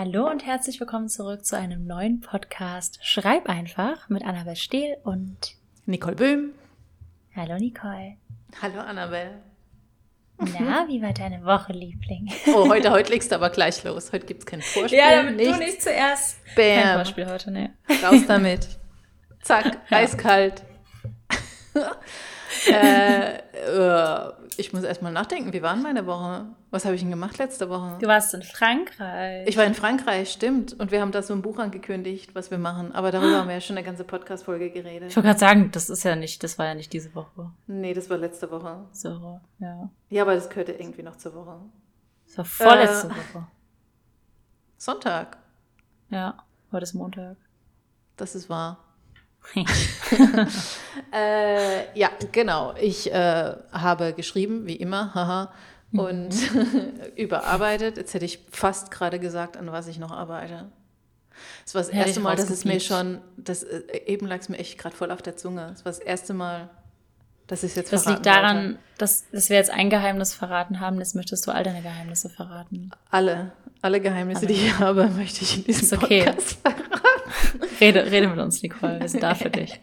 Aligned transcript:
Hallo 0.00 0.30
und 0.30 0.46
herzlich 0.46 0.78
willkommen 0.78 1.08
zurück 1.08 1.44
zu 1.44 1.56
einem 1.56 1.84
neuen 1.84 2.20
Podcast 2.20 3.00
Schreib 3.02 3.48
einfach 3.48 4.08
mit 4.08 4.24
Annabel 4.24 4.54
Stehl 4.54 4.96
und 5.02 5.56
Nicole 5.86 6.14
Böhm. 6.14 6.52
Hallo 7.34 7.56
Nicole. 7.56 8.14
Hallo 8.62 8.78
Annabel. 8.78 9.42
Na, 10.38 10.86
wie 10.86 11.02
war 11.02 11.12
deine 11.12 11.44
Woche, 11.44 11.72
Liebling? 11.72 12.30
Oh, 12.46 12.68
heute, 12.68 12.92
heute 12.92 13.10
legst 13.10 13.32
du 13.32 13.34
aber 13.34 13.50
gleich 13.50 13.82
los. 13.82 14.12
Heute 14.12 14.24
gibt 14.24 14.42
es 14.42 14.46
kein 14.46 14.62
Vorspiel. 14.62 15.00
Ja, 15.00 15.16
damit 15.16 15.34
nichts. 15.34 15.58
du 15.58 15.64
nicht 15.64 15.82
zuerst. 15.82 16.38
Bam. 16.54 16.80
Kein 16.80 16.94
Vorspiel 16.94 17.26
heute, 17.26 17.50
ne. 17.50 17.74
Raus 18.00 18.24
damit. 18.28 18.68
Zack, 19.42 19.78
eiskalt. 19.90 20.62
Äh, 22.66 23.36
äh, 23.36 24.32
ich 24.56 24.72
muss 24.72 24.82
erstmal 24.82 25.12
nachdenken, 25.12 25.52
wie 25.52 25.62
war 25.62 25.76
meine 25.76 26.06
Woche? 26.06 26.46
Was 26.70 26.84
habe 26.84 26.94
ich 26.94 27.00
denn 27.00 27.10
gemacht 27.10 27.38
letzte 27.38 27.68
Woche? 27.68 27.96
Du 28.00 28.06
warst 28.06 28.34
in 28.34 28.42
Frankreich. 28.42 29.48
Ich 29.48 29.56
war 29.56 29.64
in 29.64 29.74
Frankreich, 29.74 30.30
stimmt. 30.30 30.78
Und 30.78 30.90
wir 30.90 31.00
haben 31.00 31.12
da 31.12 31.22
so 31.22 31.32
ein 31.32 31.42
Buch 31.42 31.58
angekündigt, 31.58 32.34
was 32.34 32.50
wir 32.50 32.58
machen. 32.58 32.92
Aber 32.92 33.10
darüber 33.10 33.38
haben 33.38 33.48
wir 33.48 33.54
ja 33.54 33.60
schon 33.60 33.76
eine 33.76 33.86
ganze 33.86 34.04
Podcast-Folge 34.04 34.70
geredet. 34.70 35.10
Ich 35.10 35.16
wollte 35.16 35.28
gerade 35.28 35.40
sagen, 35.40 35.70
das 35.72 35.88
ist 35.88 36.02
ja 36.02 36.16
nicht, 36.16 36.42
das 36.42 36.58
war 36.58 36.66
ja 36.66 36.74
nicht 36.74 36.92
diese 36.92 37.14
Woche. 37.14 37.50
Nee, 37.66 37.94
das 37.94 38.10
war 38.10 38.18
letzte 38.18 38.50
Woche. 38.50 38.86
So, 38.92 39.40
ja. 39.58 39.90
Ja, 40.10 40.22
aber 40.22 40.34
das 40.34 40.48
gehörte 40.50 40.72
irgendwie 40.72 41.02
noch 41.02 41.16
zur 41.16 41.34
Woche. 41.34 41.60
Das 42.26 42.38
war 42.38 42.44
vorletzte 42.44 43.06
äh, 43.08 43.10
Woche. 43.10 43.46
Sonntag. 44.76 45.38
Ja, 46.10 46.36
heute 46.72 46.84
ist 46.84 46.94
Montag. 46.94 47.36
Das 48.16 48.34
ist 48.34 48.50
wahr. 48.50 48.78
äh, 51.12 51.98
ja, 51.98 52.10
genau. 52.32 52.74
Ich 52.80 53.12
äh, 53.12 53.54
habe 53.72 54.12
geschrieben, 54.12 54.66
wie 54.66 54.76
immer, 54.76 55.14
haha, 55.14 55.52
und 55.92 56.34
überarbeitet. 57.16 57.96
Jetzt 57.96 58.14
hätte 58.14 58.24
ich 58.24 58.40
fast 58.50 58.90
gerade 58.90 59.18
gesagt, 59.18 59.56
an 59.56 59.72
was 59.72 59.88
ich 59.88 59.98
noch 59.98 60.12
arbeite. 60.12 60.66
Es 61.64 61.74
war 61.74 61.82
das 61.82 61.92
Hätte 61.92 62.08
erste 62.08 62.20
Mal, 62.20 62.36
dass 62.36 62.50
es 62.50 62.64
mir 62.64 62.80
schon, 62.80 63.20
das, 63.36 63.62
äh, 63.62 63.82
eben 64.06 64.26
lag 64.26 64.40
es 64.40 64.48
mir 64.48 64.58
echt 64.58 64.78
gerade 64.78 64.96
voll 64.96 65.10
auf 65.10 65.22
der 65.22 65.36
Zunge. 65.36 65.70
Es 65.74 65.84
war 65.84 65.92
das 65.92 66.00
erste 66.00 66.34
Mal, 66.34 66.68
dass 67.46 67.62
ich 67.62 67.70
es 67.70 67.76
jetzt 67.76 67.92
Das 67.92 68.06
liegt 68.06 68.26
daran, 68.26 68.78
dass, 68.98 69.30
dass 69.30 69.48
wir 69.48 69.56
jetzt 69.56 69.70
ein 69.70 69.88
Geheimnis 69.88 70.34
verraten 70.34 70.80
haben. 70.80 70.98
Jetzt 70.98 71.14
möchtest 71.14 71.46
du 71.46 71.50
all 71.50 71.64
deine 71.64 71.80
Geheimnisse 71.80 72.28
verraten. 72.28 72.90
Alle. 73.10 73.52
Alle 73.80 74.00
Geheimnisse, 74.00 74.46
alle. 74.46 74.48
die 74.48 74.66
ich 74.66 74.78
habe, 74.78 75.06
möchte 75.08 75.42
ich 75.44 75.58
in 75.58 75.64
diesem 75.64 75.98
okay. 75.98 76.24
Podcast 76.24 76.58
verraten. 76.60 76.87
Rede, 77.80 78.10
rede 78.10 78.28
mit 78.28 78.38
uns, 78.38 78.62
Nicole. 78.62 79.00
Wir 79.00 79.08
sind 79.08 79.22
da 79.22 79.34
für 79.34 79.50
dich. 79.50 79.78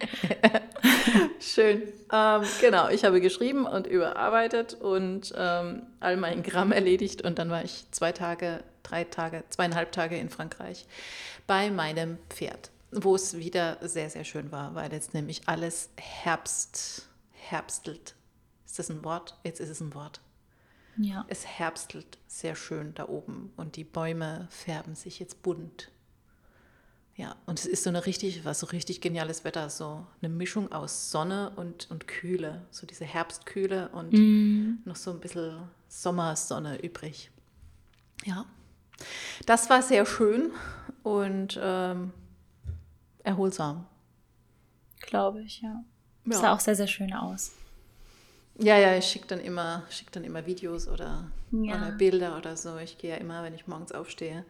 Schön. 1.39 1.84
Ähm, 2.12 2.42
genau, 2.62 2.89
ich 2.89 3.03
habe 3.03 3.22
geschrieben 3.22 3.66
und 3.66 3.88
überarbeitet 3.88 4.73
und 4.75 5.34
ähm, 5.38 5.84
all 6.00 6.17
mein 6.17 6.44
Gramm 6.44 6.72
erledigt. 6.72 7.22
Und 7.22 7.39
dann 7.39 7.50
war 7.50 7.64
ich 7.64 7.86
zwei 7.92 8.12
Tage, 8.12 8.64
drei 8.84 9.03
Tage, 9.03 9.44
zweieinhalb 9.50 9.92
Tage 9.92 10.17
in 10.17 10.30
Frankreich 10.30 10.86
bei 11.47 11.70
meinem 11.70 12.17
Pferd, 12.30 12.72
wo 12.92 13.16
es 13.16 13.38
wieder 13.38 13.78
sehr, 13.81 14.09
sehr 14.09 14.23
schön 14.23 14.52
war, 14.52 14.75
weil 14.75 14.92
jetzt 14.92 15.14
nämlich 15.14 15.44
alles 15.47 15.90
Herbst, 15.97 17.08
herbstelt. 17.31 18.16
Ist 18.66 18.80
das 18.80 18.90
ein 18.90 19.03
Wort? 19.03 19.38
Jetzt 19.44 19.59
ist 19.59 19.69
es 19.69 19.80
ein 19.80 19.94
Wort. 19.94 20.22
Ja. 20.97 21.25
Es 21.28 21.45
herbstelt 21.45 22.17
sehr 22.28 22.56
schön 22.56 22.94
da 22.95 23.08
oben 23.08 23.52
und 23.58 23.75
die 23.75 23.84
Bäume 23.84 24.47
färben 24.50 24.95
sich 24.95 25.19
jetzt 25.19 25.42
bunt. 25.42 25.92
Ja, 27.17 27.38
und 27.45 27.59
es 27.59 27.66
ist 27.66 27.83
so 27.83 27.89
eine 27.89 28.05
richtig, 28.05 28.44
was 28.44 28.59
so 28.59 28.67
richtig 28.67 28.99
geniales 28.99 29.45
Wetter, 29.45 29.69
so 29.69 30.05
eine 30.21 30.27
Mischung 30.27 30.71
aus 30.73 31.11
Sonne 31.11 31.52
und, 31.55 31.89
und 31.89 32.07
Kühle, 32.07 32.66
so 32.72 32.85
diese 32.85 33.05
Herbstkühle 33.05 33.88
und 33.89 34.11
mm. 34.11 34.80
noch 34.83 34.97
so 34.97 35.11
ein 35.11 35.22
bisschen 35.22 35.59
Sommersonne 35.88 36.81
übrig. 36.83 37.31
Ja, 38.25 38.45
das 39.45 39.69
war 39.69 39.81
sehr 39.81 40.05
schön 40.05 40.52
und 41.03 41.57
ähm, 41.61 42.11
erholsam. 43.23 43.85
Glaube 45.00 45.41
ich, 45.41 45.61
ja. 45.61 45.83
ja. 46.25 46.38
Sah 46.38 46.53
auch 46.53 46.59
sehr, 46.59 46.75
sehr 46.75 46.88
schön 46.88 47.13
aus. 47.13 47.53
Ja, 48.57 48.78
ja, 48.78 48.97
ich 48.97 49.06
schicke 49.06 49.28
dann 49.28 49.40
immer, 49.40 49.84
schick 49.90 50.11
dann 50.11 50.23
immer 50.23 50.45
Videos 50.45 50.88
oder, 50.88 51.29
ja. 51.51 51.75
oder 51.75 51.91
Bilder 51.91 52.38
oder 52.38 52.56
so. 52.57 52.78
Ich 52.78 52.97
gehe 52.97 53.11
ja 53.11 53.17
immer, 53.17 53.44
wenn 53.44 53.53
ich 53.53 53.67
morgens 53.67 53.91
aufstehe, 53.91 54.45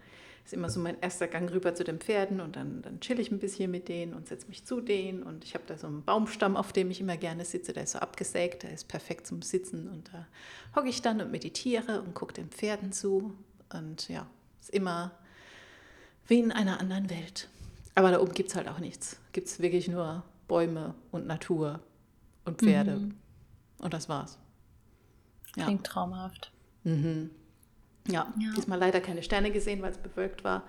ist 0.45 0.53
immer 0.53 0.69
so 0.69 0.79
mein 0.79 1.00
erster 1.01 1.28
Gang 1.28 1.51
rüber 1.51 1.73
zu 1.73 1.83
den 1.83 2.00
Pferden 2.00 2.39
und 2.39 2.56
dann, 2.56 2.83
dann 2.83 3.00
chill 3.00 3.19
ich 3.19 3.31
ein 3.31 3.39
bisschen 3.39 3.72
mit 3.72 3.89
denen 3.89 4.13
und 4.13 4.28
setze 4.28 4.47
mich 4.47 4.63
zu 4.63 4.79
denen. 4.79 5.23
Und 5.23 5.44
ich 5.44 5.56
habe 5.56 5.63
da 5.66 5.75
so 5.75 5.88
einen 5.88 6.03
Baumstamm, 6.03 6.56
auf 6.56 6.72
dem 6.72 6.91
ich 6.91 7.01
immer 7.01 7.17
gerne 7.17 7.44
sitze. 7.45 7.73
Der 7.73 7.83
ist 7.83 7.94
so 7.94 8.00
abgesägt, 8.00 8.61
der 8.61 8.72
ist 8.72 8.88
perfekt 8.88 9.25
zum 9.25 9.41
Sitzen. 9.41 9.89
Und 9.89 10.11
da 10.13 10.28
hocke 10.75 10.88
ich 10.88 11.01
dann 11.01 11.19
und 11.19 11.31
meditiere 11.31 12.01
und 12.01 12.13
gucke 12.13 12.34
den 12.34 12.50
Pferden 12.50 12.91
zu. 12.91 13.34
Und 13.73 14.07
ja, 14.07 14.28
ist 14.61 14.69
immer 14.69 15.11
wie 16.28 16.39
in 16.39 16.51
einer 16.51 16.79
anderen 16.79 17.09
Welt. 17.09 17.50
Aber 17.95 18.11
da 18.11 18.22
oben 18.22 18.34
gibt 18.34 18.50
es 18.50 18.55
halt 18.55 18.67
auch 18.67 18.79
nichts. 18.79 19.19
Gibt 19.31 19.47
es 19.47 19.59
wirklich 19.59 19.88
nur 19.88 20.23
Bäume 20.47 20.94
und 21.11 21.25
Natur 21.25 21.79
und 22.44 22.59
Pferde. 22.59 22.97
Mhm. 22.97 23.16
Und 23.79 23.94
das 23.95 24.09
war's. 24.09 24.38
Ja. 25.55 25.63
Klingt 25.66 25.88
traumhaft. 25.88 26.51
Mhm. 26.84 27.31
Ja, 28.07 28.33
ja, 28.39 28.51
diesmal 28.55 28.79
leider 28.79 29.01
keine 29.01 29.23
Sterne 29.23 29.51
gesehen, 29.51 29.81
weil 29.81 29.91
es 29.91 29.97
bewölkt 29.97 30.43
war. 30.43 30.63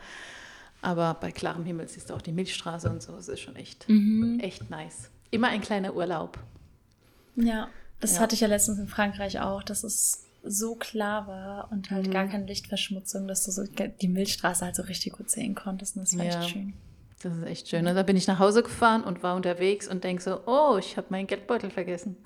Aber 0.82 1.14
bei 1.14 1.32
klarem 1.32 1.64
Himmel 1.64 1.88
siehst 1.88 2.10
du 2.10 2.14
auch 2.14 2.22
die 2.22 2.32
Milchstraße 2.32 2.88
und 2.90 3.02
so. 3.02 3.14
Es 3.16 3.28
ist 3.28 3.40
schon 3.40 3.56
echt, 3.56 3.88
mhm. 3.88 4.40
echt 4.40 4.70
nice. 4.70 5.10
Immer 5.30 5.48
ein 5.48 5.60
kleiner 5.60 5.94
Urlaub. 5.94 6.38
Ja, 7.34 7.68
das 8.00 8.14
ja. 8.14 8.20
hatte 8.20 8.34
ich 8.34 8.40
ja 8.40 8.48
letztens 8.48 8.78
in 8.78 8.88
Frankreich 8.88 9.40
auch, 9.40 9.62
dass 9.62 9.84
es 9.84 10.24
so 10.42 10.76
klar 10.76 11.26
war 11.26 11.72
und 11.72 11.90
halt 11.90 12.06
mhm. 12.06 12.12
gar 12.12 12.26
keine 12.26 12.46
Lichtverschmutzung, 12.46 13.26
dass 13.26 13.44
du 13.44 13.50
so 13.50 13.64
die 13.64 14.08
Milchstraße 14.08 14.64
halt 14.64 14.76
so 14.76 14.82
richtig 14.82 15.14
gut 15.14 15.30
sehen 15.30 15.54
konntest. 15.54 15.96
Und 15.96 16.02
das 16.02 16.16
war 16.16 16.24
ja. 16.24 16.40
echt 16.40 16.50
schön. 16.50 16.74
Das 17.22 17.36
ist 17.36 17.44
echt 17.44 17.68
schön. 17.68 17.86
Und 17.86 17.94
da 17.94 18.02
bin 18.02 18.16
ich 18.16 18.26
nach 18.26 18.38
Hause 18.38 18.62
gefahren 18.62 19.02
und 19.02 19.22
war 19.22 19.34
unterwegs 19.34 19.88
und 19.88 20.04
denke 20.04 20.22
so, 20.22 20.46
oh, 20.46 20.76
ich 20.78 20.96
habe 20.96 21.08
meinen 21.10 21.26
Geldbeutel 21.26 21.70
vergessen. 21.70 22.16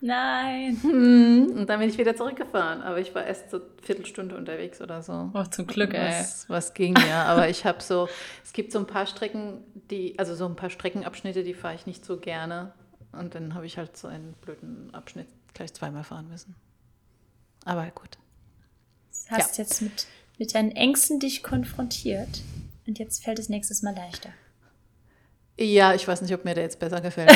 Nein. 0.00 0.78
Hm, 0.82 1.54
und 1.56 1.66
dann 1.68 1.80
bin 1.80 1.88
ich 1.88 1.98
wieder 1.98 2.14
zurückgefahren. 2.14 2.82
Aber 2.82 3.00
ich 3.00 3.14
war 3.14 3.24
erst 3.24 3.50
so 3.50 3.58
eine 3.58 3.66
Viertelstunde 3.82 4.36
unterwegs 4.36 4.80
oder 4.80 5.02
so. 5.02 5.30
Oh, 5.34 5.44
zum 5.44 5.66
Glück, 5.66 5.94
ey. 5.94 6.20
Was, 6.20 6.48
was 6.48 6.74
ging, 6.74 6.94
ja. 7.08 7.24
Aber 7.24 7.48
ich 7.48 7.64
habe 7.64 7.82
so, 7.82 8.08
es 8.44 8.52
gibt 8.52 8.72
so 8.72 8.78
ein 8.78 8.86
paar 8.86 9.06
Strecken, 9.06 9.64
die, 9.90 10.18
also 10.18 10.34
so 10.34 10.46
ein 10.46 10.56
paar 10.56 10.70
Streckenabschnitte, 10.70 11.42
die 11.42 11.54
fahre 11.54 11.74
ich 11.74 11.86
nicht 11.86 12.04
so 12.04 12.18
gerne. 12.18 12.72
Und 13.12 13.34
dann 13.34 13.54
habe 13.54 13.66
ich 13.66 13.78
halt 13.78 13.96
so 13.96 14.08
einen 14.08 14.34
blöden 14.42 14.94
Abschnitt 14.94 15.28
gleich 15.54 15.72
zweimal 15.72 16.04
fahren 16.04 16.28
müssen. 16.28 16.54
Aber 17.64 17.86
gut. 17.86 18.18
Du 19.28 19.36
hast 19.36 19.58
ja. 19.58 19.64
jetzt 19.64 19.82
mit, 19.82 20.06
mit 20.38 20.54
deinen 20.54 20.70
Ängsten 20.72 21.18
dich 21.18 21.42
konfrontiert. 21.42 22.42
Und 22.86 22.98
jetzt 22.98 23.24
fällt 23.24 23.38
es 23.38 23.48
nächstes 23.48 23.82
Mal 23.82 23.94
leichter. 23.94 24.30
Ja, 25.58 25.94
ich 25.94 26.06
weiß 26.06 26.20
nicht, 26.20 26.34
ob 26.34 26.44
mir 26.44 26.54
der 26.54 26.64
jetzt 26.64 26.78
besser 26.78 27.00
gefällt. 27.00 27.32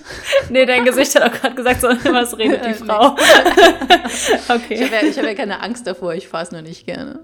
nee, 0.48 0.64
dein 0.64 0.84
Gesicht 0.84 1.14
hat 1.16 1.22
auch 1.24 1.40
gerade 1.40 1.56
gesagt, 1.56 1.80
so, 1.80 1.88
was 2.12 2.38
redet 2.38 2.64
die 2.64 2.74
Frau? 2.74 3.08
okay. 4.48 4.74
Ich 4.74 4.82
habe 4.82 5.06
ja, 5.06 5.12
hab 5.12 5.24
ja 5.24 5.34
keine 5.34 5.60
Angst 5.60 5.86
davor, 5.86 6.14
ich 6.14 6.28
fahre 6.28 6.44
es 6.44 6.52
nur 6.52 6.62
nicht 6.62 6.86
gerne. 6.86 7.20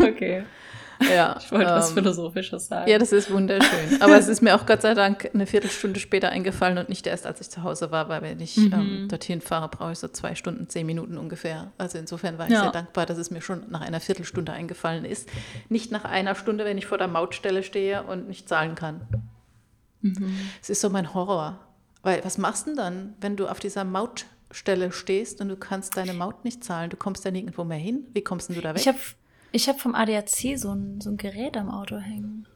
okay. 0.00 0.44
Ja, 1.00 1.36
ich 1.38 1.50
wollte 1.52 1.70
ähm, 1.70 1.76
was 1.76 1.92
Philosophisches 1.92 2.66
sagen. 2.66 2.90
Ja, 2.90 2.98
das 2.98 3.12
ist 3.12 3.30
wunderschön. 3.30 4.00
Aber 4.00 4.18
es 4.18 4.28
ist 4.28 4.42
mir 4.42 4.56
auch 4.56 4.66
Gott 4.66 4.82
sei 4.82 4.94
Dank 4.94 5.30
eine 5.32 5.46
Viertelstunde 5.46 6.00
später 6.00 6.30
eingefallen 6.30 6.76
und 6.76 6.88
nicht 6.88 7.06
erst, 7.06 7.26
als 7.26 7.40
ich 7.40 7.50
zu 7.50 7.62
Hause 7.62 7.90
war, 7.90 8.08
weil 8.08 8.22
wenn 8.22 8.40
ich 8.40 8.56
mhm. 8.56 8.72
ähm, 8.72 9.08
dorthin 9.08 9.40
fahre, 9.40 9.68
brauche 9.68 9.92
ich 9.92 9.98
so 9.98 10.08
zwei 10.08 10.34
Stunden, 10.34 10.68
zehn 10.68 10.86
Minuten 10.86 11.16
ungefähr. 11.16 11.70
Also 11.78 11.98
insofern 11.98 12.36
war 12.36 12.46
ich 12.46 12.52
ja. 12.52 12.62
sehr 12.62 12.72
dankbar, 12.72 13.06
dass 13.06 13.16
es 13.16 13.30
mir 13.30 13.40
schon 13.40 13.62
nach 13.70 13.80
einer 13.80 14.00
Viertelstunde 14.00 14.52
eingefallen 14.52 15.04
ist. 15.04 15.28
Nicht 15.68 15.92
nach 15.92 16.04
einer 16.04 16.34
Stunde, 16.34 16.64
wenn 16.64 16.78
ich 16.78 16.86
vor 16.86 16.98
der 16.98 17.08
Mautstelle 17.08 17.62
stehe 17.62 18.02
und 18.02 18.28
nicht 18.28 18.48
zahlen 18.48 18.74
kann. 18.74 19.00
Mhm. 20.00 20.38
Es 20.60 20.70
ist 20.70 20.80
so 20.80 20.90
mein 20.90 21.14
Horror. 21.14 21.58
Weil 22.02 22.24
was 22.24 22.38
machst 22.38 22.66
du 22.66 22.70
denn 22.70 22.76
dann, 22.76 23.14
wenn 23.20 23.36
du 23.36 23.48
auf 23.48 23.60
dieser 23.60 23.84
Mautstelle 23.84 24.92
stehst 24.92 25.40
und 25.40 25.48
du 25.48 25.56
kannst 25.56 25.96
deine 25.96 26.14
Maut 26.14 26.44
nicht 26.44 26.62
zahlen? 26.64 26.90
Du 26.90 26.96
kommst 26.96 27.24
ja 27.24 27.30
nirgendwo 27.30 27.64
mehr 27.64 27.78
hin. 27.78 28.04
Wie 28.12 28.22
kommst 28.22 28.48
denn 28.48 28.56
du 28.56 28.62
da 28.62 28.70
weg? 28.74 28.80
Ich 28.80 28.88
habe 28.88 28.98
ich 29.50 29.68
hab 29.68 29.80
vom 29.80 29.94
ADAC 29.94 30.56
so 30.56 30.72
ein, 30.72 31.00
so 31.00 31.10
ein 31.10 31.16
Gerät 31.16 31.56
am 31.56 31.70
Auto 31.70 31.96
hängen. 31.96 32.46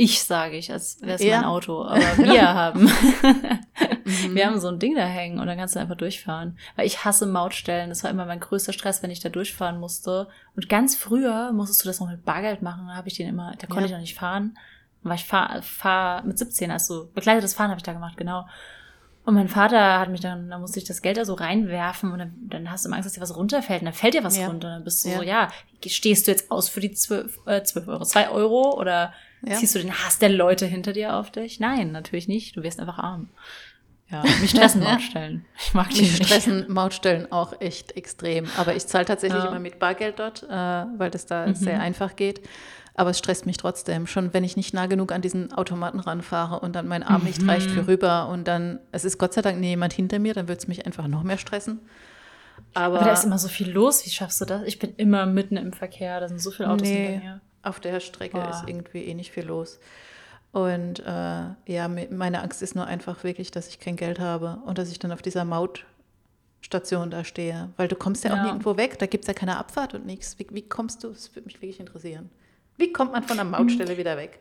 Ich 0.00 0.22
sage 0.22 0.56
ich, 0.56 0.70
als 0.70 1.02
wäre 1.02 1.14
es 1.14 1.22
ja. 1.24 1.38
mein 1.38 1.46
Auto, 1.46 1.82
aber 1.82 2.18
wir 2.18 2.54
haben 2.54 2.84
mhm. 2.84 4.34
wir 4.34 4.46
haben 4.46 4.60
so 4.60 4.68
ein 4.68 4.78
Ding 4.78 4.94
da 4.94 5.04
hängen 5.04 5.40
und 5.40 5.48
dann 5.48 5.58
kannst 5.58 5.74
du 5.74 5.80
einfach 5.80 5.96
durchfahren. 5.96 6.56
Weil 6.76 6.86
ich 6.86 7.04
hasse 7.04 7.26
Mautstellen, 7.26 7.88
das 7.88 8.04
war 8.04 8.10
immer 8.10 8.24
mein 8.24 8.38
größter 8.38 8.72
Stress, 8.72 9.02
wenn 9.02 9.10
ich 9.10 9.18
da 9.18 9.28
durchfahren 9.28 9.80
musste. 9.80 10.28
Und 10.54 10.68
ganz 10.68 10.94
früher 10.94 11.52
musstest 11.52 11.82
du 11.82 11.88
das 11.88 11.98
noch 11.98 12.08
mit 12.08 12.24
Bargeld 12.24 12.62
machen, 12.62 12.86
da 12.86 12.94
habe 12.94 13.08
ich 13.08 13.14
den 13.14 13.28
immer, 13.28 13.54
da 13.58 13.66
konnte 13.66 13.82
ja. 13.82 13.86
ich 13.86 13.92
noch 13.92 14.00
nicht 14.00 14.14
fahren 14.14 14.56
weil 15.02 15.16
ich 15.16 15.24
fahr, 15.24 15.62
fahr 15.62 16.22
mit 16.24 16.38
17, 16.38 16.70
also 16.70 17.08
begleitetes 17.14 17.54
Fahren 17.54 17.70
habe 17.70 17.78
ich 17.78 17.84
da 17.84 17.92
gemacht, 17.92 18.16
genau. 18.16 18.46
Und 19.28 19.34
mein 19.34 19.48
Vater 19.48 19.98
hat 19.98 20.08
mich 20.08 20.22
dann, 20.22 20.48
da 20.48 20.58
musste 20.58 20.78
ich 20.78 20.86
das 20.86 21.02
Geld 21.02 21.18
da 21.18 21.26
so 21.26 21.34
reinwerfen 21.34 22.12
und 22.12 22.18
dann, 22.18 22.34
dann 22.48 22.70
hast 22.70 22.84
du 22.84 22.88
immer 22.88 22.96
Angst, 22.96 23.06
dass 23.06 23.12
dir 23.12 23.20
was 23.20 23.36
runterfällt 23.36 23.82
und 23.82 23.84
dann 23.84 23.94
fällt 23.94 24.14
dir 24.14 24.24
was 24.24 24.38
ja. 24.38 24.46
runter. 24.46 24.68
Und 24.68 24.74
dann 24.74 24.84
bist 24.84 25.04
du 25.04 25.10
ja. 25.10 25.18
so, 25.18 25.22
ja, 25.22 25.48
stehst 25.86 26.26
du 26.26 26.30
jetzt 26.30 26.50
aus 26.50 26.70
für 26.70 26.80
die 26.80 26.92
12, 26.92 27.40
äh, 27.44 27.62
12 27.62 27.88
Euro, 27.88 28.04
2 28.06 28.30
Euro 28.30 28.74
oder 28.80 29.12
ja. 29.42 29.56
ziehst 29.56 29.74
du 29.74 29.80
den 29.80 29.92
Hass 29.92 30.18
der 30.18 30.30
Leute 30.30 30.64
hinter 30.64 30.94
dir 30.94 31.14
auf 31.14 31.30
dich? 31.30 31.60
Nein, 31.60 31.92
natürlich 31.92 32.26
nicht. 32.26 32.56
Du 32.56 32.62
wirst 32.62 32.80
einfach 32.80 32.98
arm. 32.98 33.28
Ja, 34.10 34.22
mich 34.40 34.50
stressen 34.50 34.80
Mautstellen. 34.84 35.44
Ich 35.58 35.74
mag 35.74 35.90
die 35.90 36.00
mich 36.00 36.18
nicht. 36.18 36.24
stressen 36.24 36.72
Mautstellen 36.72 37.30
auch 37.30 37.60
echt 37.60 37.96
extrem. 37.98 38.48
Aber 38.56 38.74
ich 38.74 38.86
zahle 38.86 39.04
tatsächlich 39.04 39.44
immer 39.44 39.60
mit 39.60 39.78
Bargeld 39.78 40.18
dort, 40.18 40.44
äh, 40.44 40.48
weil 40.48 41.10
das 41.10 41.26
da 41.26 41.46
mhm. 41.46 41.54
sehr 41.54 41.80
einfach 41.80 42.16
geht. 42.16 42.40
Aber 42.98 43.10
es 43.10 43.18
stresst 43.18 43.46
mich 43.46 43.56
trotzdem. 43.58 44.08
Schon 44.08 44.34
wenn 44.34 44.42
ich 44.42 44.56
nicht 44.56 44.74
nah 44.74 44.86
genug 44.86 45.12
an 45.12 45.22
diesen 45.22 45.52
Automaten 45.52 46.00
ranfahre 46.00 46.58
und 46.58 46.74
dann 46.74 46.88
mein 46.88 47.04
Arm 47.04 47.22
nicht 47.22 47.40
mhm. 47.40 47.48
reicht 47.48 47.70
für 47.70 47.86
rüber 47.86 48.28
und 48.28 48.48
dann, 48.48 48.80
es 48.90 49.04
ist 49.04 49.18
Gott 49.18 49.34
sei 49.34 49.40
Dank 49.40 49.60
nie 49.60 49.68
jemand 49.68 49.92
hinter 49.92 50.18
mir, 50.18 50.34
dann 50.34 50.48
wird 50.48 50.58
es 50.58 50.66
mich 50.66 50.84
einfach 50.84 51.06
noch 51.06 51.22
mehr 51.22 51.38
stressen. 51.38 51.78
Aber, 52.74 52.96
Aber, 52.96 53.04
da 53.04 53.12
ist 53.12 53.22
immer 53.22 53.38
so 53.38 53.46
viel 53.46 53.70
los. 53.70 54.04
Wie 54.04 54.10
schaffst 54.10 54.40
du 54.40 54.46
das? 54.46 54.62
Ich 54.64 54.80
bin 54.80 54.94
immer 54.96 55.26
mitten 55.26 55.56
im 55.56 55.72
Verkehr. 55.72 56.18
Da 56.18 56.26
sind 56.26 56.42
so 56.42 56.50
viele 56.50 56.70
Autos 56.70 56.88
nee, 56.88 57.06
hinter 57.06 57.24
mir. 57.24 57.40
Auf 57.62 57.78
der 57.78 58.00
Strecke 58.00 58.42
oh. 58.44 58.50
ist 58.50 58.64
irgendwie 58.66 59.04
eh 59.04 59.14
nicht 59.14 59.30
viel 59.30 59.44
los. 59.44 59.78
Und 60.50 60.98
äh, 60.98 61.44
ja, 61.66 61.88
meine 62.10 62.42
Angst 62.42 62.62
ist 62.62 62.74
nur 62.74 62.88
einfach 62.88 63.22
wirklich, 63.22 63.52
dass 63.52 63.68
ich 63.68 63.78
kein 63.78 63.94
Geld 63.94 64.18
habe 64.18 64.58
und 64.66 64.76
dass 64.76 64.90
ich 64.90 64.98
dann 64.98 65.12
auf 65.12 65.22
dieser 65.22 65.44
Mautstation 65.44 67.12
da 67.12 67.22
stehe. 67.22 67.68
Weil 67.76 67.86
du 67.86 67.94
kommst 67.94 68.24
ja, 68.24 68.34
ja. 68.34 68.40
auch 68.40 68.42
nirgendwo 68.42 68.76
weg, 68.76 68.98
da 68.98 69.06
gibt 69.06 69.22
es 69.22 69.28
ja 69.28 69.34
keine 69.34 69.56
Abfahrt 69.56 69.94
und 69.94 70.04
nichts. 70.04 70.36
Wie, 70.40 70.48
wie 70.50 70.68
kommst 70.68 71.04
du? 71.04 71.10
Das 71.10 71.32
würde 71.36 71.46
mich 71.46 71.62
wirklich 71.62 71.78
interessieren. 71.78 72.28
Wie 72.78 72.92
kommt 72.92 73.12
man 73.12 73.24
von 73.24 73.36
der 73.36 73.44
Mautstelle 73.44 73.94
mhm. 73.94 73.98
wieder 73.98 74.16
weg? 74.16 74.40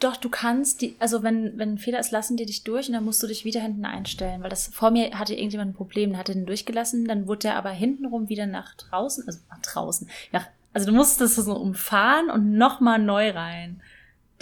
Doch, 0.00 0.16
du 0.16 0.28
kannst 0.28 0.80
die, 0.80 0.96
also 0.98 1.22
wenn, 1.22 1.56
wenn 1.58 1.74
ein 1.74 1.78
Fehler 1.78 2.00
ist, 2.00 2.10
lassen 2.10 2.36
die 2.36 2.46
dich 2.46 2.64
durch 2.64 2.88
und 2.88 2.94
dann 2.94 3.04
musst 3.04 3.22
du 3.22 3.26
dich 3.26 3.44
wieder 3.44 3.60
hinten 3.60 3.84
einstellen. 3.84 4.42
Weil 4.42 4.50
das 4.50 4.68
vor 4.68 4.90
mir 4.90 5.18
hatte 5.18 5.34
irgendjemand 5.34 5.70
ein 5.72 5.74
Problem, 5.74 6.10
der 6.10 6.18
hatte 6.18 6.34
den 6.34 6.46
durchgelassen, 6.46 7.06
dann 7.06 7.26
wurde 7.26 7.40
der 7.40 7.56
aber 7.56 7.70
hintenrum 7.70 8.28
wieder 8.28 8.46
nach 8.46 8.74
draußen, 8.74 9.26
also 9.26 9.40
nach 9.50 9.60
draußen. 9.60 10.08
Ja, 10.32 10.46
also 10.72 10.86
du 10.86 10.92
musstest 10.92 11.38
das 11.38 11.44
so 11.44 11.54
umfahren 11.54 12.30
und 12.30 12.52
nochmal 12.52 12.98
neu 12.98 13.30
rein 13.30 13.80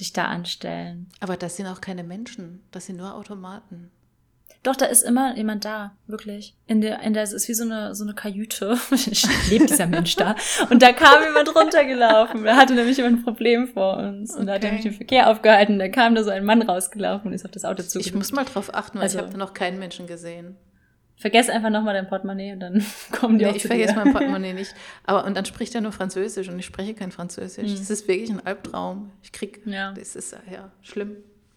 dich 0.01 0.13
da 0.13 0.25
anstellen. 0.25 1.09
Aber 1.21 1.37
das 1.37 1.57
sind 1.57 1.67
auch 1.67 1.81
keine 1.81 2.03
Menschen, 2.03 2.63
das 2.71 2.87
sind 2.87 2.97
nur 2.97 3.15
Automaten. 3.15 3.91
Doch, 4.63 4.77
da 4.77 4.87
ist 4.87 5.03
immer 5.03 5.37
jemand 5.37 5.65
da, 5.65 5.97
wirklich. 6.07 6.55
In 6.69 6.81
der, 6.81 7.01
in 7.01 7.15
der, 7.15 7.25
es 7.25 7.33
ist 7.33 7.49
wie 7.49 7.55
so 7.55 7.65
eine, 7.65 7.97
so 7.97 8.05
eine 8.05 8.15
Kajüte. 8.15 8.79
Lebt 9.51 9.71
dieser 9.71 9.89
Mensch 9.89 10.15
da. 10.15 10.37
Und 10.71 10.83
da 10.83 10.93
kam 10.93 11.21
jemand 11.25 11.55
runtergelaufen. 11.55 12.45
Da 12.45 12.55
hatte 12.55 12.75
nämlich 12.75 12.97
jemand 12.97 13.19
ein 13.19 13.25
Problem 13.25 13.67
vor 13.67 13.97
uns. 13.97 14.31
Und 14.31 14.43
okay. 14.43 14.47
da 14.47 14.53
hat 14.55 14.65
er 14.65 14.71
nämlich 14.71 14.85
den 14.85 14.95
Verkehr 14.95 15.31
aufgehalten. 15.31 15.81
Da 15.81 15.89
kam 15.89 16.15
da 16.15 16.23
so 16.23 16.31
ein 16.31 16.45
Mann 16.45 16.63
rausgelaufen 16.63 17.29
und 17.29 17.33
ist 17.33 17.45
auf 17.45 17.51
das 17.51 17.65
Auto 17.65 17.83
zugegangen. 17.83 18.07
Ich 18.07 18.15
muss 18.15 18.31
mal 18.31 18.45
drauf 18.45 18.73
achten, 18.73 18.99
weil 18.99 19.05
also, 19.05 19.19
ich 19.19 19.25
habe 19.25 19.33
da 19.33 19.39
noch 19.39 19.53
keinen 19.53 19.81
Menschen 19.81 20.07
gesehen. 20.07 20.57
Vergess 21.17 21.49
einfach 21.49 21.71
nochmal 21.71 21.95
dein 21.95 22.07
Portemonnaie 22.09 22.53
und 22.53 22.61
dann 22.61 22.85
kommen 23.13 23.39
die 23.39 23.45
nee, 23.45 23.51
auch 23.51 23.57
ich 23.57 23.67
vergesse 23.67 23.95
mein 23.97 24.13
Portemonnaie 24.13 24.53
nicht. 24.53 24.75
Aber 25.05 25.25
und 25.25 25.37
dann 25.37 25.45
spricht 25.45 25.75
er 25.75 25.81
nur 25.81 25.93
Französisch 25.93 26.49
und 26.49 26.59
ich 26.61 26.67
spreche 26.67 26.95
kein 26.95 27.11
Französisch. 27.11 27.69
Mhm. 27.69 27.77
Das 27.79 27.91
ist 27.91 28.07
wirklich 28.07 28.31
ein 28.31 28.47
Albtraum. 28.47 29.11
Ich 29.23 29.33
krieg, 29.33 29.61
ja. 29.65 29.93
das 29.93 30.15
ist 30.15 30.37
ja 30.51 30.71
schlimm. 30.83 31.17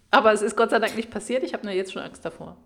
Aber 0.09 0.33
es 0.33 0.41
ist 0.41 0.55
Gott 0.55 0.71
sei 0.71 0.79
Dank 0.79 0.95
nicht 0.95 1.11
passiert. 1.11 1.43
Ich 1.43 1.53
habe 1.53 1.65
nur 1.65 1.73
jetzt 1.73 1.93
schon 1.93 2.01
Angst 2.01 2.25
davor. 2.25 2.57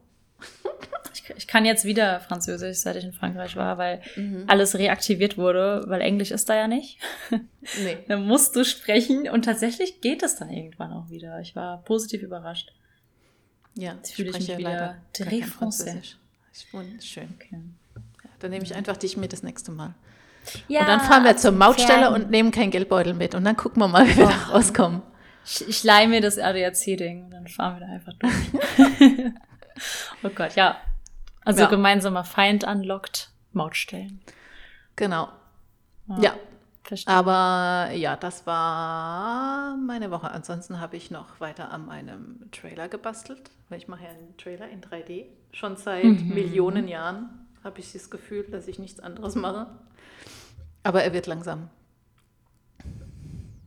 ich, 1.14 1.30
ich, 1.36 1.48
kann 1.48 1.66
jetzt 1.66 1.86
wieder 1.86 2.20
Französisch, 2.20 2.78
seit 2.78 2.96
ich 2.96 3.04
in 3.04 3.14
Frankreich 3.14 3.56
war, 3.56 3.78
weil 3.78 4.02
mhm. 4.16 4.46
alles 4.48 4.78
reaktiviert 4.78 5.38
wurde, 5.38 5.84
weil 5.88 6.02
Englisch 6.02 6.32
ist 6.32 6.50
da 6.50 6.56
ja 6.56 6.68
nicht. 6.68 7.00
Nee. 7.84 7.98
dann 8.08 8.26
musst 8.26 8.56
du 8.56 8.66
sprechen 8.66 9.30
und 9.30 9.46
tatsächlich 9.46 10.02
geht 10.02 10.24
es 10.24 10.38
dann 10.38 10.50
irgendwann 10.50 10.92
auch 10.92 11.12
wieder. 11.12 11.40
Ich 11.40 11.56
war 11.56 11.84
positiv 11.84 12.24
überrascht. 12.24 12.74
Ja, 13.76 13.94
jetzt 13.94 14.16
fühle 14.16 14.30
ich 14.30 14.40
mich 14.40 14.58
wieder 14.58 14.98
très 15.14 15.44
Französisch. 15.44 16.18
Schön. 17.02 17.30
Okay. 17.36 17.62
Ja, 18.24 18.30
dann 18.40 18.52
nehme 18.52 18.64
ich 18.64 18.74
einfach 18.74 18.98
dich 18.98 19.18
mit 19.18 19.34
das 19.34 19.44
nächste 19.44 19.72
Mal. 19.72 19.94
Ja, 20.68 20.82
und 20.82 20.88
dann 20.88 21.00
fahren 21.02 21.24
wir 21.24 21.38
zur 21.38 21.52
Mautstelle 21.52 22.06
fern. 22.06 22.14
und 22.14 22.32
nehmen 22.32 22.52
keinen 22.52 22.72
Geldbeutel 22.72 23.14
mit. 23.14 23.36
Und 23.36 23.44
dann 23.44 23.56
gucken 23.56 23.82
wir 23.82 23.88
mal, 23.88 24.08
wie 24.08 24.18
wir 24.18 24.26
da 24.26 24.52
rauskommen. 24.52 25.02
Ich, 25.46 25.68
ich 25.68 25.84
leihe 25.84 26.08
mir 26.08 26.22
das 26.22 26.38
ADAC-Ding 26.38 27.26
und 27.26 27.32
dann 27.32 27.48
fahren 27.48 27.80
wir 27.80 27.88
da 27.88 27.94
einfach 27.94 28.14
durch. 28.14 29.34
oh 30.24 30.30
Gott, 30.30 30.56
ja. 30.56 30.78
Also 31.46 31.62
ja. 31.62 31.70
gemeinsamer 31.70 32.24
Feind 32.24 32.66
anlockt, 32.66 33.32
Mautstellen. 33.54 34.22
Genau. 34.96 35.30
Ja. 36.08 36.20
ja. 36.20 36.36
Verstehe. 36.84 37.14
Aber 37.14 37.92
ja, 37.94 38.16
das 38.16 38.48
war 38.48 39.78
meine 39.78 40.10
Woche. 40.10 40.32
Ansonsten 40.32 40.80
habe 40.80 40.98
ich 40.98 41.12
noch 41.12 41.40
weiter 41.40 41.72
an 41.72 41.86
meinem 41.86 42.50
Trailer 42.52 42.90
gebastelt, 42.90 43.52
weil 43.70 43.78
ich 43.78 43.88
mache 43.88 44.06
ja 44.06 44.10
einen 44.10 44.36
Trailer 44.38 44.68
in 44.70 44.82
3D. 44.82 45.26
Schon 45.52 45.78
seit 45.78 46.04
mhm. 46.04 46.34
Millionen 46.34 46.88
Jahren 46.88 47.30
habe 47.64 47.80
ich 47.80 47.94
das 47.94 48.10
Gefühl, 48.10 48.44
dass 48.44 48.68
ich 48.68 48.80
nichts 48.80 49.00
anderes 49.00 49.36
mache. 49.36 49.68
Aber 50.82 51.04
er 51.04 51.14
wird 51.14 51.28
langsam. 51.28 51.70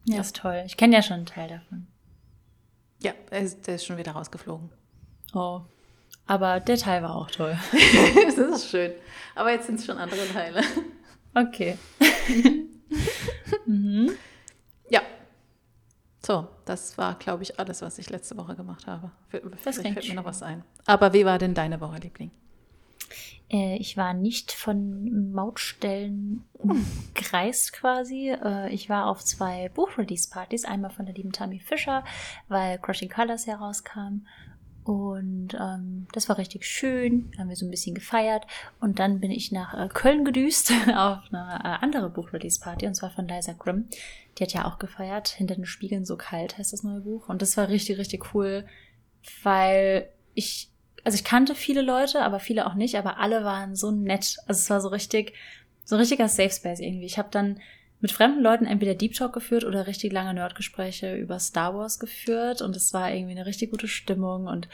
Ja, 0.04 0.20
ist 0.20 0.36
toll. 0.36 0.64
Ich 0.66 0.76
kenne 0.76 0.96
ja 0.96 1.02
schon 1.02 1.18
einen 1.18 1.26
Teil 1.26 1.48
davon. 1.48 1.86
Ja, 3.00 3.12
er 3.30 3.40
ist, 3.40 3.66
der 3.66 3.76
ist 3.76 3.84
schon 3.84 3.98
wieder 3.98 4.12
rausgeflogen. 4.12 4.70
Oh. 5.32 5.60
Aber 6.26 6.60
der 6.60 6.76
Teil 6.76 7.02
war 7.02 7.16
auch 7.16 7.30
toll. 7.30 7.56
das 8.24 8.38
ist 8.38 8.70
schön. 8.70 8.92
Aber 9.34 9.50
jetzt 9.50 9.66
sind 9.66 9.78
es 9.78 9.86
schon 9.86 9.98
andere 9.98 10.26
Teile. 10.28 10.62
Okay. 11.34 11.76
mhm. 13.66 14.12
Ja. 14.88 15.00
So, 16.24 16.48
das 16.64 16.96
war, 16.98 17.18
glaube 17.18 17.42
ich, 17.42 17.58
alles, 17.58 17.82
was 17.82 17.98
ich 17.98 18.08
letzte 18.10 18.36
Woche 18.36 18.54
gemacht 18.54 18.86
habe. 18.86 19.10
Vielleicht 19.28 19.64
fällt 19.64 20.08
mir 20.08 20.14
noch 20.14 20.24
was 20.24 20.42
ein. 20.42 20.62
Aber 20.86 21.12
wie 21.12 21.24
war 21.24 21.38
denn 21.38 21.54
deine 21.54 21.80
Woche, 21.80 21.98
Liebling? 21.98 22.30
Äh, 23.52 23.76
ich 23.76 23.96
war 23.96 24.14
nicht 24.14 24.52
von 24.52 25.32
Mautstellen 25.32 26.44
umkreist 26.54 27.72
quasi. 27.74 28.30
Äh, 28.30 28.72
ich 28.72 28.88
war 28.88 29.06
auf 29.06 29.22
zwei 29.24 29.68
Buchrelease-Partys. 29.68 30.64
Einmal 30.64 30.90
von 30.90 31.06
der 31.06 31.14
lieben 31.14 31.32
Tammy 31.32 31.60
Fischer, 31.60 32.04
weil 32.48 32.78
Crushing 32.78 33.10
Colors 33.10 33.46
herauskam. 33.46 34.26
Und 34.84 35.54
ähm, 35.54 36.08
das 36.12 36.28
war 36.28 36.38
richtig 36.38 36.66
schön. 36.66 37.30
Haben 37.38 37.48
wir 37.48 37.56
so 37.56 37.64
ein 37.64 37.70
bisschen 37.70 37.94
gefeiert. 37.94 38.46
Und 38.80 38.98
dann 38.98 39.20
bin 39.20 39.30
ich 39.30 39.52
nach 39.52 39.74
äh, 39.74 39.88
Köln 39.88 40.24
gedüst 40.24 40.72
auf 40.94 41.20
eine 41.30 41.60
äh, 41.62 41.84
andere 41.84 42.10
Buchrelease-Party. 42.10 42.86
Und 42.86 42.94
zwar 42.94 43.10
von 43.10 43.28
Liza 43.28 43.52
Grimm. 43.52 43.88
Die 44.38 44.42
hat 44.42 44.52
ja 44.52 44.64
auch 44.64 44.78
gefeiert. 44.78 45.28
Hinter 45.28 45.54
den 45.54 45.66
Spiegeln 45.66 46.04
so 46.04 46.16
kalt 46.16 46.58
heißt 46.58 46.72
das 46.72 46.82
neue 46.82 47.00
Buch. 47.00 47.28
Und 47.28 47.42
das 47.42 47.56
war 47.56 47.68
richtig, 47.68 47.98
richtig 47.98 48.34
cool, 48.34 48.66
weil 49.44 50.08
ich, 50.34 50.68
also 51.04 51.14
ich 51.14 51.24
kannte 51.24 51.54
viele 51.54 51.82
Leute, 51.82 52.22
aber 52.22 52.40
viele 52.40 52.66
auch 52.66 52.74
nicht. 52.74 52.96
Aber 52.96 53.18
alle 53.18 53.44
waren 53.44 53.76
so 53.76 53.92
nett. 53.92 54.38
Also 54.46 54.58
es 54.58 54.70
war 54.70 54.80
so 54.80 54.88
richtig, 54.88 55.34
so 55.84 55.94
ein 55.94 56.00
richtiger 56.00 56.28
Safe 56.28 56.50
Space 56.50 56.80
irgendwie. 56.80 57.06
Ich 57.06 57.18
habe 57.18 57.28
dann 57.30 57.60
mit 58.02 58.10
fremden 58.10 58.42
Leuten 58.42 58.66
entweder 58.66 58.96
Deep 58.96 59.14
Talk 59.14 59.32
geführt 59.32 59.64
oder 59.64 59.86
richtig 59.86 60.12
lange 60.12 60.34
Nerdgespräche 60.34 61.14
über 61.14 61.38
Star 61.38 61.72
Wars 61.76 62.00
geführt. 62.00 62.60
Und 62.60 62.74
es 62.74 62.92
war 62.92 63.12
irgendwie 63.12 63.30
eine 63.30 63.46
richtig 63.46 63.70
gute 63.70 63.86
Stimmung. 63.86 64.48
Und 64.48 64.68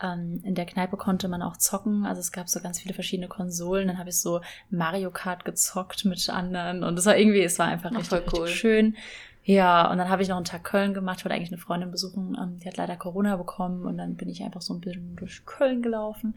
ähm, 0.00 0.40
in 0.44 0.54
der 0.54 0.64
Kneipe 0.64 0.96
konnte 0.96 1.26
man 1.26 1.42
auch 1.42 1.56
zocken, 1.56 2.06
also 2.06 2.20
es 2.20 2.30
gab 2.30 2.48
so 2.48 2.60
ganz 2.60 2.78
viele 2.78 2.94
verschiedene 2.94 3.26
Konsolen, 3.26 3.88
dann 3.88 3.98
habe 3.98 4.10
ich 4.10 4.20
so 4.20 4.40
Mario 4.70 5.10
Kart 5.10 5.44
gezockt 5.44 6.04
mit 6.04 6.30
anderen. 6.30 6.84
Und 6.84 6.96
es 6.96 7.04
war 7.04 7.16
irgendwie, 7.16 7.42
es 7.42 7.58
war 7.58 7.66
einfach 7.66 7.90
richtig, 7.90 8.32
cool. 8.32 8.42
richtig 8.42 8.60
schön. 8.60 8.96
Ja, 9.42 9.90
und 9.90 9.98
dann 9.98 10.08
habe 10.08 10.22
ich 10.22 10.28
noch 10.28 10.36
einen 10.36 10.44
Tag 10.44 10.62
Köln 10.62 10.94
gemacht, 10.94 11.24
wollte 11.24 11.34
eigentlich 11.34 11.50
eine 11.50 11.58
Freundin 11.60 11.90
besuchen, 11.90 12.36
ähm, 12.40 12.60
die 12.60 12.68
hat 12.68 12.76
leider 12.76 12.96
Corona 12.96 13.36
bekommen. 13.36 13.86
Und 13.86 13.98
dann 13.98 14.14
bin 14.14 14.28
ich 14.28 14.44
einfach 14.44 14.62
so 14.62 14.72
ein 14.72 14.80
bisschen 14.80 15.16
durch 15.16 15.44
Köln 15.46 15.82
gelaufen. 15.82 16.36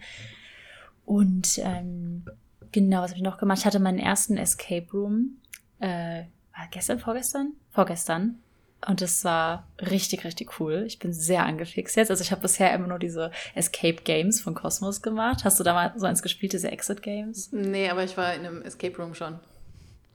Und 1.06 1.60
ähm, 1.60 2.26
Genau, 2.72 3.02
was 3.02 3.12
habe 3.12 3.18
ich 3.18 3.24
noch 3.24 3.38
gemacht? 3.38 3.60
Ich 3.60 3.66
hatte 3.66 3.80
meinen 3.80 4.00
ersten 4.00 4.38
Escape 4.38 4.88
Room 4.94 5.38
äh, 5.82 6.24
gestern, 6.72 7.00
vorgestern? 7.00 7.54
Vorgestern. 7.72 8.40
Und 8.88 9.02
das 9.02 9.24
war 9.24 9.68
richtig, 9.80 10.24
richtig 10.24 10.60
cool. 10.60 10.84
Ich 10.88 10.98
bin 10.98 11.14
sehr 11.14 11.46
angefixt 11.46 11.96
jetzt. 11.98 12.10
Also 12.10 12.24
ich 12.24 12.32
habe 12.32 12.42
bisher 12.42 12.74
immer 12.74 12.88
nur 12.88 12.98
diese 12.98 13.32
Escape 13.54 14.02
Games 14.04 14.42
von 14.42 14.56
Cosmos 14.56 15.04
gemacht. 15.04 15.44
Hast 15.44 15.60
du 15.60 15.64
da 15.64 15.74
mal 15.74 15.94
so 15.98 16.08
eins 16.08 16.24
gespielt, 16.24 16.54
diese 16.54 16.72
Exit 16.72 17.04
Games? 17.04 17.52
Nee, 17.52 17.90
aber 17.90 18.04
ich 18.04 18.18
war 18.18 18.34
in 18.34 18.46
einem 18.46 18.62
Escape 18.64 18.98
Room 18.98 19.14
schon. 19.14 19.40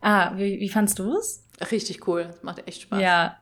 Ah, 0.01 0.33
wie, 0.37 0.59
wie 0.59 0.69
fandst 0.69 0.99
du 0.99 1.17
es? 1.17 1.45
Richtig 1.71 2.07
cool. 2.09 2.35
Macht 2.43 2.67
echt 2.67 2.83
Spaß. 2.83 3.01
Ja, 3.01 3.39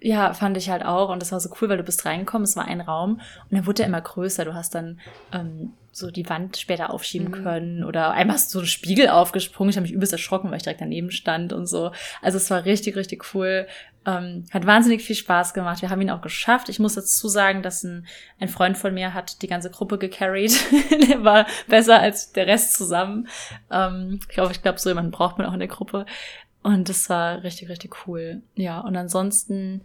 ja, 0.00 0.32
fand 0.32 0.56
ich 0.56 0.70
halt 0.70 0.84
auch. 0.84 1.10
Und 1.10 1.20
das 1.20 1.32
war 1.32 1.40
so 1.40 1.50
cool, 1.60 1.68
weil 1.68 1.76
du 1.76 1.82
bist 1.82 2.04
reingekommen, 2.04 2.44
es 2.44 2.56
war 2.56 2.66
ein 2.66 2.80
Raum 2.80 3.14
und 3.14 3.52
dann 3.52 3.66
wurde 3.66 3.82
er 3.82 3.88
immer 3.88 4.00
größer. 4.00 4.44
Du 4.44 4.54
hast 4.54 4.74
dann 4.74 5.00
ähm, 5.32 5.72
so 5.90 6.10
die 6.10 6.28
Wand 6.28 6.56
später 6.56 6.90
aufschieben 6.90 7.28
mhm. 7.28 7.42
können 7.42 7.84
oder 7.84 8.12
einmal 8.12 8.36
hast 8.36 8.54
du 8.54 8.58
so 8.58 8.58
einen 8.60 8.68
Spiegel 8.68 9.08
aufgesprungen. 9.08 9.70
Ich 9.70 9.76
habe 9.76 9.82
mich 9.82 9.92
übelst 9.92 10.12
erschrocken, 10.12 10.50
weil 10.50 10.58
ich 10.58 10.62
direkt 10.62 10.80
daneben 10.80 11.10
stand 11.10 11.52
und 11.52 11.66
so. 11.66 11.90
Also 12.22 12.38
es 12.38 12.50
war 12.50 12.64
richtig, 12.64 12.96
richtig 12.96 13.34
cool. 13.34 13.66
Ähm, 14.06 14.44
hat 14.52 14.64
wahnsinnig 14.64 15.02
viel 15.02 15.16
Spaß 15.16 15.52
gemacht. 15.52 15.82
Wir 15.82 15.90
haben 15.90 16.00
ihn 16.00 16.10
auch 16.10 16.22
geschafft. 16.22 16.68
Ich 16.68 16.78
muss 16.78 16.94
dazu 16.94 17.28
sagen, 17.28 17.62
dass 17.62 17.82
ein, 17.82 18.06
ein 18.38 18.48
Freund 18.48 18.78
von 18.78 18.94
mir 18.94 19.12
hat 19.12 19.42
die 19.42 19.48
ganze 19.48 19.70
Gruppe 19.70 19.98
gecarried. 19.98 20.56
der 21.10 21.24
war 21.24 21.46
besser 21.66 22.00
als 22.00 22.32
der 22.32 22.46
Rest 22.46 22.74
zusammen. 22.74 23.28
Ähm, 23.70 24.20
ich 24.22 24.28
glaube, 24.28 24.52
ich 24.52 24.62
glaube, 24.62 24.78
so 24.78 24.88
jemanden 24.88 25.10
braucht 25.10 25.38
man 25.38 25.46
auch 25.46 25.52
in 25.52 25.58
der 25.58 25.68
Gruppe. 25.68 26.06
Und 26.68 26.90
das 26.90 27.08
war 27.08 27.42
richtig, 27.44 27.70
richtig 27.70 28.06
cool. 28.06 28.42
Ja, 28.54 28.80
und 28.80 28.94
ansonsten 28.94 29.80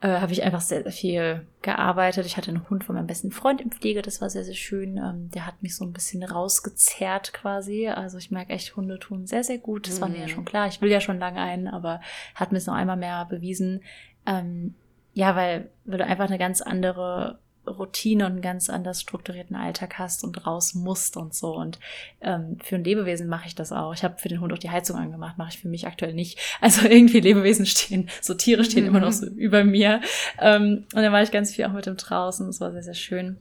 äh, 0.00 0.06
habe 0.06 0.30
ich 0.30 0.44
einfach 0.44 0.60
sehr, 0.60 0.84
sehr 0.84 0.92
viel 0.92 1.46
gearbeitet. 1.62 2.26
Ich 2.26 2.36
hatte 2.36 2.52
einen 2.52 2.70
Hund 2.70 2.84
von 2.84 2.94
meinem 2.94 3.08
besten 3.08 3.32
Freund 3.32 3.60
im 3.60 3.72
Pflege, 3.72 4.02
das 4.02 4.20
war 4.20 4.30
sehr, 4.30 4.44
sehr 4.44 4.54
schön. 4.54 4.98
Ähm, 4.98 5.32
der 5.34 5.48
hat 5.48 5.64
mich 5.64 5.74
so 5.74 5.84
ein 5.84 5.92
bisschen 5.92 6.22
rausgezerrt 6.22 7.32
quasi. 7.32 7.88
Also 7.88 8.18
ich 8.18 8.30
merke 8.30 8.52
echt, 8.52 8.76
Hunde 8.76 9.00
tun 9.00 9.26
sehr, 9.26 9.42
sehr 9.42 9.58
gut. 9.58 9.88
Das 9.88 9.96
mhm. 9.96 10.00
war 10.00 10.08
mir 10.10 10.18
ja 10.18 10.26
mhm. 10.26 10.28
schon 10.28 10.44
klar. 10.44 10.68
Ich 10.68 10.80
will 10.80 10.92
ja 10.92 11.00
schon 11.00 11.18
lange 11.18 11.40
einen, 11.40 11.66
aber 11.66 12.00
hat 12.36 12.52
mir 12.52 12.58
es 12.58 12.66
noch 12.66 12.74
einmal 12.74 12.96
mehr 12.96 13.24
bewiesen. 13.24 13.82
Ähm, 14.24 14.76
ja, 15.14 15.34
weil, 15.34 15.70
weil 15.86 15.98
du 15.98 16.06
einfach 16.06 16.28
eine 16.28 16.38
ganz 16.38 16.62
andere 16.62 17.40
Routine 17.66 18.26
und 18.26 18.32
einen 18.32 18.42
ganz 18.42 18.68
anders 18.68 19.00
strukturierten 19.00 19.56
Alltag 19.56 19.98
hast 19.98 20.24
und 20.24 20.46
raus 20.46 20.74
musst 20.74 21.16
und 21.16 21.34
so. 21.34 21.54
Und 21.54 21.78
ähm, 22.20 22.58
für 22.62 22.76
ein 22.76 22.84
Lebewesen 22.84 23.28
mache 23.28 23.46
ich 23.46 23.54
das 23.54 23.72
auch. 23.72 23.94
Ich 23.94 24.02
habe 24.02 24.18
für 24.18 24.28
den 24.28 24.40
Hund 24.40 24.52
auch 24.52 24.58
die 24.58 24.70
Heizung 24.70 24.96
angemacht, 24.96 25.38
mache 25.38 25.50
ich 25.52 25.58
für 25.58 25.68
mich 25.68 25.86
aktuell 25.86 26.14
nicht. 26.14 26.38
Also 26.60 26.88
irgendwie 26.88 27.20
Lebewesen 27.20 27.66
stehen, 27.66 28.08
so 28.20 28.34
Tiere 28.34 28.64
stehen 28.64 28.84
mhm. 28.84 28.88
immer 28.88 29.00
noch 29.00 29.12
so 29.12 29.26
über 29.26 29.64
mir. 29.64 30.00
Ähm, 30.40 30.86
und 30.94 31.02
dann 31.02 31.12
war 31.12 31.22
ich 31.22 31.30
ganz 31.30 31.54
viel 31.54 31.64
auch 31.64 31.72
mit 31.72 31.86
dem 31.86 31.96
draußen. 31.96 32.46
Das 32.46 32.60
war 32.60 32.72
sehr, 32.72 32.82
sehr 32.82 32.94
schön. 32.94 33.38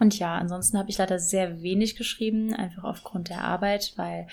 Und 0.00 0.18
ja, 0.18 0.36
ansonsten 0.36 0.78
habe 0.78 0.90
ich 0.90 0.98
leider 0.98 1.18
sehr 1.18 1.62
wenig 1.62 1.96
geschrieben, 1.96 2.52
einfach 2.52 2.84
aufgrund 2.84 3.28
der 3.28 3.44
Arbeit, 3.44 3.92
weil 3.96 4.26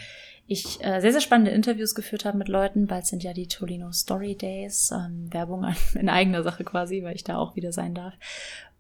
ich 0.52 0.84
äh, 0.84 1.00
sehr, 1.00 1.14
sehr 1.14 1.22
spannende 1.22 1.52
Interviews 1.52 1.96
geführt 1.96 2.26
habe 2.26 2.38
mit 2.38 2.50
Leuten. 2.50 2.86
Bald 2.86 3.06
sind 3.06 3.24
ja 3.24 3.32
die 3.32 3.48
Tolino 3.48 3.94
Story 3.94 4.36
Days, 4.36 4.92
ähm, 4.92 5.32
Werbung 5.32 5.66
in 5.94 6.10
eigener 6.10 6.44
Sache 6.44 6.66
quasi, 6.66 7.04
weil 7.04 7.16
ich 7.16 7.24
da 7.24 7.38
auch 7.38 7.56
wieder 7.56 7.72
sein 7.72 7.94
darf. 7.94 8.14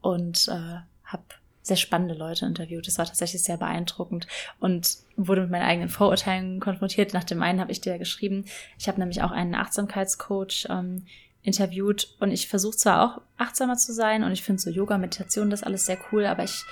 Und 0.01 0.49
äh, 0.49 0.81
habe 1.05 1.23
sehr 1.61 1.77
spannende 1.77 2.15
Leute 2.15 2.45
interviewt. 2.45 2.87
Das 2.87 2.97
war 2.97 3.05
tatsächlich 3.05 3.43
sehr 3.43 3.55
beeindruckend 3.55 4.27
und 4.59 4.97
wurde 5.15 5.41
mit 5.41 5.51
meinen 5.51 5.65
eigenen 5.65 5.89
Vorurteilen 5.89 6.59
konfrontiert. 6.59 7.13
Nach 7.13 7.23
dem 7.23 7.41
einen 7.41 7.61
habe 7.61 7.71
ich 7.71 7.79
dir 7.79 7.97
geschrieben. 7.97 8.45
Ich 8.77 8.89
habe 8.89 8.99
nämlich 8.99 9.21
auch 9.21 9.31
einen 9.31 9.55
Achtsamkeitscoach 9.55 10.67
ähm, 10.69 11.05
interviewt 11.43 12.17
und 12.19 12.31
ich 12.31 12.49
versuche 12.49 12.75
zwar 12.75 13.03
auch 13.05 13.21
achtsamer 13.37 13.77
zu 13.77 13.93
sein 13.93 14.23
und 14.23 14.33
ich 14.33 14.43
finde 14.43 14.61
so 14.61 14.69
Yoga, 14.69 14.97
Meditation, 14.97 15.49
das 15.49 15.63
alles 15.63 15.85
sehr 15.85 15.99
cool, 16.11 16.25
aber 16.25 16.43
ich 16.43 16.65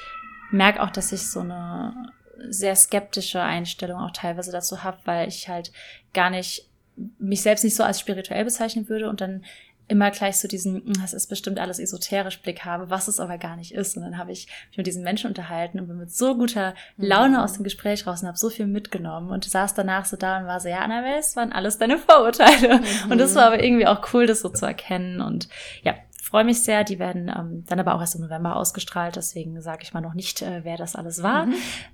merke 0.52 0.84
auch, 0.84 0.90
dass 0.90 1.12
ich 1.12 1.28
so 1.28 1.40
eine 1.40 2.12
sehr 2.50 2.76
skeptische 2.76 3.42
Einstellung 3.42 4.00
auch 4.00 4.12
teilweise 4.12 4.52
dazu 4.52 4.84
habe, 4.84 4.98
weil 5.06 5.28
ich 5.28 5.50
halt 5.50 5.72
gar 6.14 6.30
nicht 6.30 6.66
mich 7.18 7.42
selbst 7.42 7.64
nicht 7.64 7.76
so 7.76 7.84
als 7.84 8.00
spirituell 8.00 8.44
bezeichnen 8.44 8.90
würde 8.90 9.10
und 9.10 9.22
dann 9.22 9.44
immer 9.90 10.12
gleich 10.12 10.38
so 10.38 10.48
diesen, 10.48 10.86
hm, 10.86 10.94
das 11.02 11.14
ist 11.14 11.28
bestimmt 11.28 11.60
alles 11.60 11.80
esoterisch 11.80 12.42
Blick 12.42 12.64
habe, 12.64 12.90
was 12.90 13.08
es 13.08 13.20
aber 13.20 13.38
gar 13.38 13.58
nicht 13.58 13.74
ist. 13.74 13.98
Und 13.98 14.04
dann 14.04 14.18
habe 14.18 14.32
ich 14.32 14.48
mich 14.70 14.78
mit 14.78 14.88
diesen 14.88 15.04
Menschen 15.04 15.28
unterhalten 15.28 15.80
und 15.80 15.88
bin 15.88 15.98
mit 15.98 16.12
so 16.12 16.38
guter 16.38 16.76
Laune 16.96 17.38
mhm. 17.38 17.44
aus 17.44 17.54
dem 17.54 17.64
Gespräch 17.64 18.06
raus 18.06 18.22
und 18.22 18.28
habe 18.28 18.38
so 18.38 18.50
viel 18.50 18.68
mitgenommen 18.68 19.32
und 19.32 19.46
saß 19.46 19.74
danach 19.74 20.06
so 20.06 20.16
da 20.16 20.38
und 20.38 20.46
war 20.46 20.60
so, 20.60 20.70
ja, 20.70 20.80
Annabelle, 20.80 21.18
es 21.18 21.36
waren 21.36 21.52
alles 21.52 21.80
deine 21.80 21.98
Vorurteile. 21.98 22.78
Mhm. 22.78 23.12
Und 23.12 23.18
das 23.18 23.34
war 23.34 23.48
aber 23.48 23.64
irgendwie 23.64 23.88
auch 23.88 24.14
cool, 24.14 24.28
das 24.28 24.42
so 24.42 24.50
zu 24.50 24.66
erkennen. 24.66 25.22
Und 25.22 25.50
ja, 25.84 25.96
freue 26.30 26.44
mich 26.44 26.64
sehr. 26.64 26.84
Die 26.84 27.00
werden 27.00 27.30
ähm, 27.36 27.66
dann 27.68 27.80
aber 27.80 27.96
auch 27.96 28.02
erst 28.02 28.16
im 28.16 28.22
November 28.22 28.56
ausgestrahlt, 28.56 29.16
deswegen 29.16 29.62
sage 29.62 29.84
ich 29.84 29.94
mal 29.94 30.02
noch 30.02 30.14
nicht, 30.14 30.42
äh, 30.42 30.64
wer 30.64 30.78
das 30.78 30.96
alles 30.96 31.22
war. 31.24 31.48
Mhm. 31.48 31.54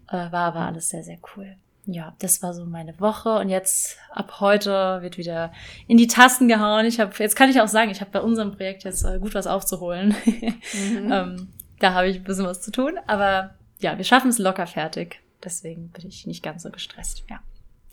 Äh, 0.09 0.31
war 0.31 0.47
aber 0.47 0.61
alles 0.61 0.89
sehr, 0.89 1.03
sehr 1.03 1.17
cool 1.35 1.55
ja, 1.87 2.15
das 2.19 2.41
war 2.41 2.53
so 2.53 2.65
meine 2.65 2.99
Woche 2.99 3.37
und 3.37 3.49
jetzt 3.49 3.97
ab 4.11 4.39
heute 4.39 5.01
wird 5.01 5.17
wieder 5.17 5.51
in 5.87 5.97
die 5.97 6.07
Tasten 6.07 6.47
gehauen. 6.47 6.85
Ich 6.85 6.99
habe 6.99 7.13
jetzt 7.19 7.35
kann 7.35 7.49
ich 7.49 7.61
auch 7.61 7.67
sagen, 7.67 7.91
ich 7.91 8.01
habe 8.01 8.11
bei 8.11 8.21
unserem 8.21 8.51
Projekt 8.55 8.83
jetzt 8.83 9.03
äh, 9.03 9.19
gut 9.19 9.35
was 9.35 9.47
aufzuholen. 9.47 10.15
Mhm. 10.25 10.61
ähm, 11.11 11.47
da 11.79 11.93
habe 11.93 12.07
ich 12.07 12.17
ein 12.17 12.23
bisschen 12.23 12.45
was 12.45 12.61
zu 12.61 12.71
tun, 12.71 12.97
aber 13.07 13.53
ja, 13.79 13.97
wir 13.97 14.05
schaffen 14.05 14.29
es 14.29 14.39
locker 14.39 14.65
fertig. 14.67 15.21
Deswegen 15.43 15.89
bin 15.89 16.07
ich 16.07 16.25
nicht 16.25 16.41
ganz 16.41 16.63
so 16.63 16.71
gestresst. 16.71 17.23
Ja, 17.29 17.39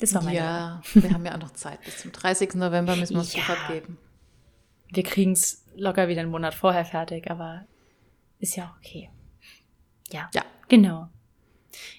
das 0.01 0.15
war 0.15 0.23
meine 0.23 0.39
Ja, 0.39 0.81
Woche. 0.95 1.03
wir 1.03 1.11
haben 1.11 1.27
ja 1.27 1.35
auch 1.35 1.41
noch 1.41 1.53
Zeit. 1.53 1.83
Bis 1.85 1.99
zum 1.99 2.13
30. 2.13 2.55
November 2.55 2.97
müssen 2.97 3.15
wir 3.15 3.21
es 3.21 3.35
ja. 3.35 3.41
sofort 3.41 3.69
geben. 3.69 3.99
Wir 4.93 5.03
kriegen 5.03 5.33
es 5.33 5.65
locker 5.75 6.09
wieder 6.09 6.21
einen 6.21 6.31
Monat 6.31 6.55
vorher 6.55 6.85
fertig, 6.85 7.31
aber 7.31 7.65
ist 8.39 8.57
ja 8.57 8.75
okay. 8.79 9.11
Ja, 10.11 10.29
ja. 10.35 10.43
genau. 10.69 11.09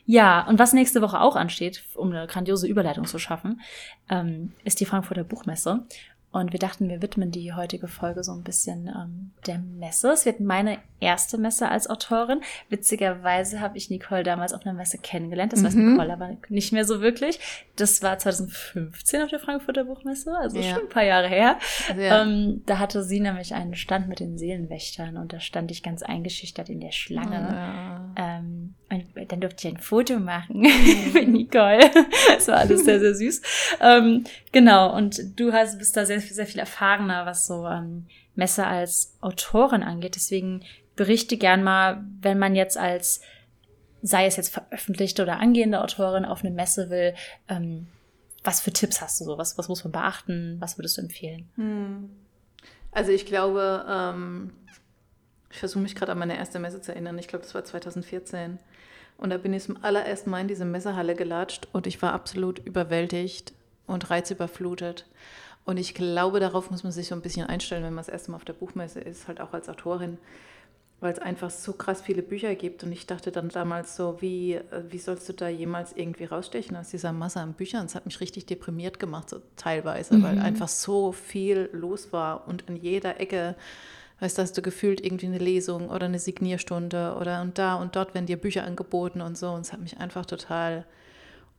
Ja, 0.05 0.45
und 0.47 0.59
was 0.59 0.73
nächste 0.73 1.01
Woche 1.01 1.19
auch 1.19 1.35
ansteht, 1.35 1.83
um 1.95 2.11
eine 2.11 2.27
grandiose 2.27 2.67
Überleitung 2.67 3.05
zu 3.05 3.17
schaffen, 3.17 3.61
ähm, 4.09 4.53
ist 4.63 4.79
die 4.79 4.85
Frankfurter 4.85 5.23
Buchmesse. 5.23 5.87
Und 6.33 6.51
wir 6.51 6.59
dachten, 6.59 6.89
wir 6.89 7.03
widmen 7.03 7.29
die 7.29 7.53
heutige 7.53 7.87
Folge 7.87 8.23
so 8.23 8.31
ein 8.31 8.41
bisschen 8.41 8.87
ähm, 8.87 9.31
der 9.45 9.59
Messe. 9.59 10.09
Es 10.09 10.25
wird 10.25 10.39
meine 10.39 10.79
erste 10.99 11.37
Messe 11.37 11.69
als 11.69 11.87
Autorin. 11.87 12.41
Witzigerweise 12.69 13.61
habe 13.61 13.77
ich 13.77 13.91
Nicole 13.91 14.23
damals 14.23 14.51
auf 14.51 14.65
einer 14.65 14.73
Messe 14.73 14.97
kennengelernt. 14.97 15.53
Das 15.53 15.61
mhm. 15.61 15.65
weiß 15.65 15.75
Nicole 15.75 16.11
aber 16.11 16.37
nicht 16.49 16.73
mehr 16.73 16.85
so 16.85 17.01
wirklich. 17.01 17.39
Das 17.75 18.01
war 18.01 18.17
2015 18.17 19.21
auf 19.21 19.29
der 19.29 19.39
Frankfurter 19.39 19.83
Buchmesse, 19.83 20.35
also 20.35 20.57
ja. 20.57 20.73
schon 20.73 20.83
ein 20.83 20.89
paar 20.89 21.03
Jahre 21.03 21.27
her. 21.27 21.59
Ja. 21.95 22.23
Ähm, 22.23 22.63
da 22.65 22.79
hatte 22.79 23.03
sie 23.03 23.19
nämlich 23.19 23.53
einen 23.53 23.75
Stand 23.75 24.07
mit 24.07 24.19
den 24.19 24.39
Seelenwächtern 24.39 25.17
und 25.17 25.33
da 25.33 25.39
stand 25.39 25.69
ich 25.69 25.83
ganz 25.83 26.01
eingeschüchtert 26.01 26.67
in 26.67 26.79
der 26.79 26.91
Schlange. 26.91 27.35
Ja. 27.35 28.13
Ähm, 28.15 28.73
und 28.93 29.31
dann 29.31 29.41
durfte 29.41 29.67
ich 29.67 29.73
ein 29.73 29.79
Foto 29.79 30.19
machen 30.19 30.61
mhm. 30.61 31.11
mit 31.13 31.27
Nicole. 31.29 31.89
das 32.27 32.47
war 32.47 32.57
alles 32.57 32.85
sehr, 32.85 32.99
sehr 32.99 33.15
süß. 33.15 33.41
Ähm, 33.81 34.23
genau, 34.51 34.95
und 34.95 35.39
du 35.39 35.53
hast, 35.53 35.77
bist 35.79 35.97
da 35.97 36.05
sehr, 36.05 36.19
sehr 36.19 36.45
viel 36.45 36.59
erfahrener, 36.59 37.25
was 37.25 37.47
so 37.47 37.65
ähm, 37.65 38.05
Messe 38.35 38.65
als 38.65 39.17
Autorin 39.21 39.83
angeht. 39.83 40.15
Deswegen 40.15 40.63
berichte 40.95 41.37
gern 41.37 41.63
mal, 41.63 42.03
wenn 42.21 42.39
man 42.39 42.55
jetzt 42.55 42.77
als, 42.77 43.21
sei 44.01 44.25
es 44.25 44.37
jetzt 44.37 44.53
veröffentlichte 44.53 45.23
oder 45.23 45.39
angehende 45.39 45.81
Autorin 45.81 46.25
auf 46.25 46.43
eine 46.43 46.53
Messe 46.53 46.89
will, 46.89 47.13
ähm, 47.47 47.87
was 48.43 48.59
für 48.59 48.71
Tipps 48.71 49.01
hast 49.01 49.21
du 49.21 49.25
so? 49.25 49.37
Was, 49.37 49.57
was 49.57 49.69
muss 49.69 49.83
man 49.83 49.93
beachten? 49.93 50.57
Was 50.59 50.77
würdest 50.77 50.97
du 50.97 51.01
empfehlen? 51.01 51.49
Hm. 51.55 52.09
Also 52.91 53.11
ich 53.11 53.25
glaube, 53.25 53.85
ähm, 53.89 54.51
ich 55.53 55.59
versuche 55.59 55.83
mich 55.83 55.95
gerade 55.95 56.11
an 56.11 56.17
meine 56.17 56.35
erste 56.35 56.57
Messe 56.57 56.81
zu 56.81 56.91
erinnern. 56.91 57.17
Ich 57.19 57.27
glaube, 57.27 57.43
das 57.43 57.53
war 57.53 57.63
2014. 57.63 58.57
Und 59.17 59.29
da 59.29 59.37
bin 59.37 59.53
ich 59.53 59.63
zum 59.63 59.77
allerersten 59.83 60.31
Mal 60.31 60.41
in 60.41 60.47
diese 60.47 60.65
Messehalle 60.65 61.13
gelatscht 61.13 61.67
und 61.71 61.85
ich 61.85 62.01
war 62.01 62.11
absolut 62.11 62.57
überwältigt 62.65 63.53
und 63.85 64.09
reizüberflutet. 64.09 65.05
Und 65.63 65.77
ich 65.77 65.93
glaube, 65.93 66.39
darauf 66.39 66.71
muss 66.71 66.83
man 66.83 66.91
sich 66.91 67.07
so 67.07 67.15
ein 67.15 67.21
bisschen 67.21 67.45
einstellen, 67.45 67.83
wenn 67.83 67.93
man 67.93 68.03
das 68.03 68.11
erste 68.11 68.31
Mal 68.31 68.37
auf 68.37 68.45
der 68.45 68.53
Buchmesse 68.53 68.99
ist, 68.99 69.27
halt 69.27 69.39
auch 69.39 69.53
als 69.53 69.69
Autorin, 69.69 70.17
weil 70.99 71.13
es 71.13 71.19
einfach 71.19 71.51
so 71.51 71.73
krass 71.73 72.01
viele 72.01 72.23
Bücher 72.23 72.55
gibt. 72.55 72.83
Und 72.83 72.91
ich 72.91 73.05
dachte 73.05 73.31
dann 73.31 73.49
damals 73.49 73.95
so, 73.95 74.17
wie, 74.21 74.59
wie 74.89 74.97
sollst 74.97 75.29
du 75.29 75.33
da 75.33 75.49
jemals 75.49 75.93
irgendwie 75.95 76.25
rausstechen 76.25 76.75
aus 76.75 76.89
dieser 76.89 77.13
Masse 77.13 77.39
an 77.39 77.53
Büchern? 77.53 77.85
Es 77.85 77.93
hat 77.93 78.07
mich 78.07 78.19
richtig 78.19 78.47
deprimiert 78.47 78.99
gemacht, 78.99 79.29
so 79.29 79.39
teilweise, 79.55 80.15
mhm. 80.15 80.23
weil 80.23 80.39
einfach 80.39 80.67
so 80.67 81.11
viel 81.11 81.69
los 81.73 82.11
war 82.11 82.47
und 82.47 82.63
in 82.63 82.75
jeder 82.75 83.19
Ecke 83.19 83.55
Weißt 84.19 84.37
du, 84.37 84.41
hast 84.41 84.57
du 84.57 84.61
gefühlt 84.61 85.03
irgendwie 85.03 85.25
eine 85.25 85.37
Lesung 85.37 85.89
oder 85.89 86.05
eine 86.05 86.19
Signierstunde 86.19 87.15
oder 87.19 87.41
und 87.41 87.57
da 87.57 87.75
und 87.75 87.95
dort 87.95 88.13
werden 88.13 88.25
dir 88.25 88.37
Bücher 88.37 88.63
angeboten 88.63 89.21
und 89.21 89.37
so. 89.37 89.49
Und 89.49 89.61
es 89.61 89.73
hat 89.73 89.81
mich 89.81 89.97
einfach 89.97 90.25
total 90.25 90.85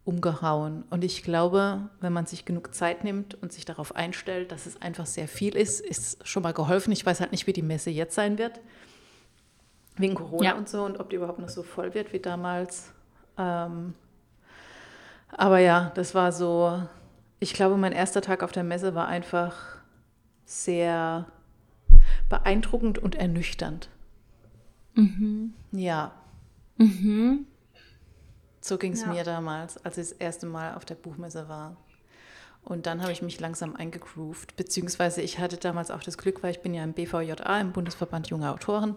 umgehauen. 0.04 0.84
Und 0.90 1.02
ich 1.02 1.22
glaube, 1.22 1.88
wenn 2.00 2.12
man 2.12 2.26
sich 2.26 2.44
genug 2.44 2.74
Zeit 2.74 3.04
nimmt 3.04 3.34
und 3.42 3.52
sich 3.52 3.64
darauf 3.64 3.96
einstellt, 3.96 4.52
dass 4.52 4.66
es 4.66 4.80
einfach 4.82 5.06
sehr 5.06 5.28
viel 5.28 5.56
ist, 5.56 5.80
ist 5.80 6.26
schon 6.26 6.42
mal 6.42 6.52
geholfen. 6.52 6.92
Ich 6.92 7.04
weiß 7.04 7.20
halt 7.20 7.32
nicht, 7.32 7.46
wie 7.46 7.52
die 7.52 7.62
Messe 7.62 7.90
jetzt 7.90 8.14
sein 8.14 8.38
wird, 8.38 8.60
wegen 9.96 10.14
Corona 10.14 10.44
ja. 10.44 10.54
und 10.54 10.68
so, 10.68 10.84
und 10.84 11.00
ob 11.00 11.08
die 11.10 11.16
überhaupt 11.16 11.38
noch 11.38 11.48
so 11.48 11.62
voll 11.62 11.94
wird 11.94 12.12
wie 12.12 12.18
damals. 12.18 12.92
Ähm, 13.38 13.94
aber 15.28 15.58
ja, 15.58 15.90
das 15.94 16.14
war 16.14 16.32
so, 16.32 16.82
ich 17.40 17.54
glaube, 17.54 17.76
mein 17.76 17.92
erster 17.92 18.20
Tag 18.20 18.42
auf 18.42 18.52
der 18.52 18.64
Messe 18.64 18.94
war 18.94 19.08
einfach 19.08 19.54
sehr 20.44 21.26
beeindruckend 22.28 22.98
und 22.98 23.14
ernüchternd. 23.14 23.88
Mhm. 24.94 25.54
Ja. 25.72 26.12
Mhm. 26.76 27.46
So 28.60 28.78
ging 28.78 28.92
es 28.92 29.02
ja. 29.02 29.08
mir 29.08 29.24
damals, 29.24 29.84
als 29.84 29.98
ich 29.98 30.08
das 30.08 30.18
erste 30.18 30.46
Mal 30.46 30.74
auf 30.74 30.84
der 30.84 30.94
Buchmesse 30.94 31.48
war. 31.48 31.76
Und 32.64 32.86
dann 32.86 33.02
habe 33.02 33.12
ich 33.12 33.20
mich 33.20 33.38
langsam 33.40 33.76
eingegroovt, 33.76 34.56
beziehungsweise 34.56 35.20
ich 35.20 35.38
hatte 35.38 35.58
damals 35.58 35.90
auch 35.90 36.02
das 36.02 36.16
Glück, 36.16 36.42
weil 36.42 36.50
ich 36.50 36.62
bin 36.62 36.72
ja 36.72 36.82
im 36.82 36.94
BVJA, 36.94 37.60
im 37.60 37.72
Bundesverband 37.72 38.28
junger 38.28 38.54
Autoren. 38.54 38.96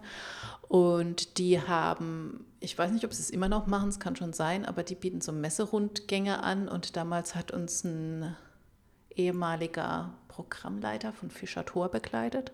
Und 0.70 1.38
die 1.38 1.62
haben, 1.62 2.46
ich 2.62 2.78
weiß 2.78 2.92
nicht, 2.92 3.04
ob 3.04 3.14
sie 3.14 3.22
es 3.22 3.30
immer 3.30 3.50
noch 3.50 3.68
machen, 3.68 3.90
es 3.90 4.00
kann 4.00 4.16
schon 4.16 4.32
sein, 4.32 4.66
aber 4.66 4.84
die 4.84 4.96
bieten 4.96 5.20
so 5.20 5.34
Messerundgänge 5.34 6.42
an. 6.44 6.70
Und 6.70 6.96
damals 6.96 7.36
hat 7.36 7.52
uns 7.52 7.84
ein 7.84 8.38
ehemaliger 9.14 10.14
Programmleiter 10.30 11.12
von 11.12 11.30
Fischer 11.30 11.66
Tor 11.66 11.90
begleitet. 11.90 12.54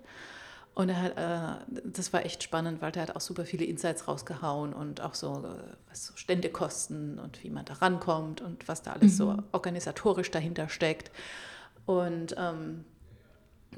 Und 0.75 0.89
er 0.89 1.01
hat, 1.01 1.17
äh, 1.17 1.79
das 1.85 2.13
war 2.13 2.25
echt 2.25 2.41
spannend, 2.41 2.81
weil 2.81 2.91
der 2.91 3.03
hat 3.03 3.15
auch 3.15 3.21
super 3.21 3.45
viele 3.45 3.63
Insights 3.65 4.07
rausgehauen 4.07 4.73
und 4.73 5.01
auch 5.01 5.13
so, 5.13 5.43
äh, 5.45 5.73
was 5.89 6.07
so 6.07 6.13
Ständekosten 6.15 7.19
und 7.19 7.43
wie 7.43 7.51
man 7.51 7.65
da 7.65 7.75
rankommt 7.75 8.41
und 8.41 8.67
was 8.67 8.81
da 8.81 8.93
alles 8.93 9.13
mhm. 9.13 9.17
so 9.17 9.37
organisatorisch 9.51 10.31
dahinter 10.31 10.69
steckt. 10.69 11.11
Und 11.85 12.35
ähm, 12.37 12.85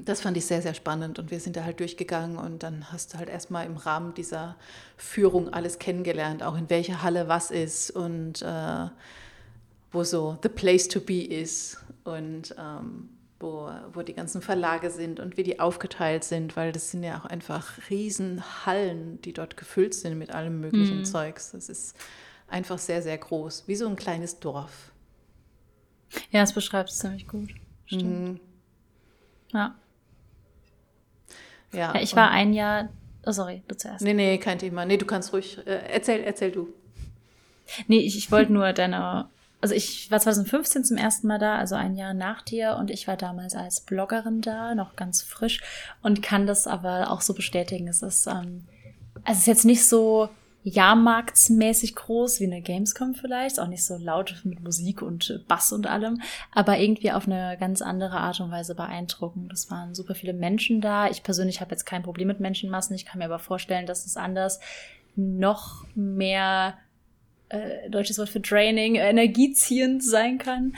das 0.00 0.20
fand 0.20 0.36
ich 0.36 0.46
sehr, 0.46 0.62
sehr 0.62 0.74
spannend 0.74 1.18
und 1.18 1.30
wir 1.30 1.40
sind 1.40 1.56
da 1.56 1.64
halt 1.64 1.80
durchgegangen 1.80 2.38
und 2.38 2.62
dann 2.62 2.92
hast 2.92 3.14
du 3.14 3.18
halt 3.18 3.28
erstmal 3.28 3.66
im 3.66 3.76
Rahmen 3.76 4.14
dieser 4.14 4.56
Führung 4.96 5.52
alles 5.52 5.78
kennengelernt, 5.78 6.42
auch 6.42 6.56
in 6.56 6.70
welcher 6.70 7.02
Halle 7.02 7.28
was 7.28 7.50
ist 7.50 7.90
und 7.90 8.42
äh, 8.42 8.88
wo 9.92 10.04
so 10.04 10.38
the 10.42 10.48
place 10.48 10.88
to 10.88 11.00
be 11.00 11.24
ist 11.24 11.78
und 12.04 12.54
ähm, 12.58 13.10
wo, 13.38 13.70
wo 13.92 14.02
die 14.02 14.14
ganzen 14.14 14.42
Verlage 14.42 14.90
sind 14.90 15.20
und 15.20 15.36
wie 15.36 15.42
die 15.42 15.60
aufgeteilt 15.60 16.24
sind, 16.24 16.56
weil 16.56 16.72
das 16.72 16.90
sind 16.90 17.02
ja 17.02 17.18
auch 17.18 17.26
einfach 17.26 17.72
Riesenhallen, 17.90 19.20
die 19.22 19.32
dort 19.32 19.56
gefüllt 19.56 19.94
sind 19.94 20.18
mit 20.18 20.30
allem 20.30 20.60
möglichen 20.60 20.98
mhm. 20.98 21.04
Zeugs. 21.04 21.52
Das 21.52 21.68
ist 21.68 21.96
einfach 22.48 22.78
sehr, 22.78 23.02
sehr 23.02 23.18
groß, 23.18 23.64
wie 23.66 23.76
so 23.76 23.86
ein 23.86 23.96
kleines 23.96 24.40
Dorf. 24.40 24.92
Ja, 26.30 26.40
das 26.40 26.52
beschreibt 26.52 26.90
es 26.90 26.98
ziemlich 26.98 27.26
gut. 27.26 27.50
Stimmt. 27.86 28.04
Mhm. 28.04 28.40
Ja. 29.52 29.74
ja. 31.72 31.94
ja. 31.94 32.00
Ich 32.00 32.16
war 32.16 32.30
ein 32.30 32.52
Jahr 32.52 32.88
Oh, 33.26 33.32
sorry, 33.32 33.62
du 33.66 33.76
zuerst. 33.76 34.04
Nee, 34.04 34.14
nee, 34.14 34.38
kein 34.38 34.60
Thema. 34.60 34.86
Nee, 34.86 34.98
du 34.98 35.04
kannst 35.04 35.32
ruhig. 35.32 35.58
Äh, 35.66 35.80
erzähl, 35.92 36.22
erzähl 36.22 36.52
du. 36.52 36.72
Nee, 37.88 37.98
ich, 37.98 38.16
ich 38.16 38.30
wollte 38.30 38.52
nur 38.52 38.72
deine. 38.72 39.28
Also 39.60 39.74
ich 39.74 40.10
war 40.10 40.20
2015 40.20 40.84
zum 40.84 40.96
ersten 40.96 41.26
Mal 41.26 41.38
da, 41.38 41.56
also 41.56 41.74
ein 41.74 41.96
Jahr 41.96 42.14
nach 42.14 42.42
dir 42.42 42.76
und 42.78 42.90
ich 42.90 43.08
war 43.08 43.16
damals 43.16 43.54
als 43.54 43.80
Bloggerin 43.80 44.42
da, 44.42 44.74
noch 44.74 44.96
ganz 44.96 45.22
frisch 45.22 45.62
und 46.02 46.22
kann 46.22 46.46
das 46.46 46.66
aber 46.66 47.10
auch 47.10 47.20
so 47.20 47.34
bestätigen. 47.34 47.88
Es 47.88 48.02
ist, 48.02 48.26
ähm, 48.26 48.66
es 49.24 49.38
ist 49.38 49.46
jetzt 49.46 49.64
nicht 49.64 49.86
so 49.86 50.28
jahrmarktsmäßig 50.62 51.94
groß 51.94 52.40
wie 52.40 52.46
eine 52.46 52.60
Gamescom 52.60 53.14
vielleicht, 53.14 53.60
auch 53.60 53.68
nicht 53.68 53.84
so 53.84 53.96
laut 53.96 54.40
mit 54.42 54.60
Musik 54.60 55.00
und 55.00 55.44
Bass 55.46 55.72
und 55.72 55.86
allem, 55.86 56.20
aber 56.50 56.78
irgendwie 56.78 57.12
auf 57.12 57.28
eine 57.28 57.56
ganz 57.58 57.82
andere 57.82 58.16
Art 58.16 58.40
und 58.40 58.50
Weise 58.50 58.74
beeindruckend. 58.74 59.52
Es 59.52 59.70
waren 59.70 59.94
super 59.94 60.16
viele 60.16 60.32
Menschen 60.32 60.80
da. 60.80 61.08
Ich 61.08 61.22
persönlich 61.22 61.60
habe 61.60 61.70
jetzt 61.70 61.86
kein 61.86 62.02
Problem 62.02 62.26
mit 62.26 62.40
Menschenmassen. 62.40 62.96
Ich 62.96 63.06
kann 63.06 63.20
mir 63.20 63.26
aber 63.26 63.38
vorstellen, 63.38 63.86
dass 63.86 64.06
es 64.06 64.16
anders 64.16 64.58
noch 65.14 65.86
mehr 65.94 66.74
äh, 67.48 67.88
deutsches 67.90 68.18
Wort 68.18 68.28
für 68.28 68.40
draining, 68.40 68.96
energieziehend 68.96 70.04
sein 70.04 70.38
kann. 70.38 70.76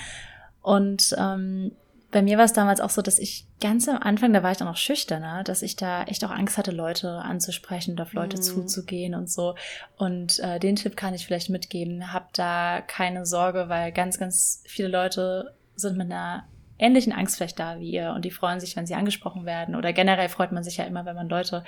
Und 0.62 1.14
ähm, 1.18 1.72
bei 2.10 2.22
mir 2.22 2.38
war 2.38 2.44
es 2.44 2.54
damals 2.54 2.80
auch 2.80 2.90
so, 2.90 3.02
dass 3.02 3.18
ich 3.18 3.46
ganz 3.60 3.87
am 3.87 3.98
Anfang, 3.98 4.32
da 4.32 4.42
war 4.42 4.50
ich 4.50 4.56
dann 4.56 4.68
noch 4.68 4.78
schüchterner, 4.78 5.44
dass 5.44 5.62
ich 5.62 5.76
da 5.76 6.04
echt 6.04 6.25
auch 6.25 6.30
Angst 6.30 6.56
hatte, 6.56 6.70
Leute 6.70 7.10
anzusprechen 7.10 7.92
und 7.92 8.00
auf 8.00 8.14
Leute 8.14 8.38
mhm. 8.38 8.42
zuzugehen 8.42 9.14
und 9.14 9.30
so. 9.30 9.56
Und 9.98 10.38
äh, 10.38 10.58
den 10.58 10.76
Tipp 10.76 10.96
kann 10.96 11.12
ich 11.12 11.26
vielleicht 11.26 11.50
mitgeben. 11.50 12.12
Hab 12.12 12.32
da 12.32 12.80
keine 12.80 13.26
Sorge, 13.26 13.68
weil 13.68 13.92
ganz, 13.92 14.18
ganz 14.18 14.62
viele 14.66 14.88
Leute 14.88 15.54
sind 15.76 15.98
mit 15.98 16.10
einer 16.10 16.44
ähnlichen 16.78 17.12
Angst 17.12 17.37
vielleicht 17.37 17.58
da 17.58 17.78
wie 17.78 17.90
ihr 17.90 18.12
und 18.14 18.25
die 18.25 18.30
freuen 18.30 18.60
sich, 18.60 18.76
wenn 18.76 18.87
sie 18.87 18.94
angesprochen 18.94 19.44
werden. 19.44 19.75
Oder 19.75 19.92
generell 19.92 20.28
freut 20.28 20.52
man 20.52 20.64
sich 20.64 20.78
ja 20.78 20.84
immer, 20.84 21.04
wenn 21.04 21.16
man 21.16 21.28
Leute 21.28 21.64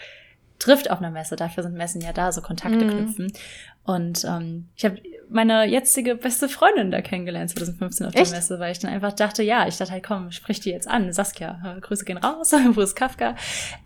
trifft 0.61 0.91
auf 0.91 0.99
einer 0.99 1.11
Messe. 1.11 1.35
Dafür 1.35 1.65
sind 1.65 1.75
Messen 1.75 2.01
ja 2.01 2.13
da, 2.13 2.31
so 2.31 2.43
Kontakte 2.43 2.85
mhm. 2.85 2.91
knüpfen. 2.91 3.33
Und 3.83 4.25
ähm, 4.25 4.69
ich 4.77 4.85
habe 4.85 4.99
meine 5.29 5.65
jetzige 5.65 6.15
beste 6.15 6.49
Freundin 6.49 6.91
da 6.91 7.01
kennengelernt 7.01 7.51
2015 7.51 8.07
auf 8.07 8.15
Echt? 8.15 8.31
der 8.31 8.39
Messe, 8.39 8.59
weil 8.61 8.73
ich 8.73 8.79
dann 8.79 8.93
einfach 8.93 9.13
dachte, 9.13 9.43
ja, 9.43 9.67
ich 9.67 9.77
dachte 9.77 9.93
halt, 9.93 10.05
komm, 10.05 10.31
sprich 10.31 10.61
die 10.61 10.71
jetzt 10.71 10.89
an, 10.89 11.13
Saskia, 11.13 11.79
Grüße 11.81 12.05
gehen 12.05 12.19
raus, 12.19 12.53
wo 12.75 12.81
ist 12.81 12.95
Kafka? 12.95 13.35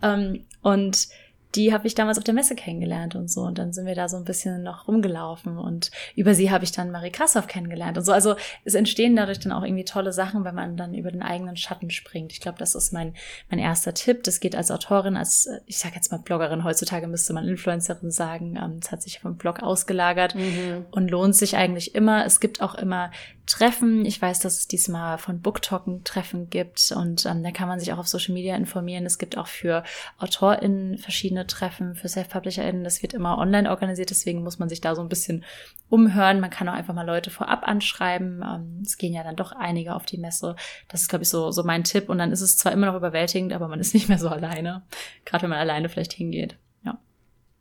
Ähm, 0.03 0.45
und 0.61 1.07
die 1.55 1.73
habe 1.73 1.87
ich 1.87 1.95
damals 1.95 2.17
auf 2.17 2.23
der 2.23 2.33
Messe 2.33 2.55
kennengelernt 2.55 3.15
und 3.15 3.29
so. 3.29 3.41
Und 3.41 3.57
dann 3.57 3.73
sind 3.73 3.85
wir 3.85 3.95
da 3.95 4.09
so 4.09 4.17
ein 4.17 4.25
bisschen 4.25 4.63
noch 4.63 4.87
rumgelaufen 4.87 5.57
und 5.57 5.91
über 6.15 6.33
sie 6.33 6.51
habe 6.51 6.63
ich 6.63 6.71
dann 6.71 6.91
Marie 6.91 7.11
Krassoff 7.11 7.47
kennengelernt 7.47 7.97
und 7.97 8.03
so. 8.03 8.11
Also 8.11 8.35
es 8.63 8.73
entstehen 8.73 9.15
dadurch 9.15 9.39
dann 9.39 9.51
auch 9.51 9.63
irgendwie 9.63 9.85
tolle 9.85 10.13
Sachen, 10.13 10.43
wenn 10.43 10.55
man 10.55 10.77
dann 10.77 10.93
über 10.93 11.11
den 11.11 11.21
eigenen 11.21 11.57
Schatten 11.57 11.89
springt. 11.89 12.31
Ich 12.31 12.41
glaube, 12.41 12.57
das 12.57 12.75
ist 12.75 12.91
mein, 12.91 13.13
mein 13.49 13.59
erster 13.59 13.93
Tipp. 13.93 14.23
Das 14.23 14.39
geht 14.39 14.55
als 14.55 14.71
Autorin, 14.71 15.17
als, 15.17 15.49
ich 15.65 15.77
sage 15.77 15.95
jetzt 15.95 16.11
mal 16.11 16.17
Bloggerin, 16.17 16.63
heutzutage 16.63 17.07
müsste 17.07 17.33
man 17.33 17.47
Influencerin 17.47 18.11
sagen. 18.11 18.57
Ähm, 18.61 18.79
es 18.81 18.91
hat 18.91 19.01
sich 19.01 19.19
vom 19.19 19.37
Blog 19.37 19.61
ausgelagert 19.61 20.35
mhm. 20.35 20.85
und 20.91 21.09
lohnt 21.09 21.35
sich 21.35 21.55
eigentlich 21.55 21.95
immer. 21.95 22.25
Es 22.25 22.39
gibt 22.39 22.61
auch 22.61 22.75
immer 22.75 23.11
Treffen. 23.45 24.05
Ich 24.05 24.21
weiß, 24.21 24.39
dass 24.39 24.57
es 24.57 24.67
diesmal 24.67 25.17
von 25.17 25.41
BookTalken 25.41 26.03
Treffen 26.03 26.49
gibt 26.49 26.91
und 26.95 27.25
ähm, 27.25 27.43
da 27.43 27.51
kann 27.51 27.67
man 27.67 27.79
sich 27.79 27.93
auch 27.93 27.97
auf 27.99 28.07
Social 28.07 28.33
Media 28.33 28.55
informieren. 28.55 29.05
Es 29.05 29.17
gibt 29.17 29.37
auch 29.37 29.47
für 29.47 29.83
AutorInnen 30.17 30.97
verschiedene 30.97 31.45
Treffen, 31.45 31.95
für 31.95 32.07
Self-PublisherInnen. 32.07 32.83
Das 32.83 33.01
wird 33.01 33.13
immer 33.13 33.37
online 33.37 33.69
organisiert, 33.69 34.09
deswegen 34.09 34.43
muss 34.43 34.59
man 34.59 34.69
sich 34.69 34.81
da 34.81 34.95
so 34.95 35.01
ein 35.01 35.09
bisschen 35.09 35.43
umhören. 35.89 36.39
Man 36.39 36.49
kann 36.49 36.67
auch 36.67 36.73
einfach 36.73 36.93
mal 36.93 37.05
Leute 37.05 37.29
vorab 37.29 37.67
anschreiben. 37.67 38.43
Ähm, 38.43 38.81
es 38.83 38.97
gehen 38.97 39.13
ja 39.13 39.23
dann 39.23 39.35
doch 39.35 39.51
einige 39.51 39.95
auf 39.95 40.05
die 40.05 40.17
Messe. 40.17 40.55
Das 40.87 41.01
ist, 41.01 41.09
glaube 41.09 41.23
ich, 41.23 41.29
so, 41.29 41.51
so 41.51 41.63
mein 41.63 41.83
Tipp. 41.83 42.09
Und 42.09 42.17
dann 42.17 42.31
ist 42.31 42.41
es 42.41 42.57
zwar 42.57 42.71
immer 42.71 42.87
noch 42.87 42.95
überwältigend, 42.95 43.53
aber 43.53 43.67
man 43.67 43.79
ist 43.79 43.93
nicht 43.93 44.09
mehr 44.09 44.19
so 44.19 44.29
alleine. 44.29 44.83
Gerade 45.23 45.43
wenn 45.43 45.51
man 45.51 45.59
alleine 45.59 45.89
vielleicht 45.89 46.13
hingeht. 46.13 46.57
Ja. 46.83 46.97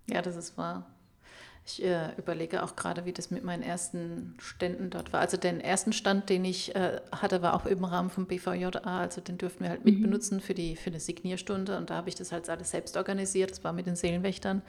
Ja, 0.06 0.22
das 0.22 0.36
ist 0.36 0.56
wahr. 0.56 0.86
Ich 1.66 1.82
äh, 1.82 2.10
überlege 2.18 2.62
auch 2.62 2.76
gerade, 2.76 3.06
wie 3.06 3.12
das 3.12 3.30
mit 3.30 3.42
meinen 3.42 3.62
ersten 3.62 4.34
Ständen 4.38 4.90
dort 4.90 5.14
war. 5.14 5.20
Also 5.20 5.38
den 5.38 5.60
ersten 5.60 5.94
Stand, 5.94 6.28
den 6.28 6.44
ich 6.44 6.74
äh, 6.74 7.00
hatte, 7.10 7.40
war 7.40 7.54
auch 7.54 7.64
im 7.64 7.84
Rahmen 7.84 8.10
vom 8.10 8.26
BVJA. 8.26 8.80
Also 8.82 9.22
den 9.22 9.38
durften 9.38 9.64
wir 9.64 9.70
halt 9.70 9.82
mhm. 9.84 9.92
mitbenutzen 9.92 10.40
für, 10.40 10.52
die, 10.52 10.76
für 10.76 10.90
eine 10.90 11.00
Signierstunde. 11.00 11.78
Und 11.78 11.88
da 11.88 11.94
habe 11.94 12.10
ich 12.10 12.16
das 12.16 12.32
halt 12.32 12.50
alles 12.50 12.70
selbst 12.70 12.98
organisiert. 12.98 13.50
Das 13.50 13.64
war 13.64 13.72
mit 13.72 13.86
den 13.86 13.96
Seelenwächtern. 13.96 14.60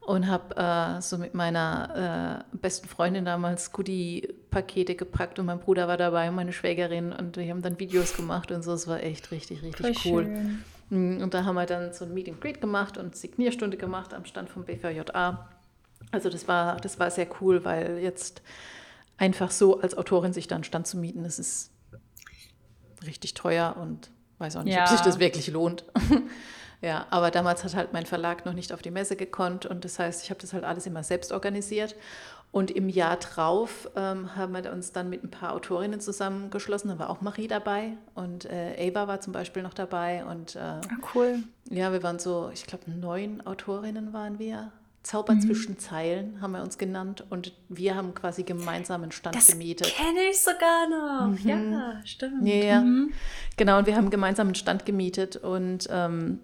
Und 0.00 0.26
habe 0.26 0.56
äh, 0.56 1.00
so 1.02 1.18
mit 1.18 1.34
meiner 1.34 2.44
äh, 2.52 2.56
besten 2.56 2.88
Freundin 2.88 3.24
damals 3.24 3.70
Goodie-Pakete 3.70 4.96
gepackt. 4.96 5.38
Und 5.38 5.46
mein 5.46 5.60
Bruder 5.60 5.86
war 5.86 5.98
dabei 5.98 6.30
und 6.30 6.34
meine 6.34 6.52
Schwägerin. 6.52 7.12
Und 7.12 7.36
wir 7.36 7.48
haben 7.48 7.62
dann 7.62 7.78
Videos 7.78 8.16
gemacht 8.16 8.50
und 8.50 8.62
so. 8.62 8.72
Es 8.72 8.88
war 8.88 9.00
echt 9.04 9.30
richtig, 9.30 9.62
richtig 9.62 10.00
Voll 10.00 10.12
cool. 10.12 10.24
Schön. 10.24 10.64
Mm, 10.90 11.22
und 11.22 11.32
da 11.32 11.44
haben 11.44 11.54
wir 11.54 11.66
dann 11.66 11.92
so 11.92 12.06
ein 12.06 12.12
Meet 12.12 12.30
and 12.30 12.40
Greet 12.40 12.60
gemacht 12.60 12.98
und 12.98 13.14
Signierstunde 13.14 13.76
gemacht 13.76 14.14
am 14.14 14.24
Stand 14.24 14.50
vom 14.50 14.64
BVJA. 14.64 15.48
Also 16.10 16.30
das 16.30 16.48
war, 16.48 16.76
das 16.76 16.98
war 16.98 17.10
sehr 17.10 17.28
cool, 17.40 17.64
weil 17.64 17.98
jetzt 17.98 18.42
einfach 19.16 19.50
so 19.50 19.80
als 19.80 19.96
Autorin 19.96 20.32
sich 20.32 20.46
dann 20.46 20.64
Stand 20.64 20.86
zu 20.86 20.96
mieten, 20.96 21.24
das 21.24 21.38
ist 21.38 21.70
richtig 23.04 23.34
teuer 23.34 23.76
und 23.80 24.10
weiß 24.38 24.56
auch 24.56 24.62
nicht, 24.62 24.74
ja. 24.74 24.84
ob 24.84 24.88
sich 24.88 25.00
das 25.00 25.18
wirklich 25.18 25.48
lohnt. 25.48 25.84
ja, 26.80 27.06
aber 27.10 27.30
damals 27.30 27.64
hat 27.64 27.74
halt 27.74 27.92
mein 27.92 28.06
Verlag 28.06 28.46
noch 28.46 28.54
nicht 28.54 28.72
auf 28.72 28.82
die 28.82 28.90
Messe 28.90 29.16
gekonnt 29.16 29.66
und 29.66 29.84
das 29.84 29.98
heißt, 29.98 30.22
ich 30.22 30.30
habe 30.30 30.40
das 30.40 30.52
halt 30.52 30.64
alles 30.64 30.86
immer 30.86 31.02
selbst 31.02 31.32
organisiert. 31.32 31.94
Und 32.50 32.70
im 32.70 32.88
Jahr 32.88 33.16
drauf 33.16 33.90
ähm, 33.94 34.34
haben 34.34 34.54
wir 34.54 34.72
uns 34.72 34.92
dann 34.92 35.10
mit 35.10 35.22
ein 35.22 35.30
paar 35.30 35.52
Autorinnen 35.52 36.00
zusammengeschlossen. 36.00 36.88
Da 36.88 36.98
war 36.98 37.10
auch 37.10 37.20
Marie 37.20 37.46
dabei 37.46 37.92
und 38.14 38.46
äh, 38.46 38.90
Ava 38.90 39.06
war 39.06 39.20
zum 39.20 39.34
Beispiel 39.34 39.62
noch 39.62 39.74
dabei. 39.74 40.24
Und, 40.24 40.56
äh, 40.56 40.60
ah, 40.60 40.80
cool. 41.14 41.40
Ja, 41.68 41.92
wir 41.92 42.02
waren 42.02 42.18
so, 42.18 42.50
ich 42.54 42.66
glaube, 42.66 42.90
neun 42.90 43.46
Autorinnen 43.46 44.14
waren 44.14 44.38
wir. 44.38 44.72
Zauber 45.08 45.34
mhm. 45.34 45.40
zwischen 45.40 45.78
Zeilen 45.78 46.38
haben 46.42 46.52
wir 46.52 46.62
uns 46.62 46.76
genannt 46.76 47.24
und 47.30 47.54
wir 47.70 47.94
haben 47.94 48.12
quasi 48.14 48.42
gemeinsam 48.42 49.04
einen 49.04 49.10
Stand 49.10 49.34
das 49.34 49.46
gemietet. 49.46 49.86
Kenne 49.86 50.20
ich 50.30 50.38
sogar 50.38 50.86
noch. 50.86 51.42
Mhm. 51.42 51.48
Ja, 51.48 52.00
stimmt. 52.04 52.46
Ja, 52.46 52.82
mhm. 52.82 53.14
genau. 53.56 53.78
Und 53.78 53.86
wir 53.86 53.96
haben 53.96 54.10
gemeinsam 54.10 54.48
einen 54.48 54.54
Stand 54.54 54.84
gemietet 54.84 55.36
und 55.36 55.88
ähm, 55.90 56.40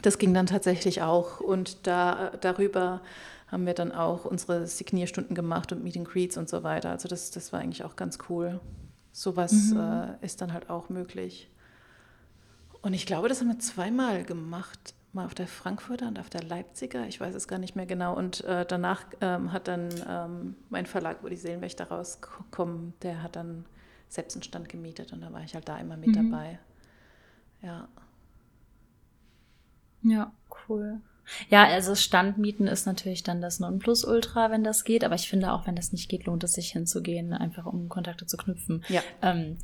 das 0.00 0.18
ging 0.18 0.32
dann 0.32 0.46
tatsächlich 0.46 1.02
auch. 1.02 1.40
Und 1.40 1.88
da 1.88 2.30
darüber 2.40 3.00
haben 3.48 3.66
wir 3.66 3.74
dann 3.74 3.90
auch 3.90 4.26
unsere 4.26 4.68
Signierstunden 4.68 5.34
gemacht 5.34 5.72
und 5.72 5.82
Meeting 5.82 6.04
Greets 6.04 6.36
und 6.36 6.48
so 6.48 6.62
weiter. 6.62 6.90
Also 6.90 7.08
das, 7.08 7.32
das 7.32 7.52
war 7.52 7.58
eigentlich 7.58 7.82
auch 7.82 7.96
ganz 7.96 8.18
cool. 8.28 8.60
Sowas 9.10 9.72
mhm. 9.72 9.80
äh, 10.20 10.24
ist 10.24 10.40
dann 10.40 10.52
halt 10.52 10.70
auch 10.70 10.88
möglich. 10.88 11.50
Und 12.80 12.94
ich 12.94 13.06
glaube, 13.06 13.28
das 13.28 13.40
haben 13.40 13.48
wir 13.48 13.58
zweimal 13.58 14.22
gemacht 14.22 14.94
mal 15.18 15.26
auf 15.26 15.34
der 15.34 15.46
Frankfurter 15.46 16.08
und 16.08 16.18
auf 16.18 16.30
der 16.30 16.42
Leipziger, 16.42 17.06
ich 17.06 17.20
weiß 17.20 17.34
es 17.34 17.48
gar 17.48 17.58
nicht 17.58 17.76
mehr 17.76 17.86
genau. 17.86 18.16
Und 18.16 18.44
äh, 18.44 18.64
danach 18.66 19.04
ähm, 19.20 19.52
hat 19.52 19.68
dann 19.68 19.88
ähm, 20.08 20.56
mein 20.70 20.86
Verlag, 20.86 21.22
wo 21.22 21.28
die 21.28 21.36
Seelenwächter 21.36 21.88
rauskommen, 21.88 22.94
der 23.02 23.22
hat 23.22 23.36
dann 23.36 23.66
selbst 24.08 24.36
einen 24.36 24.42
Stand 24.42 24.68
gemietet 24.68 25.12
und 25.12 25.20
da 25.20 25.32
war 25.32 25.42
ich 25.42 25.54
halt 25.54 25.68
da 25.68 25.76
immer 25.78 25.96
mit 25.96 26.08
mhm. 26.08 26.30
dabei. 26.30 26.58
Ja. 27.62 27.88
Ja, 30.02 30.32
cool. 30.68 31.00
Ja, 31.50 31.64
also 31.64 31.94
Standmieten 31.94 32.66
ist 32.66 32.86
natürlich 32.86 33.22
dann 33.22 33.40
das 33.40 33.60
Nonplusultra, 33.60 34.50
wenn 34.50 34.64
das 34.64 34.84
geht. 34.84 35.04
Aber 35.04 35.14
ich 35.14 35.28
finde 35.28 35.52
auch, 35.52 35.66
wenn 35.66 35.76
das 35.76 35.92
nicht 35.92 36.08
geht, 36.08 36.24
lohnt 36.24 36.44
es 36.44 36.54
sich 36.54 36.70
hinzugehen, 36.70 37.34
einfach 37.34 37.66
um 37.66 37.88
Kontakte 37.88 38.26
zu 38.26 38.36
knüpfen. 38.36 38.84
Ja. 38.88 39.02
Ähm, 39.20 39.58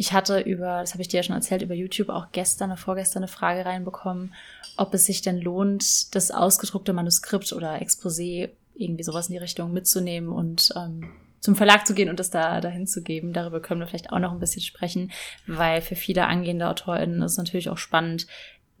ich 0.00 0.14
hatte 0.14 0.40
über, 0.40 0.80
das 0.80 0.94
habe 0.94 1.02
ich 1.02 1.08
dir 1.08 1.18
ja 1.18 1.22
schon 1.22 1.36
erzählt, 1.36 1.60
über 1.60 1.74
YouTube 1.74 2.08
auch 2.08 2.32
gestern 2.32 2.70
oder 2.70 2.78
vorgestern 2.78 3.22
eine 3.22 3.28
Frage 3.28 3.66
reinbekommen, 3.66 4.32
ob 4.78 4.94
es 4.94 5.04
sich 5.04 5.20
denn 5.20 5.38
lohnt, 5.38 6.14
das 6.14 6.30
ausgedruckte 6.30 6.94
Manuskript 6.94 7.52
oder 7.52 7.82
Exposé 7.82 8.48
irgendwie 8.74 9.02
sowas 9.02 9.28
in 9.28 9.34
die 9.34 9.38
Richtung 9.38 9.74
mitzunehmen 9.74 10.30
und 10.30 10.72
ähm, 10.74 11.10
zum 11.40 11.54
Verlag 11.54 11.86
zu 11.86 11.92
gehen 11.92 12.08
und 12.08 12.18
das 12.18 12.30
da 12.30 12.62
dahin 12.62 12.86
zu 12.86 13.02
geben. 13.02 13.34
Darüber 13.34 13.60
können 13.60 13.80
wir 13.80 13.86
vielleicht 13.86 14.10
auch 14.10 14.20
noch 14.20 14.32
ein 14.32 14.40
bisschen 14.40 14.62
sprechen, 14.62 15.12
weil 15.46 15.82
für 15.82 15.96
viele 15.96 16.26
angehende 16.26 16.68
AutorInnen 16.68 17.20
ist 17.20 17.32
es 17.32 17.38
natürlich 17.38 17.68
auch 17.68 17.76
spannend, 17.76 18.26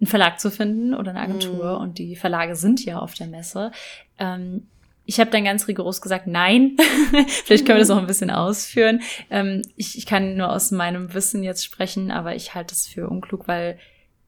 einen 0.00 0.06
Verlag 0.06 0.40
zu 0.40 0.50
finden 0.50 0.94
oder 0.94 1.10
eine 1.10 1.20
Agentur 1.20 1.78
mm. 1.78 1.82
und 1.82 1.98
die 1.98 2.16
Verlage 2.16 2.56
sind 2.56 2.82
ja 2.82 2.98
auf 2.98 3.12
der 3.12 3.26
Messe. 3.26 3.72
Ähm, 4.18 4.68
ich 5.10 5.18
habe 5.18 5.32
dann 5.32 5.42
ganz 5.42 5.66
rigoros 5.66 6.00
gesagt, 6.00 6.28
nein. 6.28 6.76
Vielleicht 7.44 7.66
können 7.66 7.78
wir 7.78 7.80
das 7.80 7.88
noch 7.88 7.98
ein 7.98 8.06
bisschen 8.06 8.30
ausführen. 8.30 9.02
Ähm, 9.28 9.62
ich, 9.74 9.98
ich 9.98 10.06
kann 10.06 10.36
nur 10.36 10.52
aus 10.52 10.70
meinem 10.70 11.12
Wissen 11.14 11.42
jetzt 11.42 11.64
sprechen, 11.64 12.12
aber 12.12 12.36
ich 12.36 12.54
halte 12.54 12.76
es 12.76 12.86
für 12.86 13.08
unklug, 13.08 13.48
weil 13.48 13.76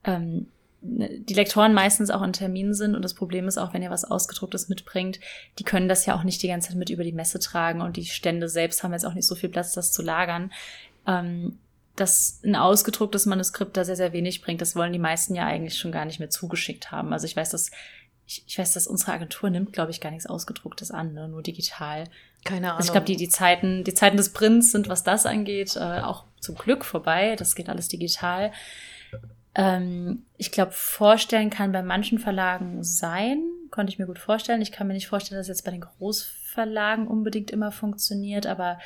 ähm, 0.03 0.49
ne, 0.81 1.09
die 1.21 1.35
Lektoren 1.35 1.73
meistens 1.73 2.11
auch 2.11 2.23
in 2.23 2.33
Terminen 2.33 2.75
sind 2.75 2.97
und 2.97 3.03
das 3.03 3.15
Problem 3.15 3.47
ist 3.47 3.59
auch, 3.59 3.73
wenn 3.73 3.83
ihr 3.85 3.91
was 3.91 4.05
Ausgedrucktes 4.05 4.69
mitbringt, 4.69 5.21
die 5.61 5.65
können 5.65 5.89
das 5.89 6.05
ja 6.05 6.17
auch 6.17 6.25
nicht 6.25 6.43
die 6.43 6.49
ganze 6.49 6.71
Zeit 6.71 6.79
mit 6.79 6.91
über 6.91 7.05
die 7.05 7.13
Messe 7.13 7.39
tragen 7.39 7.81
und 7.81 7.97
die 7.97 8.07
Stände 8.07 8.49
selbst 8.49 8.83
haben 8.83 8.93
jetzt 8.93 9.07
auch 9.07 9.15
nicht 9.15 9.29
so 9.29 9.37
viel 9.37 9.51
Platz, 9.51 9.75
das 9.75 9.93
zu 9.93 10.03
lagern. 10.03 10.51
Ähm, 11.07 11.61
dass 11.95 12.41
ein 12.43 12.57
ausgedrucktes 12.57 13.27
Manuskript 13.27 13.77
da 13.77 13.85
sehr, 13.85 13.97
sehr 13.97 14.13
wenig 14.13 14.43
bringt, 14.43 14.61
das 14.63 14.75
wollen 14.75 14.95
die 14.95 14.99
meisten 14.99 15.37
ja 15.37 15.47
eigentlich 15.47 15.79
schon 15.79 15.93
gar 15.93 16.07
nicht 16.07 16.19
mehr 16.19 16.31
zugeschickt 16.31 16.91
haben. 16.91 17.13
Also 17.13 17.27
ich 17.27 17.37
weiß, 17.37 17.51
dass 17.51 17.71
ich, 18.33 18.45
ich 18.47 18.59
weiß, 18.59 18.73
dass 18.73 18.87
unsere 18.87 19.13
Agentur 19.13 19.51
nimmt, 19.51 19.73
glaube 19.73 19.91
ich, 19.91 20.01
gar 20.01 20.11
nichts 20.11 20.27
Ausgedrucktes 20.27 20.91
an, 20.91 21.13
ne? 21.13 21.29
nur 21.29 21.43
digital. 21.43 22.05
Keine 22.45 22.69
Ahnung. 22.69 22.79
Also 22.79 22.89
ich 22.89 22.93
glaube, 22.93 23.07
die, 23.07 23.17
die 23.17 23.29
Zeiten, 23.29 23.85
die 23.85 23.95
Zeiten 23.95 24.17
des 24.17 24.33
Prints 24.33 24.73
sind, 24.73 24.89
was 24.89 25.05
das 25.05 25.27
angeht, 25.27 25.77
äh, 25.77 26.01
auch 26.01 26.25
zum 26.41 26.55
Glück 26.57 26.85
vorbei. 26.85 27.37
Das 27.37 27.55
geht 27.55 27.69
alles 27.69 27.89
digital. 27.89 28.53
Ähm, 29.55 30.25
ich 30.39 30.51
glaube, 30.51 30.73
vorstellen 30.73 31.51
kann 31.51 31.73
bei 31.73 31.83
manchen 31.83 32.19
Verlagen 32.19 32.83
sein, 32.83 33.43
konnte 33.71 33.93
ich 33.93 33.99
mir 33.99 34.07
gut 34.07 34.19
vorstellen. 34.19 34.63
Ich 34.63 34.73
kann 34.73 34.87
mir 34.87 34.95
nicht 34.95 35.09
vorstellen, 35.09 35.39
dass 35.39 35.49
jetzt 35.49 35.65
bei 35.65 35.71
den 35.71 35.83
Großverlagen 35.83 37.07
unbedingt 37.07 37.51
immer 37.51 37.71
funktioniert, 37.71 38.47
aber 38.47 38.79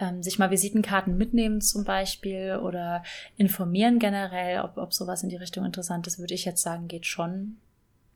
ähm, 0.00 0.22
sich 0.22 0.38
mal 0.38 0.50
Visitenkarten 0.50 1.16
mitnehmen 1.16 1.60
zum 1.60 1.84
Beispiel 1.84 2.58
oder 2.62 3.04
informieren 3.36 4.00
generell, 4.00 4.60
ob, 4.60 4.76
ob 4.76 4.92
sowas 4.92 5.22
in 5.22 5.28
die 5.28 5.36
Richtung 5.36 5.64
interessant 5.64 6.06
ist, 6.08 6.18
würde 6.18 6.34
ich 6.34 6.44
jetzt 6.44 6.62
sagen, 6.62 6.88
geht 6.88 7.06
schon. 7.06 7.58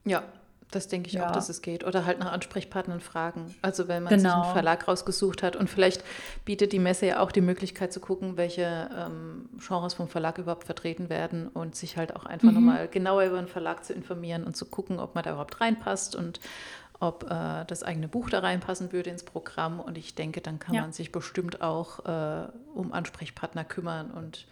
Ja, 0.05 0.25
das 0.75 0.89
denke 0.89 1.09
ich 1.09 1.15
ja. 1.15 1.29
auch, 1.29 1.33
dass 1.33 1.49
es 1.49 1.63
geht. 1.63 1.85
Oder 1.85 2.05
halt 2.05 2.19
nach 2.19 2.33
Ansprechpartnern 2.33 3.01
fragen. 3.01 3.55
Also 3.63 3.89
wenn 3.89 4.03
man 4.03 4.11
genau. 4.11 4.23
sich 4.23 4.33
einen 4.33 4.43
genau. 4.43 4.53
Verlag 4.53 4.89
rausgesucht 4.89 5.43
hat 5.43 5.57
und 5.57 5.71
vielleicht 5.71 6.03
bietet 6.45 6.73
die 6.73 6.79
Messe 6.79 7.07
ja 7.07 7.21
auch 7.21 7.31
die 7.33 7.41
Möglichkeit 7.41 7.93
zu 7.93 8.01
gucken, 8.01 8.37
welche 8.37 8.91
ähm, 8.97 9.49
Genres 9.59 9.95
vom 9.95 10.09
Verlag 10.09 10.39
überhaupt 10.39 10.65
vertreten 10.65 11.09
werden 11.09 11.49
und 11.49 11.77
sich 11.77 11.97
halt 11.97 12.17
auch 12.17 12.27
einfach 12.27 12.49
mhm. 12.49 12.55
nochmal 12.55 12.89
genauer 12.89 13.25
über 13.25 13.37
den 13.37 13.49
Verlag 13.49 13.85
zu 13.85 13.93
informieren 13.93 14.45
und 14.45 14.57
zu 14.57 14.67
gucken, 14.67 14.99
ob 14.99 15.15
man 15.15 15.25
da 15.25 15.31
überhaupt 15.31 15.61
reinpasst 15.61 16.17
und 16.17 16.41
ob 17.03 17.25
äh, 17.29 17.65
das 17.67 17.83
eigene 17.83 18.07
Buch 18.07 18.31
da 18.31 18.39
reinpassen 18.39 18.93
würde 18.93 19.11
ins 19.11 19.25
Programm. 19.25 19.81
Und 19.81 19.99
ich 19.99 20.15
denke, 20.15 20.41
dann 20.41 20.59
kann 20.59 20.75
ja. 20.75 20.83
man 20.83 20.93
sich 20.93 21.11
bestimmt 21.11 21.61
auch 21.61 22.05
äh, 22.07 22.49
um 22.75 22.93
Ansprechpartner 22.93 23.65
kümmern 23.65 24.13
und 24.13 24.47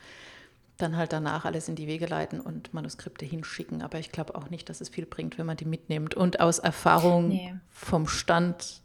dann 0.83 0.97
halt 0.97 1.13
danach 1.13 1.45
alles 1.45 1.69
in 1.69 1.77
die 1.77 1.87
Wege 1.87 2.07
leiten 2.07 2.41
und 2.41 2.75
Manuskripte 2.75 3.25
hinschicken. 3.25 3.83
Aber 3.83 3.99
ich 3.99 4.13
glaube 4.13 4.35
auch 4.35 4.51
nicht, 4.51 4.69
dass 4.69 4.81
es 4.81 4.89
viel 4.89 5.07
bringt, 5.07 5.39
wenn 5.39 5.47
man 5.47 5.57
die 5.57 5.65
mitnimmt. 5.65 6.15
Und 6.15 6.41
aus 6.41 6.59
Erfahrung 6.59 7.29
nee. 7.29 7.55
vom 7.71 8.07
Stand, 8.07 8.83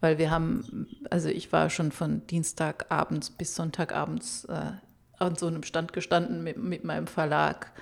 weil 0.00 0.18
wir 0.18 0.30
haben, 0.30 0.86
also 1.10 1.28
ich 1.28 1.52
war 1.52 1.70
schon 1.70 1.92
von 1.92 2.26
Dienstagabends 2.26 3.30
bis 3.30 3.54
Sonntagabends 3.54 4.44
äh, 4.46 4.72
an 5.18 5.36
so 5.36 5.46
einem 5.46 5.62
Stand 5.62 5.92
gestanden 5.92 6.42
mit, 6.44 6.56
mit 6.56 6.84
meinem 6.84 7.06
Verlag. 7.06 7.72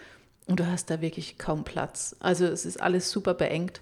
Und 0.46 0.60
du 0.60 0.66
hast 0.66 0.90
da 0.90 1.00
wirklich 1.00 1.38
kaum 1.38 1.64
Platz. 1.64 2.16
Also 2.20 2.44
es 2.44 2.66
ist 2.66 2.80
alles 2.80 3.10
super 3.10 3.34
beengt. 3.34 3.80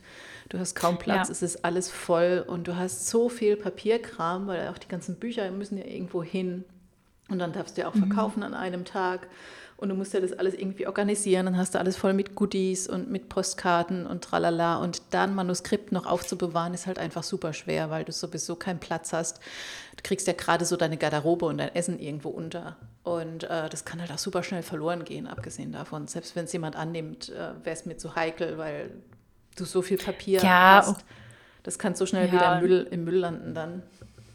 Du 0.49 0.59
hast 0.59 0.75
kaum 0.75 0.99
Platz, 0.99 1.29
ja. 1.29 1.33
es 1.33 1.43
ist 1.43 1.65
alles 1.65 1.91
voll 1.91 2.45
und 2.47 2.69
du 2.69 2.77
hast 2.77 3.09
so 3.09 3.29
viel 3.29 3.57
Papierkram, 3.57 4.47
weil 4.47 4.69
auch 4.69 4.79
die 4.79 4.89
ganzen 4.89 5.17
Bücher 5.17 5.51
müssen 5.51 5.79
ja 5.79 5.85
irgendwo 5.85 6.23
hin. 6.23 6.65
Und 7.29 7.39
dann 7.39 7.53
darfst 7.53 7.77
du 7.77 7.81
ja 7.81 7.89
auch 7.89 7.95
mhm. 7.95 8.07
verkaufen 8.07 8.41
mhm. 8.41 8.47
an 8.47 8.55
einem 8.55 8.85
Tag. 8.85 9.27
Und 9.83 9.89
du 9.89 9.97
musst 9.97 10.15
ja 10.15 10.21
das 10.21 10.33
alles 10.33 10.55
irgendwie 10.55 10.87
organisieren. 10.87 11.47
Dann 11.47 11.57
hast 11.57 11.75
du 11.75 11.81
alles 11.81 11.97
voll 11.97 12.13
mit 12.13 12.37
Goodies 12.37 12.87
und 12.87 13.11
mit 13.11 13.29
Postkarten 13.29 14.07
und 14.07 14.23
tralala. 14.23 14.77
Und 14.77 15.03
dann 15.11 15.35
Manuskript 15.35 15.91
noch 15.91 16.07
aufzubewahren, 16.07 16.73
ist 16.73 16.87
halt 16.87 17.01
einfach 17.01 17.25
super 17.25 17.53
schwer, 17.53 17.91
weil 17.91 18.05
du 18.05 18.13
sowieso 18.13 18.55
keinen 18.55 18.79
Platz 18.79 19.13
hast. 19.13 19.41
Du 19.97 20.05
kriegst 20.05 20.29
ja 20.29 20.35
gerade 20.35 20.67
so 20.67 20.77
deine 20.77 20.97
Garderobe 20.99 21.47
und 21.47 21.59
dein 21.59 21.75
Essen 21.75 21.99
irgendwo 21.99 22.29
unter. 22.29 22.77
Und 23.03 23.43
äh, 23.43 23.69
das 23.69 23.85
kann 23.85 24.01
halt 24.01 24.13
auch 24.13 24.19
super 24.19 24.45
schnell 24.45 24.63
verloren 24.63 25.05
gehen, 25.05 25.27
abgesehen 25.27 25.73
davon. 25.73 26.07
Selbst 26.07 26.37
wenn 26.37 26.45
es 26.45 26.53
jemand 26.53 26.77
annimmt, 26.77 27.31
äh, 27.31 27.35
wäre 27.65 27.75
es 27.77 27.85
mir 27.85 27.97
zu 27.97 28.15
heikel, 28.15 28.59
weil 28.59 28.93
du 29.57 29.65
so 29.65 29.83
viel 29.83 29.99
Papier 29.99 30.41
ja, 30.45 30.85
hast. 30.87 31.05
Das 31.65 31.81
kann 31.81 31.97
so 31.97 32.07
schnell 32.07 32.29
ja. 32.29 32.33
wieder 32.33 32.55
im 32.55 32.61
Müll, 32.61 32.89
im 32.89 33.05
Müll 33.05 33.17
landen 33.17 33.53
dann. 33.53 33.83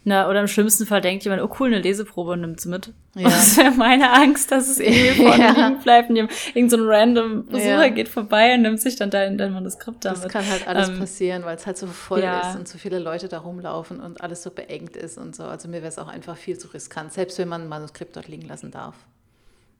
Na, 0.04 0.28
oder 0.28 0.40
im 0.40 0.48
schlimmsten 0.48 0.86
Fall 0.86 1.00
denkt 1.00 1.24
jemand, 1.24 1.42
oh 1.42 1.54
cool, 1.60 1.66
eine 1.66 1.80
Leseprobe 1.80 2.32
und 2.32 2.40
nimmt 2.40 2.58
es 2.60 2.66
mit. 2.66 2.92
Ja. 3.14 3.28
Das 3.28 3.56
wäre 3.56 3.72
meine 3.72 4.12
Angst, 4.12 4.50
dass 4.50 4.68
es 4.68 4.78
irgendwie 4.80 5.22
vorne 5.22 5.42
ja. 5.42 5.50
liegen 5.50 5.80
bleibt 5.80 6.08
und 6.08 6.16
irgend 6.16 6.70
so 6.70 6.76
ein 6.76 6.86
random 6.86 7.46
Besucher 7.46 7.86
ja. 7.86 7.88
geht 7.88 8.08
vorbei 8.08 8.54
und 8.54 8.62
nimmt 8.62 8.80
sich 8.80 8.96
dann 8.96 9.10
dein, 9.10 9.36
dein 9.36 9.52
Manuskript 9.52 10.04
damit. 10.04 10.24
Das 10.24 10.32
kann 10.32 10.48
halt 10.48 10.66
alles 10.66 10.88
ähm, 10.88 10.98
passieren, 10.98 11.44
weil 11.44 11.56
es 11.56 11.66
halt 11.66 11.76
so 11.76 11.86
voll 11.86 12.22
ja. 12.22 12.40
ist 12.40 12.56
und 12.58 12.68
so 12.68 12.78
viele 12.78 12.98
Leute 12.98 13.28
da 13.28 13.38
rumlaufen 13.38 14.00
und 14.00 14.20
alles 14.20 14.42
so 14.42 14.50
beengt 14.50 14.96
ist 14.96 15.18
und 15.18 15.36
so. 15.36 15.44
Also 15.44 15.68
mir 15.68 15.78
wäre 15.78 15.88
es 15.88 15.98
auch 15.98 16.08
einfach 16.08 16.36
viel 16.36 16.58
zu 16.58 16.68
riskant, 16.68 17.12
selbst 17.12 17.38
wenn 17.38 17.48
man 17.48 17.62
ein 17.62 17.68
Manuskript 17.68 18.16
dort 18.16 18.28
liegen 18.28 18.48
lassen 18.48 18.70
darf. 18.70 18.94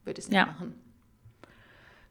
Würde 0.04 0.18
ich 0.20 0.26
es 0.26 0.30
nicht 0.30 0.46
machen. 0.46 0.74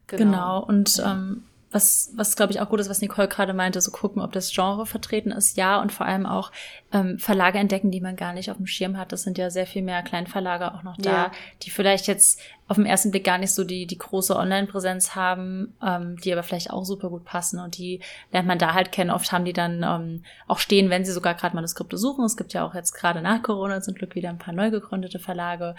Genau, 0.08 0.24
genau. 0.24 0.64
und 0.64 1.02
ähm, 1.04 1.44
was, 1.70 2.12
was 2.14 2.34
glaube 2.34 2.52
ich 2.52 2.60
auch 2.60 2.68
gut 2.68 2.80
ist, 2.80 2.88
was 2.88 3.02
Nicole 3.02 3.28
gerade 3.28 3.52
meinte, 3.52 3.80
so 3.80 3.90
gucken, 3.90 4.22
ob 4.22 4.32
das 4.32 4.52
Genre 4.52 4.86
vertreten 4.86 5.30
ist, 5.30 5.56
ja, 5.56 5.80
und 5.80 5.92
vor 5.92 6.06
allem 6.06 6.24
auch 6.24 6.50
ähm, 6.92 7.18
Verlage 7.18 7.58
entdecken, 7.58 7.90
die 7.90 8.00
man 8.00 8.16
gar 8.16 8.32
nicht 8.32 8.50
auf 8.50 8.56
dem 8.56 8.66
Schirm 8.66 8.96
hat. 8.96 9.12
Das 9.12 9.22
sind 9.22 9.36
ja 9.36 9.50
sehr 9.50 9.66
viel 9.66 9.82
mehr 9.82 10.02
Kleinverlage 10.02 10.74
auch 10.74 10.82
noch 10.82 10.96
da, 10.96 11.10
ja. 11.10 11.32
die 11.62 11.70
vielleicht 11.70 12.06
jetzt 12.06 12.40
auf 12.68 12.76
den 12.76 12.86
ersten 12.86 13.10
Blick 13.10 13.24
gar 13.24 13.38
nicht 13.38 13.54
so 13.54 13.64
die, 13.64 13.86
die 13.86 13.96
große 13.96 14.36
Online-Präsenz 14.36 15.14
haben, 15.14 15.74
ähm, 15.82 16.16
die 16.18 16.32
aber 16.32 16.42
vielleicht 16.42 16.70
auch 16.70 16.84
super 16.84 17.08
gut 17.08 17.24
passen 17.24 17.58
und 17.58 17.78
die 17.78 18.00
lernt 18.30 18.46
man 18.46 18.58
da 18.58 18.74
halt 18.74 18.92
kennen. 18.92 19.10
Oft 19.10 19.32
haben 19.32 19.46
die 19.46 19.54
dann 19.54 19.82
ähm, 19.82 20.22
auch 20.46 20.58
stehen, 20.58 20.90
wenn 20.90 21.04
sie 21.04 21.12
sogar 21.12 21.34
gerade 21.34 21.54
Manuskripte 21.54 21.96
suchen. 21.96 22.24
Es 22.24 22.36
gibt 22.36 22.52
ja 22.52 22.66
auch 22.66 22.74
jetzt 22.74 22.92
gerade 22.92 23.22
nach 23.22 23.42
Corona 23.42 23.80
zum 23.80 23.94
Glück 23.94 24.14
wieder 24.14 24.28
ein 24.28 24.38
paar 24.38 24.52
neu 24.52 24.70
gegründete 24.70 25.18
Verlage, 25.18 25.76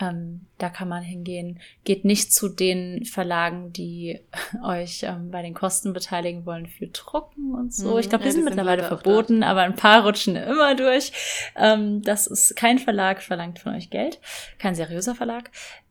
ähm, 0.00 0.46
da 0.58 0.70
kann 0.70 0.88
man 0.88 1.02
hingehen. 1.02 1.60
Geht 1.84 2.04
nicht 2.04 2.32
zu 2.32 2.48
den 2.48 3.04
Verlagen, 3.04 3.72
die 3.72 4.20
euch 4.64 5.04
ähm, 5.04 5.30
bei 5.30 5.42
den 5.42 5.54
Kosten 5.54 5.92
beteiligen 5.92 6.46
wollen 6.46 6.66
für 6.66 6.88
Drucken 6.88 7.54
und 7.54 7.72
so. 7.72 7.92
Mhm, 7.92 7.98
ich 8.00 8.08
glaube, 8.08 8.24
die 8.24 8.30
ja, 8.30 8.34
sind 8.34 8.44
mittlerweile 8.44 8.82
verboten, 8.82 9.42
aber 9.42 9.62
ein 9.62 9.76
paar 9.76 10.04
rutschen 10.04 10.34
immer 10.36 10.74
durch. 10.74 11.12
Ähm, 11.54 12.02
das 12.02 12.26
ist 12.26 12.56
kein 12.56 12.78
Verlag, 12.78 13.22
verlangt 13.22 13.60
von 13.60 13.74
euch 13.74 13.90
Geld. 13.90 14.20
Kein 14.58 14.74
seriöser 14.74 15.14
Verlag. 15.14 15.50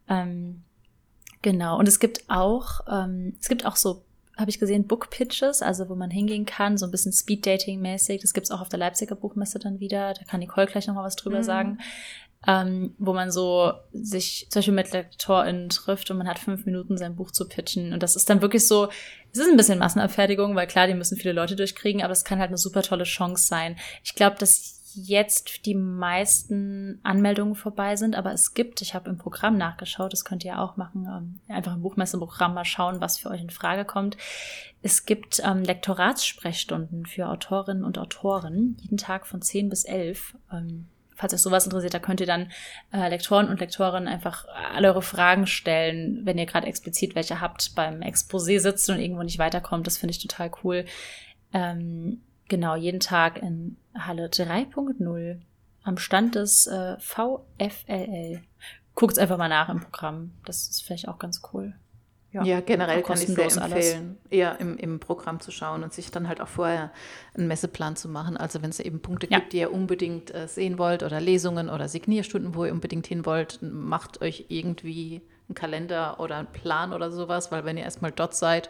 Ähm, 0.09 0.63
genau. 1.41 1.79
Und 1.79 1.87
es 1.87 1.99
gibt 1.99 2.25
auch, 2.27 2.81
ähm, 2.91 3.37
es 3.39 3.47
gibt 3.47 3.65
auch 3.65 3.77
so 3.77 4.03
habe 4.35 4.49
ich 4.49 4.57
gesehen, 4.57 4.87
Book 4.87 5.11
Pitches, 5.11 5.61
also 5.61 5.89
wo 5.89 5.95
man 5.95 6.09
hingehen 6.09 6.47
kann, 6.47 6.75
so 6.75 6.87
ein 6.87 6.91
bisschen 6.91 7.13
Speed 7.13 7.45
Dating 7.45 7.81
mäßig. 7.81 8.19
Das 8.19 8.33
gibt's 8.33 8.49
auch 8.49 8.61
auf 8.61 8.69
der 8.69 8.79
Leipziger 8.79 9.15
Buchmesse 9.15 9.59
dann 9.59 9.79
wieder. 9.79 10.15
Da 10.15 10.23
kann 10.23 10.39
Nicole 10.39 10.65
gleich 10.65 10.87
noch 10.87 10.95
mal 10.95 11.03
was 11.03 11.15
drüber 11.15 11.37
mhm. 11.37 11.43
sagen 11.43 11.77
ähm, 12.47 12.95
wo 12.97 13.13
man 13.13 13.31
so 13.31 13.73
sich 13.93 14.47
zum 14.49 14.59
Beispiel 14.59 14.73
mit 14.73 14.91
LektorInnen 14.91 15.69
trifft 15.69 16.11
und 16.11 16.17
man 16.17 16.27
hat 16.27 16.39
fünf 16.39 16.65
Minuten 16.65 16.97
sein 16.97 17.15
Buch 17.15 17.31
zu 17.31 17.47
pitchen. 17.47 17.93
Und 17.93 18.03
das 18.03 18.15
ist 18.15 18.29
dann 18.29 18.41
wirklich 18.41 18.67
so, 18.67 18.89
es 19.31 19.39
ist 19.39 19.49
ein 19.49 19.57
bisschen 19.57 19.79
Massenabfertigung, 19.79 20.55
weil 20.55 20.67
klar, 20.67 20.87
die 20.87 20.93
müssen 20.93 21.17
viele 21.17 21.33
Leute 21.33 21.55
durchkriegen, 21.55 22.03
aber 22.03 22.11
es 22.11 22.25
kann 22.25 22.39
halt 22.39 22.49
eine 22.49 22.57
super 22.57 22.81
tolle 22.81 23.05
Chance 23.05 23.47
sein. 23.47 23.77
Ich 24.03 24.15
glaube, 24.15 24.35
dass 24.37 24.81
jetzt 24.95 25.65
die 25.65 25.75
meisten 25.75 26.99
Anmeldungen 27.03 27.55
vorbei 27.55 27.95
sind, 27.95 28.15
aber 28.15 28.33
es 28.33 28.53
gibt, 28.53 28.81
ich 28.81 28.93
habe 28.93 29.09
im 29.09 29.17
Programm 29.17 29.57
nachgeschaut, 29.57 30.13
das 30.13 30.25
könnt 30.25 30.45
ihr 30.45 30.59
auch 30.59 30.77
machen, 30.77 31.07
ähm, 31.09 31.39
einfach 31.53 31.75
im 31.75 31.81
Buchmesseprogramm 31.81 32.53
mal 32.53 32.65
schauen, 32.65 33.01
was 33.01 33.17
für 33.17 33.29
euch 33.29 33.41
in 33.41 33.49
Frage 33.49 33.85
kommt. 33.85 34.17
Es 34.81 35.05
gibt 35.05 35.41
ähm, 35.43 35.63
Lektoratssprechstunden 35.63 37.05
für 37.05 37.29
Autorinnen 37.29 37.83
und 37.83 37.97
Autoren, 37.97 38.77
jeden 38.81 38.97
Tag 38.97 39.25
von 39.25 39.41
10 39.41 39.69
bis 39.69 39.85
11. 39.85 40.35
Ähm, 40.51 40.87
falls 41.23 41.33
euch 41.33 41.41
sowas 41.41 41.63
interessiert, 41.65 41.93
da 41.93 41.99
könnt 41.99 42.19
ihr 42.19 42.27
dann 42.27 42.51
äh, 42.91 43.07
Lektoren 43.07 43.47
und 43.47 43.61
Lektorinnen 43.61 44.09
einfach 44.09 44.45
alle 44.75 44.89
eure 44.89 45.01
Fragen 45.01 45.47
stellen, 45.47 46.25
wenn 46.25 46.37
ihr 46.37 46.45
gerade 46.45 46.67
explizit 46.67 47.15
welche 47.15 47.39
habt, 47.39 47.75
beim 47.75 48.01
Exposé 48.01 48.59
sitzt 48.59 48.89
und 48.89 48.99
irgendwo 48.99 49.23
nicht 49.23 49.39
weiterkommt. 49.39 49.87
Das 49.87 49.97
finde 49.97 50.11
ich 50.11 50.21
total 50.21 50.51
cool. 50.63 50.83
Ähm, 51.53 52.21
genau, 52.49 52.75
jeden 52.75 52.99
Tag 52.99 53.41
in 53.41 53.77
Halle 53.97 54.27
3.0 54.27 55.39
am 55.83 55.97
Stand 55.97 56.35
des 56.35 56.67
äh, 56.67 56.97
VFLL. 56.99 58.41
Guckt's 58.95 59.17
einfach 59.17 59.37
mal 59.37 59.47
nach 59.47 59.69
im 59.69 59.79
Programm. 59.79 60.31
Das 60.45 60.67
ist 60.67 60.83
vielleicht 60.83 61.07
auch 61.07 61.19
ganz 61.19 61.41
cool. 61.53 61.73
Ja, 62.33 62.43
ja 62.43 62.61
generell 62.61 63.03
kann 63.03 63.21
ich 63.21 63.27
sehr 63.27 63.43
empfehlen, 63.43 63.61
alles. 63.61 63.95
eher 64.29 64.59
im, 64.59 64.75
im 64.77 64.99
Programm 64.99 65.39
zu 65.39 65.51
schauen 65.51 65.83
und 65.83 65.93
sich 65.93 66.09
dann 66.09 66.27
halt 66.27 66.41
auch 66.41 66.47
vorher 66.47 66.91
einen 67.35 67.47
Messeplan 67.47 67.95
zu 67.95 68.09
machen. 68.09 68.35
Also 68.37 68.61
wenn 68.61 68.71
es 68.71 68.79
eben 68.79 69.01
Punkte 69.01 69.27
ja. 69.29 69.39
gibt, 69.39 69.53
die 69.53 69.59
ihr 69.59 69.71
unbedingt 69.71 70.33
äh, 70.33 70.47
sehen 70.47 70.77
wollt 70.79 71.03
oder 71.03 71.21
Lesungen 71.21 71.69
oder 71.69 71.87
Signierstunden, 71.87 72.55
wo 72.55 72.65
ihr 72.65 72.71
unbedingt 72.71 73.05
hin 73.05 73.25
wollt, 73.25 73.59
macht 73.61 74.21
euch 74.21 74.45
irgendwie 74.49 75.21
einen 75.47 75.55
Kalender 75.55 76.19
oder 76.19 76.37
einen 76.37 76.47
Plan 76.47 76.91
oder 76.91 77.11
sowas, 77.11 77.51
weil 77.51 77.65
wenn 77.65 77.77
ihr 77.77 77.83
erstmal 77.83 78.11
dort 78.11 78.35
seid 78.35 78.69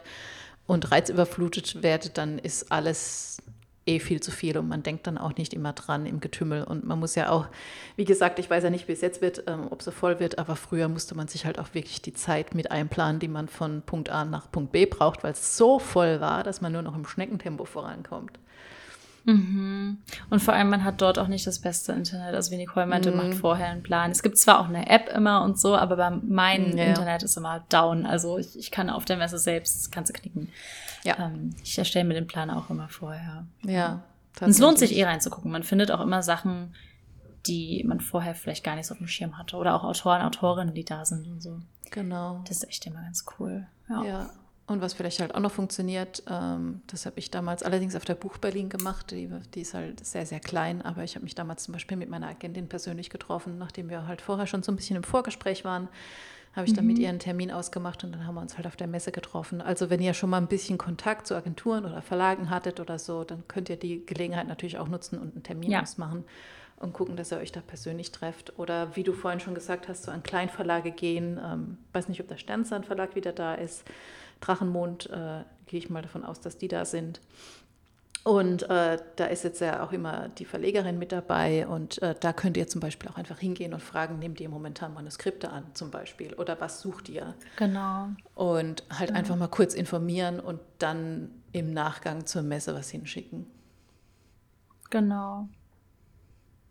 und 0.66 0.90
reizüberflutet 0.90 1.82
werdet, 1.82 2.18
dann 2.18 2.38
ist 2.38 2.70
alles 2.70 3.42
eh 3.86 3.98
viel 3.98 4.20
zu 4.20 4.30
viel 4.30 4.56
und 4.58 4.68
man 4.68 4.82
denkt 4.82 5.06
dann 5.06 5.18
auch 5.18 5.36
nicht 5.36 5.54
immer 5.54 5.72
dran 5.72 6.06
im 6.06 6.20
Getümmel. 6.20 6.64
Und 6.64 6.84
man 6.84 6.98
muss 6.98 7.14
ja 7.14 7.30
auch, 7.30 7.46
wie 7.96 8.04
gesagt, 8.04 8.38
ich 8.38 8.48
weiß 8.48 8.64
ja 8.64 8.70
nicht, 8.70 8.88
wie 8.88 8.92
es 8.92 9.00
jetzt 9.00 9.20
wird, 9.22 9.44
ähm, 9.46 9.68
ob 9.70 9.80
es 9.80 9.84
so 9.84 9.90
voll 9.90 10.20
wird, 10.20 10.38
aber 10.38 10.56
früher 10.56 10.88
musste 10.88 11.14
man 11.14 11.28
sich 11.28 11.46
halt 11.46 11.58
auch 11.58 11.74
wirklich 11.74 12.02
die 12.02 12.14
Zeit 12.14 12.54
mit 12.54 12.70
einplanen, 12.70 13.20
die 13.20 13.28
man 13.28 13.48
von 13.48 13.82
Punkt 13.82 14.08
A 14.08 14.24
nach 14.24 14.50
Punkt 14.50 14.72
B 14.72 14.86
braucht, 14.86 15.24
weil 15.24 15.32
es 15.32 15.56
so 15.56 15.78
voll 15.78 16.20
war, 16.20 16.42
dass 16.42 16.60
man 16.60 16.72
nur 16.72 16.82
noch 16.82 16.96
im 16.96 17.06
Schneckentempo 17.06 17.64
vorankommt. 17.64 18.38
Mhm. 19.24 19.98
Und 20.30 20.40
vor 20.40 20.54
allem, 20.54 20.70
man 20.70 20.84
hat 20.84 21.00
dort 21.00 21.18
auch 21.18 21.28
nicht 21.28 21.46
das 21.46 21.58
beste 21.58 21.92
Internet. 21.92 22.34
Also 22.34 22.50
wie 22.50 22.56
Nicole 22.56 22.86
meinte, 22.86 23.10
mhm. 23.10 23.16
macht 23.16 23.34
vorher 23.34 23.68
einen 23.68 23.82
Plan. 23.82 24.10
Es 24.10 24.22
gibt 24.22 24.38
zwar 24.38 24.60
auch 24.60 24.68
eine 24.68 24.88
App 24.88 25.08
immer 25.08 25.42
und 25.42 25.58
so, 25.58 25.76
aber 25.76 25.96
bei 25.96 26.10
meinem 26.10 26.76
ja. 26.76 26.84
Internet 26.84 27.22
ist 27.22 27.36
immer 27.36 27.64
down. 27.68 28.06
Also 28.06 28.38
ich, 28.38 28.58
ich 28.58 28.70
kann 28.70 28.90
auf 28.90 29.04
der 29.04 29.16
Messe 29.16 29.38
selbst, 29.38 29.90
kannst 29.90 30.10
du 30.10 30.18
knicken. 30.18 30.50
Ja. 31.04 31.18
Ähm, 31.18 31.54
ich 31.62 31.78
erstelle 31.78 32.04
mir 32.04 32.14
den 32.14 32.26
Plan 32.26 32.50
auch 32.50 32.70
immer 32.70 32.88
vorher. 32.88 33.46
Ja. 33.62 34.02
Und 34.40 34.50
es 34.50 34.58
lohnt 34.58 34.78
sich 34.78 34.96
eh 34.96 35.04
reinzugucken. 35.04 35.50
Man 35.50 35.62
findet 35.62 35.90
auch 35.90 36.00
immer 36.00 36.22
Sachen, 36.22 36.74
die 37.46 37.84
man 37.86 38.00
vorher 38.00 38.34
vielleicht 38.34 38.64
gar 38.64 38.74
nicht 38.74 38.86
so 38.86 38.94
auf 38.94 38.98
dem 38.98 39.06
Schirm 39.06 39.38
hatte. 39.38 39.56
Oder 39.56 39.74
auch 39.74 39.84
Autoren, 39.84 40.22
Autorinnen, 40.22 40.74
die 40.74 40.84
da 40.84 41.04
sind 41.04 41.26
und 41.26 41.40
so. 41.40 41.60
Genau. 41.90 42.42
Das 42.48 42.58
ist 42.58 42.68
echt 42.68 42.86
immer 42.86 43.02
ganz 43.02 43.24
cool. 43.38 43.66
Ja. 43.88 44.02
ja. 44.02 44.30
Und 44.66 44.80
was 44.80 44.94
vielleicht 44.94 45.20
halt 45.20 45.34
auch 45.34 45.40
noch 45.40 45.52
funktioniert, 45.52 46.22
ähm, 46.28 46.80
das 46.86 47.04
habe 47.04 47.18
ich 47.18 47.30
damals 47.30 47.62
allerdings 47.62 47.94
auf 47.96 48.06
der 48.06 48.14
Buch 48.14 48.38
Berlin 48.38 48.70
gemacht, 48.70 49.10
die, 49.10 49.28
die 49.54 49.60
ist 49.60 49.74
halt 49.74 50.04
sehr, 50.04 50.24
sehr 50.24 50.40
klein, 50.40 50.80
aber 50.80 51.04
ich 51.04 51.16
habe 51.16 51.24
mich 51.24 51.34
damals 51.34 51.64
zum 51.64 51.72
Beispiel 51.72 51.98
mit 51.98 52.08
meiner 52.08 52.28
Agentin 52.28 52.68
persönlich 52.68 53.10
getroffen, 53.10 53.58
nachdem 53.58 53.90
wir 53.90 54.06
halt 54.06 54.22
vorher 54.22 54.46
schon 54.46 54.62
so 54.62 54.72
ein 54.72 54.76
bisschen 54.76 54.96
im 54.96 55.04
Vorgespräch 55.04 55.64
waren 55.64 55.88
habe 56.54 56.68
ich 56.68 56.72
dann 56.72 56.86
mit 56.86 56.98
mhm. 56.98 57.02
ihr 57.02 57.08
einen 57.08 57.18
Termin 57.18 57.50
ausgemacht 57.50 58.04
und 58.04 58.12
dann 58.12 58.26
haben 58.26 58.36
wir 58.36 58.40
uns 58.40 58.56
halt 58.56 58.66
auf 58.66 58.76
der 58.76 58.86
Messe 58.86 59.10
getroffen. 59.10 59.60
Also 59.60 59.90
wenn 59.90 60.00
ihr 60.00 60.14
schon 60.14 60.30
mal 60.30 60.38
ein 60.38 60.46
bisschen 60.46 60.78
Kontakt 60.78 61.26
zu 61.26 61.34
Agenturen 61.34 61.84
oder 61.84 62.00
Verlagen 62.00 62.48
hattet 62.48 62.78
oder 62.78 62.98
so, 62.98 63.24
dann 63.24 63.46
könnt 63.48 63.68
ihr 63.68 63.76
die 63.76 64.06
Gelegenheit 64.06 64.46
natürlich 64.46 64.78
auch 64.78 64.88
nutzen 64.88 65.18
und 65.18 65.34
einen 65.34 65.42
Termin 65.42 65.72
ja. 65.72 65.82
ausmachen 65.82 66.24
und 66.76 66.92
gucken, 66.92 67.16
dass 67.16 67.32
ihr 67.32 67.38
euch 67.38 67.50
da 67.50 67.60
persönlich 67.60 68.12
trefft. 68.12 68.56
Oder 68.58 68.94
wie 68.94 69.02
du 69.02 69.12
vorhin 69.12 69.40
schon 69.40 69.54
gesagt 69.54 69.88
hast, 69.88 70.04
so 70.04 70.12
an 70.12 70.22
Kleinverlage 70.22 70.92
gehen. 70.92 71.40
Ähm, 71.44 71.78
weiß 71.92 72.08
nicht, 72.08 72.20
ob 72.20 72.28
der 72.28 72.36
Sternzahn 72.36 72.84
Verlag 72.84 73.16
wieder 73.16 73.32
da 73.32 73.54
ist. 73.54 73.84
Drachenmond, 74.44 75.10
äh, 75.10 75.44
gehe 75.66 75.78
ich 75.78 75.90
mal 75.90 76.02
davon 76.02 76.24
aus, 76.24 76.40
dass 76.40 76.58
die 76.58 76.68
da 76.68 76.84
sind. 76.84 77.20
Und 78.24 78.62
äh, 78.70 78.98
da 79.16 79.26
ist 79.26 79.44
jetzt 79.44 79.60
ja 79.60 79.84
auch 79.84 79.92
immer 79.92 80.30
die 80.30 80.46
Verlegerin 80.46 80.98
mit 80.98 81.12
dabei 81.12 81.66
und 81.66 82.00
äh, 82.00 82.14
da 82.18 82.32
könnt 82.32 82.56
ihr 82.56 82.66
zum 82.66 82.80
Beispiel 82.80 83.10
auch 83.10 83.16
einfach 83.16 83.38
hingehen 83.38 83.74
und 83.74 83.82
fragen, 83.82 84.18
nehmt 84.18 84.40
ihr 84.40 84.48
momentan 84.48 84.94
Manuskripte 84.94 85.50
an 85.50 85.66
zum 85.74 85.90
Beispiel 85.90 86.32
oder 86.32 86.58
was 86.58 86.80
sucht 86.80 87.10
ihr? 87.10 87.34
Genau. 87.56 88.08
Und 88.34 88.82
halt 88.88 89.08
genau. 89.08 89.18
einfach 89.18 89.36
mal 89.36 89.48
kurz 89.48 89.74
informieren 89.74 90.40
und 90.40 90.58
dann 90.78 91.32
im 91.52 91.74
Nachgang 91.74 92.24
zur 92.24 92.40
Messe 92.40 92.74
was 92.74 92.88
hinschicken. 92.88 93.46
Genau. 94.88 95.46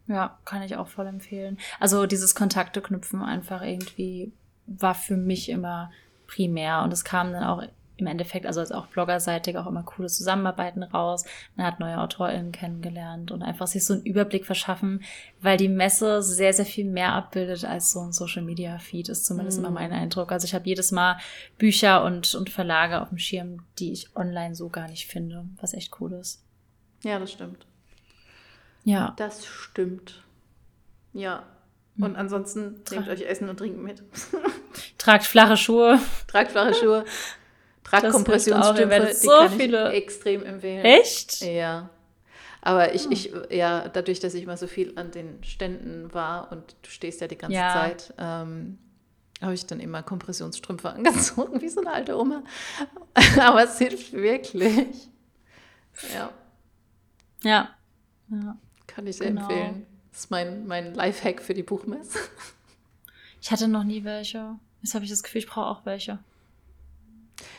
Ja, 0.08 0.40
kann 0.46 0.64
ich 0.64 0.76
auch 0.76 0.88
voll 0.88 1.06
empfehlen. 1.06 1.60
Also 1.80 2.08
dieses 2.08 2.34
Kontakte 2.34 2.82
knüpfen 2.82 3.22
einfach 3.22 3.62
irgendwie 3.62 4.34
war 4.66 4.96
für 4.96 5.18
mich 5.18 5.50
immer 5.50 5.92
primär 6.34 6.84
und 6.84 6.94
es 6.94 7.04
kam 7.04 7.32
dann 7.32 7.44
auch 7.44 7.64
im 7.96 8.08
Endeffekt, 8.08 8.46
also 8.46 8.62
auch 8.76 8.88
bloggerseitig, 8.88 9.58
auch 9.58 9.68
immer 9.68 9.84
coole 9.84 10.08
Zusammenarbeiten 10.08 10.84
raus. 10.84 11.26
Man 11.56 11.66
hat 11.66 11.80
neue 11.80 12.00
AutorInnen 12.00 12.52
kennengelernt 12.52 13.32
und 13.32 13.44
einfach 13.44 13.68
sich 13.68 13.86
so 13.86 13.94
einen 13.94 14.04
Überblick 14.04 14.46
verschaffen, 14.46 15.04
weil 15.42 15.58
die 15.58 15.70
Messe 15.70 16.24
sehr, 16.24 16.54
sehr 16.54 16.66
viel 16.66 16.86
mehr 16.86 17.14
abbildet 17.14 17.66
als 17.66 17.92
so 17.92 18.02
ein 18.02 18.12
Social-Media-Feed, 18.12 19.10
ist 19.10 19.26
zumindest 19.26 19.60
mm. 19.60 19.62
immer 19.62 19.72
mein 19.72 19.92
Eindruck. 19.92 20.32
Also 20.32 20.46
ich 20.46 20.56
habe 20.56 20.68
jedes 20.68 20.92
Mal 20.92 21.18
Bücher 21.58 22.04
und, 22.04 22.34
und 22.34 22.50
Verlage 22.50 23.02
auf 23.02 23.10
dem 23.10 23.20
Schirm, 23.20 23.64
die 23.78 23.92
ich 23.92 24.16
online 24.16 24.56
so 24.56 24.70
gar 24.70 24.88
nicht 24.88 25.08
finde, 25.08 25.46
was 25.62 25.74
echt 25.74 26.00
cool 26.02 26.14
ist. 26.14 26.44
Ja, 27.04 27.20
das 27.20 27.32
stimmt. 27.32 27.68
Ja. 28.84 29.14
Das 29.18 29.46
stimmt. 29.46 30.24
Ja. 31.14 31.44
Und 31.98 32.12
hm. 32.12 32.16
ansonsten 32.16 32.82
nehmt 32.92 33.08
euch 33.08 33.22
Essen 33.22 33.50
und 33.50 33.58
Trinken 33.58 33.84
mit. 33.84 34.04
Tragt 34.98 35.26
flache 35.26 35.58
Schuhe. 35.58 36.00
Tragt 36.28 36.52
flache 36.52 36.74
Schuhe. 36.74 37.06
Tragkompressionsstrümpfe, 37.84 39.08
die 39.08 39.14
so 39.14 39.30
kann 39.30 39.50
viele... 39.52 39.92
ich 39.92 39.98
extrem 39.98 40.44
empfehlen. 40.44 40.84
Echt? 40.84 41.42
Ja. 41.42 41.90
Aber 42.62 42.96
ich, 42.96 43.04
hm. 43.04 43.12
ich, 43.12 43.34
ja, 43.50 43.90
dadurch, 43.90 44.20
dass 44.20 44.34
ich 44.34 44.46
mal 44.46 44.58
so 44.58 44.68
viel 44.68 44.94
an 44.96 45.12
den 45.12 45.44
Ständen 45.44 46.14
war 46.14 46.52
und 46.52 46.76
du 46.82 46.90
stehst 46.90 47.22
ja 47.22 47.28
die 47.28 47.38
ganze 47.38 47.58
ja. 47.58 47.74
Zeit, 47.74 48.14
ähm, 48.18 48.80
habe 49.42 49.54
ich 49.54 49.66
dann 49.66 49.82
immer 49.82 50.02
Kompressionsstrümpfe 50.02 50.90
angezogen, 50.90 51.62
wie 51.62 51.70
so 51.70 51.82
eine 51.82 51.92
alte 51.92 52.18
Oma. 52.18 52.44
Aber 53.40 53.64
es 53.66 53.78
hilft 53.78 54.14
wirklich. 54.14 55.10
Ja. 56.14 56.32
Ja. 57.44 57.70
ja. 58.30 58.58
Kann 58.88 59.08
ich 59.08 59.18
sehr 59.18 59.28
genau. 59.28 59.42
empfehlen. 59.42 59.86
Das 60.14 60.22
ist 60.22 60.32
mein, 60.32 60.68
mein 60.68 60.94
Lifehack 60.94 61.42
für 61.42 61.54
die 61.54 61.64
Buchmesse. 61.64 62.20
Ich 63.42 63.52
hatte 63.52 63.68
noch 63.68 63.84
nie 63.84 64.06
welche. 64.06 64.58
Jetzt 64.82 64.96
habe 64.96 65.04
ich 65.04 65.12
das 65.12 65.22
Gefühl, 65.22 65.40
ich 65.40 65.48
brauche 65.48 65.66
auch 65.66 65.86
welche. 65.86 66.20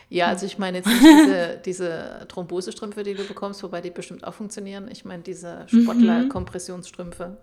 Ja, 0.08 0.28
also 0.28 0.46
ich 0.46 0.56
meine 0.56 0.78
jetzt 0.78 0.86
nicht 0.86 1.02
diese, 1.02 1.60
diese 1.62 2.26
Thrombosestrümpfe, 2.26 3.02
die 3.02 3.12
du 3.12 3.22
bekommst, 3.24 3.62
wobei 3.62 3.82
die 3.82 3.90
bestimmt 3.90 4.24
auch 4.24 4.32
funktionieren. 4.32 4.88
Ich 4.90 5.04
meine 5.04 5.22
diese 5.22 5.66
Sportler-Kompressionsstrümpfe, 5.68 7.36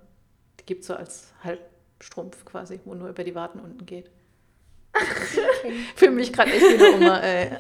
die 0.60 0.66
gibt 0.66 0.82
es 0.82 0.88
so 0.88 0.96
als 0.96 1.34
Halbstrumpf 1.44 2.44
quasi, 2.44 2.80
wo 2.84 2.96
nur 2.96 3.10
über 3.10 3.24
die 3.24 3.36
Warten 3.36 3.60
unten 3.60 3.86
geht. 3.86 4.10
Für 5.96 6.10
mich 6.10 6.34
gerade 6.34 6.52
echt 6.52 6.64
wieder 6.64 6.96
Oma, 6.96 7.20
ey. 7.20 7.60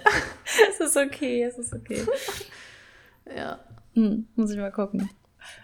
es 0.67 0.79
ist 0.79 0.97
okay, 0.97 1.43
es 1.43 1.59
ist 1.59 1.75
okay. 1.75 2.03
Ja. 3.35 3.59
Hm, 3.93 4.27
muss 4.35 4.49
ich 4.49 4.57
mal 4.57 4.71
gucken. 4.71 5.11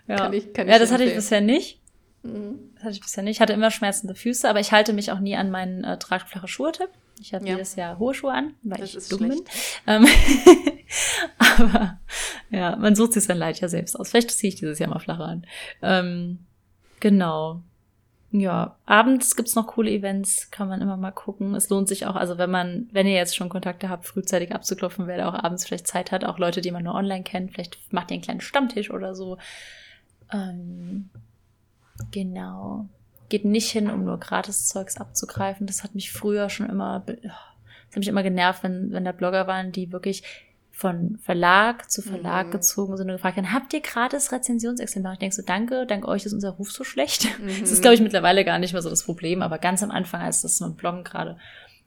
Ja, 0.08 0.18
kann 0.18 0.34
ich, 0.34 0.54
kann 0.54 0.68
ja 0.68 0.80
das 0.80 0.92
hatte 0.92 1.04
ich 1.04 1.16
bisher 1.16 1.42
nicht. 1.42 1.82
Mhm. 2.24 2.72
Das 2.76 2.84
hatte 2.84 2.94
ich 2.96 3.02
bisher 3.02 3.24
nicht. 3.24 3.38
Ich 3.38 3.42
hatte 3.42 3.54
immer 3.54 3.72
schmerzende 3.72 4.16
Füße, 4.16 4.50
aber 4.50 4.60
ich 4.60 4.72
halte 4.72 4.94
mich 4.94 5.12
auch 5.12 5.20
nie 5.20 5.36
an 5.36 5.50
meinen 5.50 5.84
äh, 5.84 5.98
tragflache 5.98 6.48
Schuhe-Tipp. 6.48 6.90
Ich 7.20 7.34
habe 7.34 7.46
ja. 7.46 7.54
jedes 7.54 7.76
Jahr 7.76 7.98
hohe 7.98 8.14
Schuhe 8.14 8.34
an, 8.34 8.54
weil 8.64 8.80
das 8.80 8.94
ich 8.94 9.10
dumm 9.10 9.26
schlecht. 9.26 9.44
bin. 9.86 10.06
Ähm, 10.06 10.08
aber 11.38 12.00
ja, 12.50 12.76
man 12.76 12.96
sucht 12.96 13.14
sich 13.14 13.24
sein 13.24 13.38
Leid 13.38 13.60
ja 13.60 13.68
selbst 13.68 14.00
aus. 14.00 14.10
Vielleicht 14.10 14.32
ziehe 14.32 14.50
ich 14.50 14.56
dieses 14.56 14.80
Jahr 14.80 14.90
mal 14.90 15.00
flacher 15.00 15.26
an. 15.26 15.48
Ähm, 15.82 16.46
genau. 17.00 17.64
Ja, 18.40 18.76
abends 18.86 19.36
gibt's 19.36 19.56
noch 19.56 19.68
coole 19.68 19.90
Events, 19.90 20.52
kann 20.52 20.68
man 20.68 20.82
immer 20.82 20.98
mal 20.98 21.12
gucken. 21.12 21.56
Es 21.56 21.70
lohnt 21.70 21.88
sich 21.88 22.06
auch, 22.06 22.16
also 22.16 22.38
wenn 22.38 22.52
man, 22.52 22.88
wenn 22.92 23.08
ihr 23.08 23.16
jetzt 23.16 23.36
schon 23.36 23.50
Kontakte 23.50 23.90
habt, 23.90 24.06
frühzeitig 24.06 24.54
abzuklopfen, 24.54 25.08
wer 25.08 25.18
da 25.18 25.30
auch 25.30 25.34
abends 25.34 25.66
vielleicht 25.66 25.88
Zeit 25.88 26.12
hat, 26.12 26.26
auch 26.26 26.38
Leute, 26.38 26.62
die 26.62 26.72
man 26.72 26.84
nur 26.84 26.94
online 26.94 27.24
kennt, 27.24 27.54
vielleicht 27.54 27.80
macht 27.92 28.12
ihr 28.12 28.16
einen 28.16 28.24
kleinen 28.24 28.42
Stammtisch 28.42 28.92
oder 28.92 29.16
so. 29.16 29.38
Ähm, 30.32 31.10
genau 32.12 32.88
geht 33.30 33.46
nicht 33.46 33.70
hin, 33.72 33.90
um 33.90 34.06
nur 34.06 34.20
Gratiszeugs 34.20 34.98
abzugreifen. 34.98 35.68
Das 35.68 35.84
hat 35.84 35.96
mich 35.96 36.12
früher 36.12 36.50
schon 36.50 36.70
immer, 36.70 37.04
das 37.06 37.32
hat 37.92 37.98
mich 37.98 38.08
immer 38.08 38.24
genervt, 38.24 38.64
wenn, 38.64 38.92
wenn 38.92 39.06
da 39.06 39.12
Blogger 39.12 39.48
waren, 39.48 39.72
die 39.72 39.92
wirklich 39.92 40.24
von 40.78 41.18
Verlag 41.24 41.90
zu 41.90 42.04
Verlag 42.04 42.48
mhm. 42.48 42.52
gezogen 42.52 42.98
sind 42.98 43.10
und 43.10 43.16
gefragt 43.16 43.36
haben, 43.36 43.52
habt 43.52 43.74
ihr 43.74 43.82
gratis 43.82 44.32
Rezensionsexemplare? 44.32 45.16
Ich 45.16 45.20
denke 45.20 45.36
so, 45.36 45.42
danke, 45.42 45.88
dank 45.88 46.08
euch 46.08 46.24
ist 46.24 46.34
unser 46.34 46.52
Ruf 46.52 46.72
so 46.72 46.84
schlecht. 46.84 47.26
Mhm. 47.40 47.48
Das 47.62 47.72
ist, 47.72 47.82
glaube 47.82 47.96
ich, 47.96 48.02
mittlerweile 48.02 48.46
gar 48.46 48.60
nicht 48.60 48.74
mehr 48.74 48.84
so 48.84 48.90
das 48.92 49.02
Problem, 49.02 49.42
aber 49.42 49.58
ganz 49.58 49.82
am 49.82 49.90
Anfang, 49.90 50.22
als 50.22 50.44
das 50.44 50.60
mit 50.60 50.78
Bloggen 50.78 51.04
gerade 51.04 51.40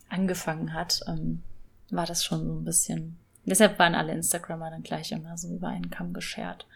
angefangen 0.08 0.74
hat, 0.74 1.02
ähm, 1.06 1.44
war 1.90 2.04
das 2.04 2.24
schon 2.24 2.44
so 2.44 2.52
ein 2.52 2.64
bisschen. 2.64 3.16
Deshalb 3.44 3.78
waren 3.78 3.94
alle 3.94 4.10
Instagrammer 4.10 4.70
dann 4.70 4.82
gleich 4.82 5.12
immer 5.12 5.38
so 5.38 5.54
über 5.54 5.68
einen 5.68 5.90
Kamm 5.90 6.12
geschert. 6.12 6.66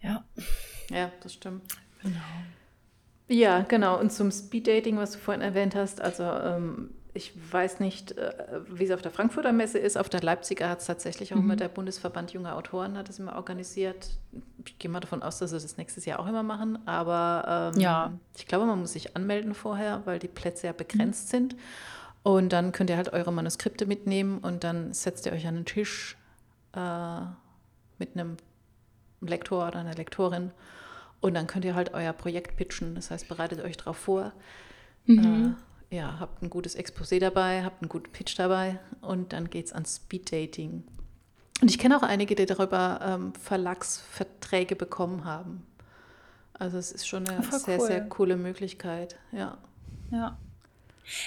Ja. 0.00 0.24
Ja, 0.88 1.12
das 1.22 1.34
stimmt. 1.34 1.64
Genau. 2.02 2.16
Ja, 3.28 3.60
genau. 3.60 4.00
Und 4.00 4.10
zum 4.10 4.30
Speeddating, 4.30 4.96
was 4.96 5.12
du 5.12 5.18
vorhin 5.18 5.42
erwähnt 5.42 5.74
hast, 5.74 6.00
also 6.00 6.24
ähm, 6.24 6.94
ich 7.18 7.32
weiß 7.52 7.80
nicht, 7.80 8.12
äh, 8.12 8.32
wie 8.68 8.84
es 8.84 8.92
auf 8.92 9.02
der 9.02 9.10
Frankfurter 9.10 9.52
Messe 9.52 9.78
ist. 9.78 9.98
Auf 9.98 10.08
der 10.08 10.22
Leipziger 10.22 10.68
hat 10.68 10.78
es 10.78 10.86
tatsächlich 10.86 11.34
auch 11.34 11.38
mhm. 11.38 11.48
mit 11.48 11.60
der 11.60 11.68
Bundesverband 11.68 12.32
junger 12.32 12.54
Autoren 12.54 12.96
hat 12.96 13.08
es 13.08 13.18
immer 13.18 13.34
organisiert. 13.34 14.08
Ich 14.64 14.78
gehe 14.78 14.88
mal 14.88 15.00
davon 15.00 15.22
aus, 15.22 15.38
dass 15.38 15.50
sie 15.50 15.58
das 15.58 15.76
nächstes 15.76 16.04
Jahr 16.04 16.20
auch 16.20 16.28
immer 16.28 16.44
machen. 16.44 16.78
Aber 16.86 17.72
ähm, 17.74 17.80
ja. 17.80 18.12
ich 18.36 18.46
glaube, 18.46 18.66
man 18.66 18.78
muss 18.78 18.92
sich 18.92 19.16
anmelden 19.16 19.54
vorher, 19.54 20.02
weil 20.04 20.20
die 20.20 20.28
Plätze 20.28 20.68
ja 20.68 20.72
begrenzt 20.72 21.26
mhm. 21.26 21.30
sind. 21.30 21.56
Und 22.22 22.52
dann 22.52 22.70
könnt 22.70 22.88
ihr 22.88 22.96
halt 22.96 23.12
eure 23.12 23.32
Manuskripte 23.32 23.86
mitnehmen 23.86 24.38
und 24.38 24.62
dann 24.62 24.92
setzt 24.92 25.26
ihr 25.26 25.32
euch 25.32 25.46
an 25.46 25.56
den 25.56 25.64
Tisch 25.64 26.16
äh, 26.74 27.20
mit 27.98 28.14
einem 28.14 28.36
Lektor 29.20 29.66
oder 29.66 29.80
einer 29.80 29.94
Lektorin 29.94 30.52
und 31.20 31.34
dann 31.34 31.48
könnt 31.48 31.64
ihr 31.64 31.74
halt 31.74 31.94
euer 31.94 32.12
Projekt 32.12 32.56
pitchen. 32.56 32.94
Das 32.94 33.10
heißt, 33.10 33.26
bereitet 33.28 33.64
euch 33.64 33.76
darauf 33.76 33.96
vor. 33.96 34.32
Mhm. 35.06 35.56
Äh, 35.58 35.67
ja, 35.90 36.18
habt 36.20 36.42
ein 36.42 36.50
gutes 36.50 36.76
Exposé 36.76 37.18
dabei, 37.18 37.64
habt 37.64 37.82
einen 37.82 37.88
guten 37.88 38.10
Pitch 38.12 38.38
dabei 38.38 38.78
und 39.00 39.32
dann 39.32 39.48
geht 39.50 39.66
es 39.66 39.72
ans 39.72 39.96
Speeddating. 39.96 40.84
Und 41.60 41.70
ich 41.70 41.78
kenne 41.78 41.96
auch 41.96 42.02
einige, 42.02 42.34
die 42.34 42.46
darüber 42.46 43.00
ähm, 43.02 43.34
Verlagsverträge 43.34 44.76
bekommen 44.76 45.24
haben. 45.24 45.66
Also 46.52 46.78
es 46.78 46.92
ist 46.92 47.06
schon 47.06 47.26
eine 47.28 47.42
sehr, 47.50 47.78
cool. 47.78 47.86
sehr 47.86 48.08
coole 48.08 48.36
Möglichkeit, 48.36 49.16
ja. 49.32 49.58
Ja. 50.10 50.38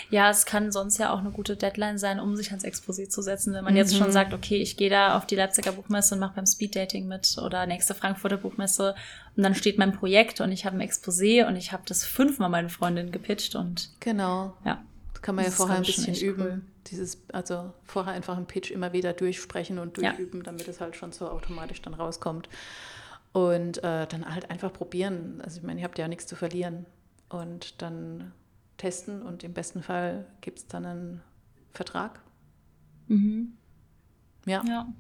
Ja, 0.10 0.30
es 0.30 0.46
kann 0.46 0.72
sonst 0.72 0.98
ja 0.98 1.14
auch 1.14 1.20
eine 1.20 1.32
gute 1.32 1.56
Deadline 1.56 1.98
sein, 1.98 2.20
um 2.20 2.36
sich 2.36 2.50
ans 2.50 2.64
Exposé 2.64 3.10
zu 3.10 3.22
setzen. 3.22 3.54
Wenn 3.54 3.64
man 3.64 3.74
mhm. 3.74 3.78
jetzt 3.78 3.96
schon 3.96 4.08
mhm. 4.08 4.12
sagt, 4.12 4.34
okay, 4.34 4.58
ich 4.58 4.78
gehe 4.78 4.90
da 4.90 5.18
auf 5.18 5.26
die 5.26 5.36
Leipziger 5.36 5.72
Buchmesse 5.72 6.16
und 6.16 6.22
mache 6.22 6.36
beim 6.36 6.46
Speeddating 6.46 7.08
mit 7.08 7.38
oder 7.38 7.66
nächste 7.66 7.94
Frankfurter 7.94 8.38
Buchmesse 8.38 8.96
und 9.36 9.44
dann 9.44 9.56
steht 9.56 9.78
mein 9.78 9.94
Projekt 9.94 10.42
und 10.42 10.52
ich 10.52 10.66
habe 10.66 10.78
ein 10.78 10.88
Exposé 10.88 11.48
und 11.48 11.56
ich 11.56 11.72
habe 11.72 11.84
das 11.86 12.04
fünfmal 12.04 12.50
meine 12.50 12.70
Freundin 12.70 13.12
gepitcht 13.12 13.56
und 13.56 13.90
genau. 14.00 14.54
Ja. 14.66 14.84
Das 15.14 15.22
kann 15.22 15.36
man 15.36 15.46
das 15.46 15.54
ja 15.54 15.58
vorher 15.58 15.78
ein 15.78 15.84
bisschen 15.84 16.16
üben. 16.16 16.44
Cool. 16.44 16.62
Dieses, 16.88 17.22
also 17.32 17.74
vorher 17.84 18.14
einfach 18.14 18.36
einen 18.38 18.48
Pitch 18.48 18.72
immer 18.72 18.92
wieder 18.92 19.14
durchsprechen 19.14 19.78
und 19.78 19.98
durchüben, 19.98 20.40
ja. 20.40 20.46
damit 20.46 20.68
es 20.68 20.82
halt 20.82 20.96
schon 20.96 21.12
so 21.12 21.30
automatisch 21.30 21.82
dann 21.82 21.94
rauskommt. 21.94 22.50
Und 23.34 23.78
äh, 23.78 24.08
dann 24.08 24.26
halt 24.34 24.50
einfach 24.50 24.74
probieren. 24.74 25.40
Also 25.44 25.58
ich 25.60 25.64
meine, 25.64 25.80
ihr 25.80 25.86
habt 25.86 26.00
ja 26.00 26.08
nichts 26.08 26.26
zu 26.26 26.36
verlieren. 26.36 26.86
Und 27.30 27.82
dann 27.82 28.34
testen 28.82 29.22
und 29.22 29.44
im 29.44 29.54
besten 29.54 29.84
Fall 29.84 30.26
gibt 30.42 30.60
es 30.60 30.68
dann 30.68 30.86
einen 30.86 31.22
Vertrag. 31.72 32.20
Mhm. 33.08 33.54
Ja. 34.46 34.64
ja. 34.68 34.92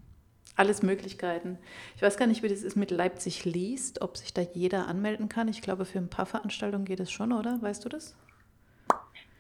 Alles 0.56 0.84
Möglichkeiten. 0.84 1.58
Ich 1.96 2.02
weiß 2.02 2.18
gar 2.18 2.28
nicht, 2.28 2.44
wie 2.44 2.48
das 2.48 2.62
ist 2.62 2.76
mit 2.76 2.92
Leipzig 2.92 3.44
liest, 3.46 4.02
ob 4.02 4.18
sich 4.18 4.34
da 4.34 4.42
jeder 4.42 4.88
anmelden 4.88 5.30
kann. 5.30 5.48
Ich 5.48 5.62
glaube, 5.62 5.86
für 5.86 5.98
ein 5.98 6.10
paar 6.10 6.28
Veranstaltungen 6.28 6.86
geht 6.86 7.00
es 7.00 7.12
schon, 7.12 7.32
oder? 7.32 7.60
Weißt 7.62 7.84
du 7.84 7.90
das? 7.90 8.16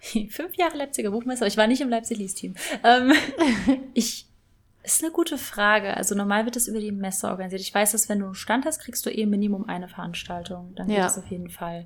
Fünf 0.30 0.56
Jahre 0.56 0.77
Leipziger 0.77 1.12
Buchmesse, 1.12 1.43
aber 1.43 1.47
ich 1.47 1.58
war 1.58 1.67
nicht 1.67 1.82
im 1.82 1.89
Leipzig 1.89 2.17
Liest-Team. 2.17 2.56
Ähm, 2.84 3.13
ich 3.93 4.25
Ist 4.84 5.04
eine 5.04 5.12
gute 5.12 5.38
Frage. 5.38 5.96
Also 5.96 6.15
normal 6.15 6.46
wird 6.46 6.56
das 6.56 6.67
über 6.67 6.80
die 6.80 6.91
Messe 6.91 7.28
organisiert. 7.28 7.62
Ich 7.62 7.74
weiß, 7.74 7.91
dass 7.91 8.10
wenn 8.10 8.20
du 8.20 8.26
einen 8.26 8.36
Stand 8.36 8.65
hast, 8.65 8.80
kriegst 8.80 9.06
du 9.06 9.10
eh 9.10 9.26
Minimum 9.26 9.70
eine 9.70 9.88
Veranstaltung. 9.88 10.74
Dann 10.76 10.88
geht 10.88 10.98
ja. 10.98 11.04
das 11.04 11.17
auf 11.17 11.28
jeden 11.28 11.50
Fall. 11.50 11.86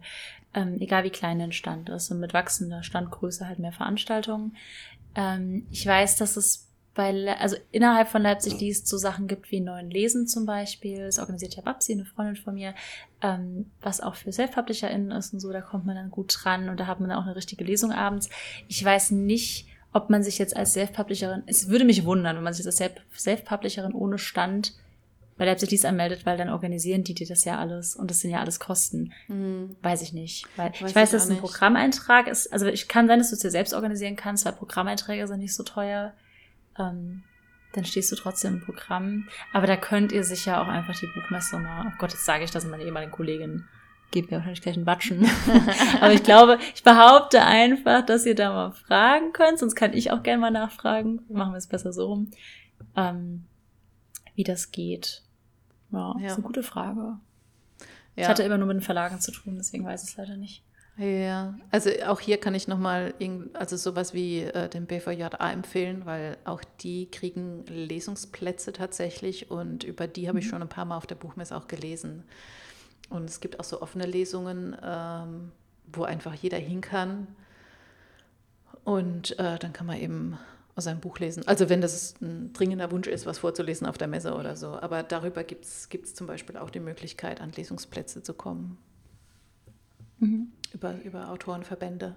Ähm, 0.54 0.78
egal 0.80 1.04
wie 1.04 1.10
klein 1.10 1.40
dein 1.40 1.52
Stand 1.52 1.90
ist. 1.90 2.10
Und 2.12 2.20
mit 2.20 2.34
wachsender 2.34 2.84
Standgröße 2.84 3.48
halt 3.48 3.60
mehr 3.60 3.74
Veranstaltungen. 3.74 4.56
Ähm, 5.16 5.68
ich 5.72 5.86
weiß, 5.86 6.18
dass 6.18 6.38
es 6.38 6.66
bei, 6.96 7.38
also 7.38 7.58
innerhalb 7.72 8.08
von 8.08 8.22
Leipzig 8.22 8.60
liest 8.60 8.88
so 8.88 8.98
Sachen 8.98 9.28
gibt 9.28 9.52
wie 9.52 9.60
Neuen 9.60 9.90
Lesen 9.90 10.28
zum 10.28 10.46
Beispiel. 10.46 11.06
Das 11.06 11.20
organisiert 11.20 11.56
ja 11.56 11.62
Babsi, 11.62 11.92
eine 11.92 12.06
Freundin 12.06 12.38
von 12.38 12.56
mir, 12.56 12.74
ähm, 13.22 13.70
was 13.82 14.00
auch 14.00 14.16
für 14.16 14.32
SelfpublisherInnen 14.32 15.12
ist 15.12 15.34
und 15.34 15.42
so. 15.42 15.52
Da 15.52 15.60
kommt 15.60 15.86
man 15.86 15.96
dann 15.96 16.10
gut 16.10 16.36
dran 16.42 16.70
und 16.70 16.80
da 16.80 16.88
hat 16.88 17.02
man 17.02 17.10
dann 17.10 17.20
auch 17.20 17.26
eine 17.26 17.36
richtige 17.36 17.66
Lesung 17.66 17.92
abends. 17.92 18.30
Ich 18.70 18.84
weiß 18.84 19.12
nicht, 19.12 19.68
ob 19.96 20.10
man 20.10 20.24
sich 20.24 20.38
jetzt 20.38 20.58
als 20.58 20.74
Self-Publisherin, 20.74 21.44
es 21.46 21.70
würde 21.70 21.86
mich 21.86 22.04
wundern, 22.04 22.36
wenn 22.36 22.44
man 22.44 22.54
sich 22.54 22.66
als 22.66 22.82
Self-Publisherin 23.16 23.94
ohne 23.94 24.18
Stand 24.18 24.74
bei 25.38 25.46
Leipzig 25.46 25.72
Lies 25.72 25.86
anmeldet, 25.86 26.26
weil 26.26 26.38
dann 26.38 26.50
organisieren 26.50 27.06
die 27.06 27.14
dir 27.14 27.26
das 27.26 27.46
ja 27.46 27.58
alles 27.58 27.96
und 27.96 28.12
das 28.12 28.20
sind 28.20 28.32
ja 28.32 28.42
alles 28.42 28.60
Kosten. 28.60 29.14
Mhm. 29.30 29.78
Weiß 29.82 30.02
ich 30.02 30.12
nicht. 30.12 30.46
Weil 30.58 30.72
weiß 30.72 30.90
ich 30.90 30.96
weiß, 30.96 31.12
dass 31.12 31.30
ein 31.30 31.38
Programmeintrag 31.38 32.28
ist, 32.28 32.52
also 32.52 32.66
ich 32.66 32.90
kann 32.90 33.08
sein, 33.08 33.20
dass 33.20 33.30
du 33.30 33.36
es 33.36 33.42
dir 33.42 33.52
selbst 33.52 33.74
organisieren 33.74 34.18
kannst, 34.18 34.44
weil 34.44 34.52
Programmeinträge 34.52 35.28
sind 35.28 35.40
nicht 35.40 35.56
so 35.56 35.64
teuer. 35.64 36.14
Ähm, 36.78 37.24
dann 37.72 37.86
stehst 37.86 38.12
du 38.12 38.18
trotzdem 38.18 38.56
im 38.56 38.62
Programm. 38.66 39.30
Aber 39.54 39.66
da 39.66 39.78
könnt 39.78 40.12
ihr 40.12 40.26
sicher 40.26 40.62
auch 40.62 40.68
einfach 40.68 41.00
die 41.00 41.08
Buchmesse 41.08 41.58
mal, 41.58 41.86
oh 41.88 41.98
Gott, 42.00 42.12
jetzt 42.12 42.26
sage 42.26 42.44
ich 42.44 42.52
das 42.52 42.66
meine 42.66 42.84
ehemaligen 42.84 43.14
Kollegin 43.14 43.66
gebe 44.12 44.28
mir 44.28 44.38
wahrscheinlich 44.38 44.62
gleich 44.62 44.76
einen 44.76 44.86
Batschen. 44.86 45.26
Aber 46.02 46.14
ich 46.14 46.24
glaube, 46.24 46.58
ich 46.74 46.84
behaupte 46.84 47.44
einfach, 47.44 48.06
dass 48.06 48.26
ihr 48.26 48.36
da 48.36 48.54
mal 48.54 48.72
fragen 48.72 49.34
könnt, 49.34 49.60
sonst 49.60 49.76
kann 49.76 49.94
ich 49.94 50.12
auch 50.12 50.24
gerne 50.24 50.40
mal 50.40 50.52
nachfragen. 50.52 51.22
Machen 51.30 51.54
wir 51.54 51.58
es 51.58 51.68
besser 51.68 51.92
so 51.92 52.08
rum. 52.08 52.32
Ähm, 52.96 53.46
wie 54.36 54.44
das 54.44 54.72
geht. 54.72 55.24
Ja, 55.92 56.16
ja, 56.20 56.28
ist 56.28 56.34
eine 56.34 56.44
gute 56.44 56.64
Frage. 56.64 57.20
Ja. 58.16 58.24
Ich 58.24 58.28
hatte 58.28 58.44
immer 58.44 58.58
nur 58.58 58.68
mit 58.68 58.78
den 58.78 58.82
Verlagen 58.82 59.20
zu 59.20 59.32
tun, 59.32 59.56
deswegen 59.58 59.86
weiß 59.86 60.04
ich 60.04 60.12
es 60.12 60.18
leider 60.18 60.38
nicht. 60.38 60.64
Ja, 60.98 61.56
also 61.72 61.90
auch 62.06 62.22
hier 62.22 62.38
kann 62.38 62.56
ich 62.56 62.70
nochmal 62.70 63.14
also 63.54 63.76
sowas 63.76 64.14
wie 64.14 64.42
äh, 64.44 64.70
den 64.70 64.86
BVJA 64.86 65.52
empfehlen, 65.52 66.06
weil 66.06 66.38
auch 66.46 66.64
die 66.80 67.12
kriegen 67.12 67.66
Lesungsplätze 67.66 68.72
tatsächlich 68.72 69.52
und 69.52 69.84
über 69.84 70.08
die 70.08 70.30
habe 70.30 70.40
ich 70.40 70.46
mhm. 70.46 70.50
schon 70.50 70.62
ein 70.62 70.70
paar 70.70 70.86
Mal 70.86 70.96
auf 70.96 71.06
der 71.06 71.16
Buchmesse 71.16 71.58
auch 71.58 71.68
gelesen. 71.68 72.24
Und 73.10 73.30
es 73.30 73.40
gibt 73.40 73.60
auch 73.60 73.64
so 73.64 73.82
offene 73.82 74.06
Lesungen, 74.06 74.76
ähm, 74.82 75.52
wo 75.92 76.04
einfach 76.04 76.34
jeder 76.34 76.58
hin 76.58 76.82
kann. 76.82 77.28
Und 78.84 79.38
äh, 79.40 79.58
dann 79.60 79.74
kann 79.74 79.88
man 79.88 79.98
eben 79.98 80.38
aus 80.76 80.84
seinem 80.84 81.00
Buch 81.00 81.20
lesen. 81.20 81.48
Also 81.48 81.70
wenn 81.70 81.82
das 81.82 82.16
ein 82.22 82.52
dringender 82.54 82.92
Wunsch 82.92 83.08
ist, 83.08 83.26
was 83.26 83.40
vorzulesen 83.40 83.88
auf 83.88 83.98
der 83.98 84.08
Messe 84.08 84.36
oder 84.36 84.56
so. 84.56 84.80
Aber 84.80 85.04
darüber 85.04 85.44
gibt 85.44 85.66
es 85.66 86.14
zum 86.14 86.28
Beispiel 86.28 86.58
auch 86.58 86.70
die 86.70 86.82
Möglichkeit, 86.82 87.42
an 87.42 87.52
Lesungsplätze 87.52 88.24
zu 88.24 88.34
kommen. 88.34 88.78
Mhm. 90.20 90.52
Über, 90.74 91.02
über 91.04 91.30
Autorenverbände. 91.30 92.16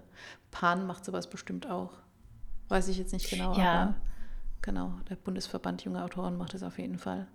Pan 0.50 0.86
macht 0.86 1.04
sowas 1.04 1.30
bestimmt 1.30 1.70
auch. 1.70 1.92
Weiß 2.68 2.88
ich 2.88 2.98
jetzt 2.98 3.12
nicht 3.12 3.30
genau, 3.30 3.56
ja. 3.56 3.82
aber 3.82 3.94
genau, 4.60 4.94
der 5.08 5.16
Bundesverband 5.16 5.84
junger 5.84 6.04
Autoren 6.04 6.36
macht 6.36 6.54
es 6.54 6.62
auf 6.62 6.78
jeden 6.78 6.98
Fall. 6.98 7.28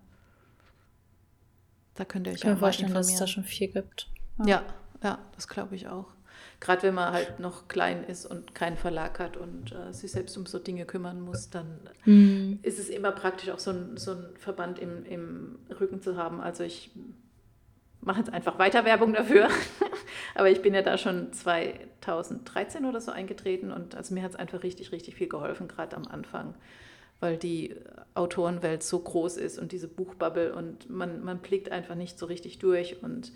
Da 1.96 2.06
könnt 2.06 2.28
ihr 2.28 2.32
euch 2.32 2.38
ich 2.38 2.42
kann 2.42 2.54
mir 2.54 2.58
vorstellen, 2.58 2.94
dass 2.94 3.12
es 3.12 3.20
da 3.20 3.28
schon 3.28 3.44
viel 3.44 3.68
gibt. 3.68 4.10
Ja, 4.40 4.48
ja, 4.48 4.64
ja 5.04 5.20
das 5.36 5.48
glaube 5.48 5.76
ich 5.76 5.88
auch. 5.88 6.08
Gerade 6.60 6.84
wenn 6.84 6.94
man 6.94 7.14
halt 7.14 7.40
noch 7.40 7.68
klein 7.68 8.04
ist 8.06 8.26
und 8.26 8.56
keinen 8.56 8.78
Verlag 8.78 9.20
hat 9.20 9.38
und 9.38 9.74
äh, 9.74 9.94
sich 9.94 10.12
selbst 10.12 10.38
um 10.38 10.46
so 10.46 10.60
Dinge 10.60 10.86
kümmern 10.86 11.22
muss, 11.22 11.50
dann 11.50 11.80
mhm. 12.06 12.60
ist 12.62 12.80
es 12.80 12.90
immer 12.90 13.12
praktisch, 13.12 13.50
auch 13.50 13.60
so 13.60 13.72
ein, 13.72 13.98
so 13.98 14.12
ein 14.12 14.26
Verband 14.38 14.80
im, 14.80 15.06
im 15.06 15.60
Rücken 15.80 16.02
zu 16.02 16.16
haben. 16.16 16.40
Also 16.40 16.64
ich 16.64 16.92
mache 18.02 18.20
jetzt 18.20 18.32
einfach 18.32 18.60
weiter 18.60 18.86
Werbung 18.86 19.14
dafür. 19.14 19.50
Aber 20.36 20.50
ich 20.50 20.62
bin 20.62 20.74
ja 20.74 20.82
da 20.82 20.98
schon 20.98 21.34
2013 21.34 22.86
oder 22.86 23.02
so 23.02 23.12
eingetreten 23.12 23.72
und 23.72 23.96
also 23.96 24.14
mir 24.14 24.24
hat 24.24 24.32
es 24.32 24.38
einfach 24.38 24.64
richtig, 24.64 24.92
richtig 24.92 25.16
viel 25.16 25.28
geholfen, 25.28 25.68
gerade 25.68 25.96
am 25.96 26.08
Anfang 26.08 26.56
weil 27.24 27.38
die 27.38 27.74
Autorenwelt 28.16 28.84
so 28.84 29.00
groß 29.00 29.38
ist 29.38 29.58
und 29.58 29.72
diese 29.72 29.88
Buchbubble 29.88 30.54
und 30.54 30.90
man, 30.90 31.24
man 31.24 31.40
blickt 31.40 31.72
einfach 31.72 31.96
nicht 31.96 32.20
so 32.20 32.26
richtig 32.26 32.60
durch. 32.60 33.02
Und 33.02 33.32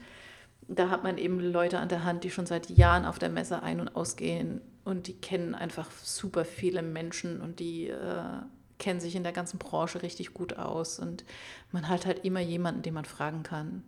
da 0.67 0.89
hat 0.89 1.04
man 1.04 1.17
eben 1.17 1.39
Leute 1.39 1.80
an 1.80 1.88
der 1.88 2.04
Hand, 2.04 2.26
die 2.26 2.30
schon 2.30 2.45
seit 2.45 2.69
Jahren 2.69 3.06
auf 3.06 3.17
der 3.17 3.30
Messe 3.30 3.63
ein- 3.63 3.80
und 3.80 3.95
ausgehen 3.95 4.60
und 4.84 5.08
die 5.08 5.13
kennen 5.13 5.56
einfach 5.56 5.89
super 6.04 6.43
viele 6.43 6.82
Menschen 6.82 7.39
und 7.39 7.62
die 7.62 7.88
äh, 7.88 8.41
kennen 8.78 9.00
sich 9.00 9.15
in 9.15 9.23
der 9.23 9.32
ganzen 9.32 9.58
Branche 9.58 10.02
richtig 10.02 10.34
gut 10.34 10.58
aus. 10.58 11.00
Und 11.00 11.23
man 11.71 11.88
hat 11.88 12.06
halt 12.06 12.26
immer 12.26 12.41
jemanden, 12.41 12.82
den 12.82 12.93
man 12.93 13.06
fragen 13.06 13.43
kann. 13.43 13.84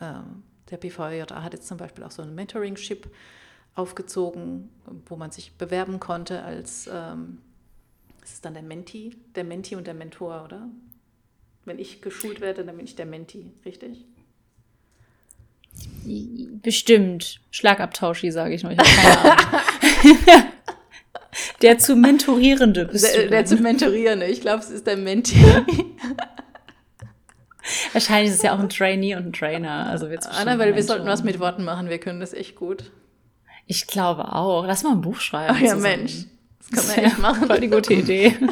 Ähm, 0.00 0.42
der 0.70 0.78
BVJA 0.78 1.44
hat 1.44 1.52
jetzt 1.52 1.68
zum 1.68 1.78
Beispiel 1.78 2.02
auch 2.02 2.10
so 2.10 2.22
ein 2.22 2.34
Mentoring-Ship 2.34 3.08
aufgezogen, 3.76 4.70
wo 5.06 5.14
man 5.14 5.30
sich 5.30 5.56
bewerben 5.56 6.00
konnte 6.00 6.42
als 6.42 6.90
ähm, 6.92 7.38
das 8.26 8.34
ist 8.34 8.44
dann 8.44 8.54
der 8.54 8.64
Menti, 8.64 9.16
der 9.36 9.44
Menti 9.44 9.76
und 9.76 9.86
der 9.86 9.94
Mentor, 9.94 10.42
oder? 10.44 10.68
Wenn 11.64 11.78
ich 11.78 12.02
geschult 12.02 12.40
werde, 12.40 12.64
dann 12.64 12.76
bin 12.76 12.84
ich 12.84 12.96
der 12.96 13.06
Menti, 13.06 13.52
richtig? 13.64 14.04
Bestimmt. 16.60 17.38
Schlagabtauschi, 17.52 18.32
sage 18.32 18.54
ich 18.54 18.64
noch. 18.64 18.72
Ich 18.72 18.78
habe 18.78 18.88
keine 18.88 19.20
Ahnung. 19.20 19.38
der 21.62 21.78
zu 21.78 21.94
Mentorierende 21.94 22.86
bist 22.86 23.14
der, 23.14 23.22
du. 23.22 23.30
Der 23.30 23.44
zu 23.44 23.58
Mentorierende. 23.58 24.26
Ich 24.26 24.40
glaube, 24.40 24.58
es 24.58 24.70
ist 24.70 24.88
der 24.88 24.96
Menti. 24.96 25.36
Wahrscheinlich 27.92 28.30
ist 28.30 28.38
es 28.38 28.42
ja 28.42 28.56
auch 28.56 28.58
ein 28.58 28.70
Trainee 28.70 29.14
und 29.14 29.26
ein 29.26 29.32
Trainer. 29.32 29.86
Also 29.86 30.08
Anna, 30.30 30.58
weil 30.58 30.74
wir 30.74 30.82
sollten 30.82 31.06
was 31.06 31.22
mit 31.22 31.38
Worten 31.38 31.62
machen. 31.62 31.88
Wir 31.88 31.98
können 31.98 32.18
das 32.18 32.34
echt 32.34 32.56
gut. 32.56 32.90
Ich 33.66 33.86
glaube 33.86 34.32
auch. 34.34 34.66
Lass 34.66 34.82
mal 34.82 34.94
ein 34.94 35.00
Buch 35.00 35.20
schreiben. 35.20 35.54
Ach 35.56 35.60
ja, 35.60 35.76
zusammen. 35.76 35.98
Mensch. 35.98 36.26
Das 36.70 36.88
kann 36.88 36.96
man 36.96 37.04
echt 37.04 37.18
machen. 37.18 37.46
Voll 37.46 37.60
die 37.60 37.68
gute 37.68 37.94
Idee. 37.94 38.36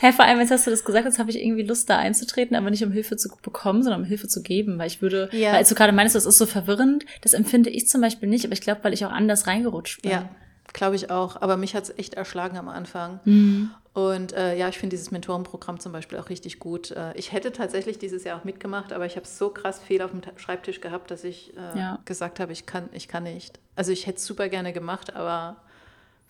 Hä, 0.00 0.12
vor 0.12 0.24
allem, 0.24 0.38
jetzt 0.40 0.50
hast 0.50 0.66
du 0.66 0.70
das 0.70 0.84
gesagt, 0.84 1.06
jetzt 1.06 1.18
habe 1.18 1.30
ich 1.30 1.42
irgendwie 1.42 1.62
Lust, 1.62 1.88
da 1.90 1.98
einzutreten, 1.98 2.56
aber 2.56 2.70
nicht 2.70 2.84
um 2.84 2.92
Hilfe 2.92 3.16
zu 3.16 3.28
bekommen, 3.42 3.82
sondern 3.82 4.02
um 4.02 4.06
Hilfe 4.06 4.28
zu 4.28 4.42
geben, 4.42 4.78
weil 4.78 4.86
ich 4.86 5.02
würde, 5.02 5.28
ja. 5.32 5.54
weil 5.54 5.64
du 5.64 5.74
gerade 5.74 5.92
meinst, 5.92 6.14
das 6.14 6.26
ist 6.26 6.38
so 6.38 6.46
verwirrend, 6.46 7.04
das 7.22 7.32
empfinde 7.32 7.70
ich 7.70 7.88
zum 7.88 8.00
Beispiel 8.00 8.28
nicht, 8.28 8.44
aber 8.44 8.52
ich 8.52 8.60
glaube, 8.60 8.84
weil 8.84 8.92
ich 8.92 9.04
auch 9.04 9.10
anders 9.10 9.46
reingerutscht 9.46 10.02
bin. 10.02 10.12
Ja, 10.12 10.28
glaube 10.72 10.96
ich 10.96 11.10
auch, 11.10 11.40
aber 11.40 11.56
mich 11.56 11.74
hat 11.74 11.84
es 11.84 11.98
echt 11.98 12.14
erschlagen 12.14 12.58
am 12.58 12.68
Anfang. 12.68 13.20
Mhm. 13.24 13.70
Und 13.94 14.32
äh, 14.32 14.56
ja, 14.56 14.68
ich 14.68 14.76
finde 14.76 14.96
dieses 14.96 15.12
Mentorenprogramm 15.12 15.78
zum 15.78 15.92
Beispiel 15.92 16.18
auch 16.18 16.28
richtig 16.28 16.58
gut. 16.58 16.90
Äh, 16.90 17.16
ich 17.16 17.30
hätte 17.30 17.52
tatsächlich 17.52 17.96
dieses 17.96 18.24
Jahr 18.24 18.40
auch 18.40 18.44
mitgemacht, 18.44 18.92
aber 18.92 19.06
ich 19.06 19.14
habe 19.14 19.26
so 19.26 19.50
krass 19.50 19.80
viel 19.80 20.02
auf 20.02 20.10
dem 20.10 20.20
Schreibtisch 20.36 20.80
gehabt, 20.80 21.12
dass 21.12 21.22
ich 21.22 21.52
äh, 21.56 21.78
ja. 21.78 21.98
gesagt 22.04 22.40
habe, 22.40 22.52
ich 22.52 22.66
kann, 22.66 22.88
ich 22.92 23.06
kann 23.06 23.22
nicht. 23.22 23.60
Also 23.76 23.92
ich 23.92 24.08
hätte 24.08 24.18
es 24.18 24.26
super 24.26 24.48
gerne 24.48 24.72
gemacht, 24.72 25.14
aber 25.14 25.58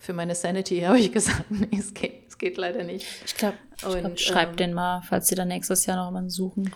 für 0.05 0.13
meine 0.13 0.35
Sanity 0.35 0.81
habe 0.85 0.99
ich 0.99 1.11
gesagt, 1.11 1.49
nee, 1.49 1.77
es 1.77 1.93
geht, 1.93 2.27
es 2.29 2.37
geht 2.37 2.57
leider 2.57 2.83
nicht. 2.83 3.05
Ich 3.25 3.35
glaube, 3.35 3.57
glaub, 3.77 4.19
schreibt 4.19 4.51
ähm, 4.51 4.57
den 4.57 4.73
mal, 4.73 5.01
falls 5.01 5.27
sie 5.27 5.35
dann 5.35 5.47
nächstes 5.47 5.85
Jahr 5.85 5.97
noch 5.97 6.11
mal 6.11 6.29
suchen. 6.29 6.71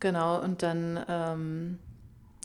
Genau, 0.00 0.40
und 0.42 0.62
dann 0.62 1.04
ähm, 1.08 1.78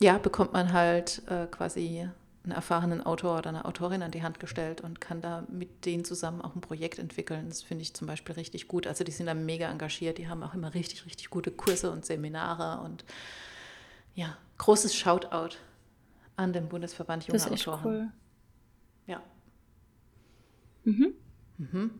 ja, 0.01 0.17
bekommt 0.17 0.53
man 0.53 0.73
halt 0.73 1.21
äh, 1.27 1.47
quasi 1.47 2.07
einen 2.43 2.53
erfahrenen 2.53 3.05
Autor 3.05 3.37
oder 3.37 3.49
eine 3.49 3.65
Autorin 3.65 4.01
an 4.01 4.11
die 4.11 4.23
Hand 4.23 4.39
gestellt 4.39 4.81
und 4.81 4.99
kann 4.99 5.21
da 5.21 5.43
mit 5.47 5.85
denen 5.85 6.05
zusammen 6.05 6.41
auch 6.41 6.55
ein 6.55 6.61
Projekt 6.61 6.97
entwickeln. 6.97 7.49
Das 7.49 7.61
finde 7.61 7.83
ich 7.83 7.93
zum 7.93 8.07
Beispiel 8.07 8.33
richtig 8.33 8.67
gut. 8.67 8.87
Also 8.87 9.03
die 9.03 9.11
sind 9.11 9.27
da 9.27 9.33
mega 9.33 9.69
engagiert, 9.69 10.17
die 10.17 10.27
haben 10.27 10.41
auch 10.41 10.53
immer 10.53 10.73
richtig, 10.73 11.05
richtig 11.05 11.29
gute 11.29 11.51
Kurse 11.51 11.91
und 11.91 12.05
Seminare 12.05 12.83
und 12.83 13.05
ja, 14.15 14.37
großes 14.57 14.95
Shoutout 14.95 15.57
an 16.35 16.51
den 16.51 16.67
Bundesverband 16.67 17.27
junger 17.27 17.51
Autoren. 17.51 17.81
Cool. 17.83 18.07
Ja. 19.05 19.21
Mhm. 20.83 21.13
Mhm. 21.57 21.91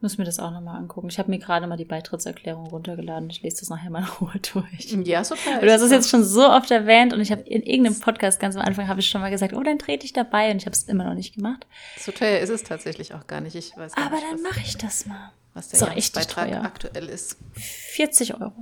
Muss 0.00 0.18
mir 0.18 0.24
das 0.24 0.38
auch 0.38 0.50
nochmal 0.50 0.76
angucken. 0.76 1.08
Ich 1.08 1.18
habe 1.18 1.30
mir 1.30 1.38
gerade 1.38 1.66
mal 1.66 1.78
die 1.78 1.86
Beitrittserklärung 1.86 2.66
runtergeladen. 2.66 3.30
Ich 3.30 3.40
lese 3.40 3.60
das 3.60 3.70
nachher 3.70 3.88
mal 3.88 4.00
in 4.00 4.08
Ruhe 4.20 4.38
durch. 4.52 4.92
Ja, 5.06 5.24
super. 5.24 5.60
Du 5.62 5.72
hast 5.72 5.80
es 5.80 5.90
jetzt 5.90 6.10
schon 6.10 6.22
so 6.24 6.46
oft 6.46 6.70
erwähnt 6.70 7.14
und 7.14 7.20
ich 7.20 7.32
habe 7.32 7.40
in 7.42 7.62
irgendeinem 7.62 7.98
Podcast 7.98 8.38
ganz 8.38 8.54
am 8.54 8.60
Anfang 8.62 8.86
habe 8.86 9.00
ich 9.00 9.08
schon 9.08 9.22
mal 9.22 9.30
gesagt, 9.30 9.54
oh, 9.54 9.62
dann 9.62 9.78
trete 9.78 10.04
ich 10.04 10.12
dabei 10.12 10.50
und 10.50 10.58
ich 10.58 10.66
habe 10.66 10.74
es 10.74 10.82
immer 10.82 11.04
noch 11.04 11.14
nicht 11.14 11.34
gemacht. 11.34 11.66
So 11.98 12.12
teuer 12.12 12.40
ist 12.40 12.50
es 12.50 12.64
tatsächlich 12.64 13.14
auch 13.14 13.26
gar 13.26 13.40
nicht. 13.40 13.54
Ich 13.54 13.74
weiß 13.76 13.96
Aber 13.96 14.16
nicht, 14.16 14.26
dann 14.30 14.42
mache 14.42 14.60
ich 14.60 14.76
das 14.76 15.06
mal. 15.06 15.32
Was 15.54 15.68
der 15.68 15.86
Beitrag 15.86 16.52
aktuell 16.64 17.08
ist. 17.08 17.38
40 17.54 18.34
Euro. 18.34 18.52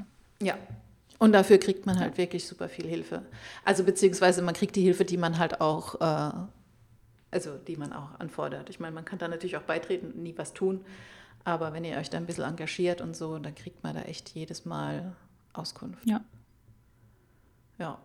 Ja. 0.40 0.54
Und 1.18 1.32
dafür 1.32 1.58
kriegt 1.58 1.86
man 1.86 1.98
halt 1.98 2.18
wirklich 2.18 2.46
super 2.46 2.68
viel 2.68 2.86
Hilfe. 2.86 3.22
Also 3.64 3.82
beziehungsweise 3.82 4.42
man 4.42 4.54
kriegt 4.54 4.76
die 4.76 4.82
Hilfe, 4.82 5.04
die 5.04 5.16
man 5.16 5.38
halt 5.38 5.60
auch 5.60 5.94
äh, 6.00 6.32
also 7.32 7.58
die 7.58 7.76
man 7.76 7.92
auch 7.92 8.20
anfordert. 8.20 8.70
Ich 8.70 8.78
meine, 8.78 8.94
man 8.94 9.04
kann 9.04 9.18
da 9.18 9.26
natürlich 9.26 9.56
auch 9.56 9.62
beitreten 9.62 10.12
und 10.12 10.22
nie 10.22 10.34
was 10.36 10.52
tun, 10.52 10.84
aber 11.44 11.72
wenn 11.72 11.84
ihr 11.84 11.96
euch 11.96 12.10
da 12.10 12.18
ein 12.18 12.26
bisschen 12.26 12.44
engagiert 12.44 13.00
und 13.00 13.16
so, 13.16 13.38
dann 13.38 13.54
kriegt 13.54 13.82
man 13.82 13.94
da 13.94 14.02
echt 14.02 14.30
jedes 14.30 14.64
Mal 14.64 15.16
Auskunft. 15.52 16.06
Ja. 16.08 16.20
Ja. 17.78 17.98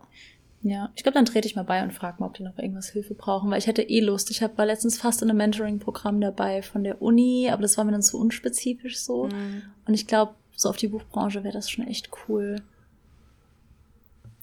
Ja, 0.62 0.90
ich 0.96 1.04
glaube, 1.04 1.14
dann 1.14 1.24
trete 1.24 1.46
ich 1.46 1.54
mal 1.54 1.62
bei 1.62 1.82
und 1.84 1.92
frage 1.92 2.16
mal, 2.18 2.26
ob 2.26 2.34
die 2.34 2.42
noch 2.42 2.58
irgendwas 2.58 2.88
Hilfe 2.88 3.14
brauchen, 3.14 3.48
weil 3.48 3.58
ich 3.58 3.68
hätte 3.68 3.82
eh 3.82 4.00
Lust. 4.00 4.30
Ich 4.30 4.42
hab, 4.42 4.58
war 4.58 4.66
letztens 4.66 4.98
fast 4.98 5.22
in 5.22 5.30
einem 5.30 5.38
Mentoring-Programm 5.38 6.20
dabei 6.20 6.62
von 6.62 6.82
der 6.82 7.00
Uni, 7.00 7.48
aber 7.48 7.62
das 7.62 7.78
war 7.78 7.84
mir 7.84 7.92
dann 7.92 8.02
zu 8.02 8.18
unspezifisch 8.18 8.98
so. 8.98 9.26
Mhm. 9.26 9.62
Und 9.86 9.94
ich 9.94 10.08
glaube, 10.08 10.34
so 10.56 10.68
auf 10.68 10.76
die 10.76 10.88
Buchbranche 10.88 11.44
wäre 11.44 11.54
das 11.54 11.70
schon 11.70 11.86
echt 11.86 12.10
cool. 12.28 12.56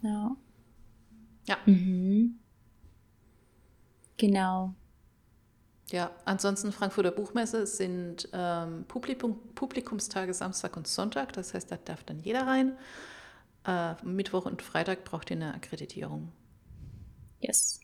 Ja. 0.01 0.37
Ja. 1.47 1.57
Mhm. 1.65 2.39
Genau. 4.17 4.73
Ja, 5.91 6.11
ansonsten 6.25 6.71
Frankfurter 6.71 7.11
Buchmesse 7.11 7.67
sind 7.67 8.27
ähm, 8.33 8.85
Publikum, 8.87 9.39
Publikumstage 9.53 10.33
Samstag 10.33 10.77
und 10.77 10.87
Sonntag, 10.87 11.33
das 11.33 11.53
heißt, 11.53 11.71
da 11.71 11.77
darf 11.77 12.03
dann 12.03 12.19
jeder 12.19 12.47
rein. 12.47 12.75
Äh, 13.67 13.93
Mittwoch 14.03 14.45
und 14.45 14.61
Freitag 14.61 15.03
braucht 15.03 15.29
ihr 15.29 15.35
eine 15.35 15.53
Akkreditierung. 15.53 16.31
Yes. 17.39 17.81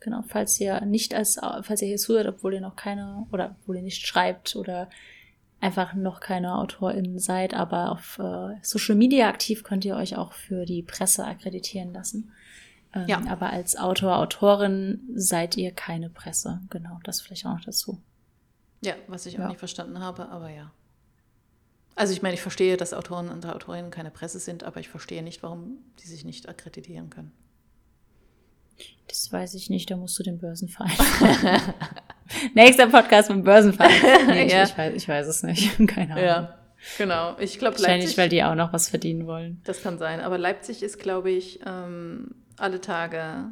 Genau, 0.00 0.22
falls 0.28 0.60
ihr 0.60 0.80
nicht 0.82 1.12
als, 1.12 1.40
falls 1.62 1.82
ihr 1.82 1.88
hier 1.88 1.96
zuhört, 1.96 2.28
obwohl 2.28 2.54
ihr 2.54 2.60
noch 2.60 2.76
keine, 2.76 3.26
oder 3.32 3.56
obwohl 3.60 3.76
ihr 3.76 3.82
nicht 3.82 4.06
schreibt 4.06 4.54
oder 4.54 4.88
einfach 5.60 5.94
noch 5.94 6.20
keine 6.20 6.54
AutorInnen 6.54 7.18
seid, 7.18 7.52
aber 7.52 7.90
auf 7.90 8.20
äh, 8.20 8.54
Social 8.62 8.94
Media 8.94 9.28
aktiv 9.28 9.64
könnt 9.64 9.84
ihr 9.84 9.96
euch 9.96 10.16
auch 10.16 10.32
für 10.32 10.64
die 10.64 10.84
Presse 10.84 11.24
akkreditieren 11.24 11.92
lassen. 11.92 12.32
Ähm, 12.94 13.06
ja. 13.06 13.22
Aber 13.28 13.50
als 13.50 13.76
Autor, 13.76 14.18
Autorin 14.18 15.00
seid 15.14 15.56
ihr 15.56 15.72
keine 15.72 16.10
Presse. 16.10 16.60
Genau, 16.70 16.98
das 17.04 17.20
vielleicht 17.20 17.46
auch 17.46 17.54
noch 17.54 17.64
dazu. 17.64 18.00
Ja, 18.80 18.94
was 19.08 19.26
ich 19.26 19.36
auch 19.36 19.42
ja. 19.42 19.48
nicht 19.48 19.58
verstanden 19.58 20.00
habe, 20.00 20.28
aber 20.28 20.50
ja. 20.50 20.72
Also 21.96 22.12
ich 22.12 22.22
meine, 22.22 22.34
ich 22.34 22.40
verstehe, 22.40 22.76
dass 22.76 22.94
Autoren 22.94 23.28
und 23.28 23.44
Autorinnen 23.44 23.90
keine 23.90 24.12
Presse 24.12 24.38
sind, 24.38 24.62
aber 24.62 24.78
ich 24.78 24.88
verstehe 24.88 25.22
nicht, 25.22 25.42
warum 25.42 25.78
die 25.98 26.06
sich 26.06 26.24
nicht 26.24 26.48
akkreditieren 26.48 27.10
können. 27.10 27.32
Das 29.08 29.32
weiß 29.32 29.54
ich 29.54 29.68
nicht, 29.68 29.90
da 29.90 29.96
musst 29.96 30.16
du 30.18 30.22
den 30.22 30.38
Börsenverein. 30.38 30.92
Nächster 32.54 32.86
Podcast 32.86 33.30
mit 33.30 33.38
dem 33.38 33.44
Börsenverein. 33.44 33.90
Nee, 34.28 34.48
ja. 34.48 34.62
ich, 34.62 34.70
ich, 34.70 34.78
weiß, 34.78 34.94
ich 34.94 35.08
weiß 35.08 35.26
es 35.26 35.42
nicht. 35.42 35.76
Keine 35.88 36.12
Ahnung. 36.12 36.24
Ja, 36.24 36.58
genau. 36.98 37.36
Ich 37.38 37.58
glaube, 37.58 37.78
Wahrscheinlich, 37.78 38.16
weil 38.16 38.28
die 38.28 38.44
auch 38.44 38.54
noch 38.54 38.72
was 38.72 38.88
verdienen 38.88 39.26
wollen. 39.26 39.60
Das 39.64 39.82
kann 39.82 39.98
sein. 39.98 40.20
Aber 40.20 40.38
Leipzig 40.38 40.82
ist, 40.82 41.00
glaube 41.00 41.30
ich, 41.30 41.60
ähm, 41.66 42.34
alle 42.60 42.80
Tage 42.80 43.50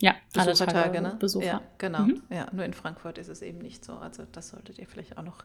ja, 0.00 0.16
Besuchertage, 0.32 0.76
alle 0.76 0.84
Tage 0.84 1.00
ne? 1.00 1.16
Besucher. 1.18 1.46
Ja, 1.46 1.62
genau. 1.78 2.00
Mhm. 2.00 2.22
Ja, 2.28 2.46
nur 2.52 2.64
in 2.64 2.74
Frankfurt 2.74 3.18
ist 3.18 3.28
es 3.28 3.42
eben 3.42 3.58
nicht 3.58 3.84
so. 3.84 3.94
Also 3.94 4.24
das 4.32 4.48
solltet 4.48 4.78
ihr 4.78 4.86
vielleicht 4.86 5.16
auch 5.16 5.22
noch 5.22 5.44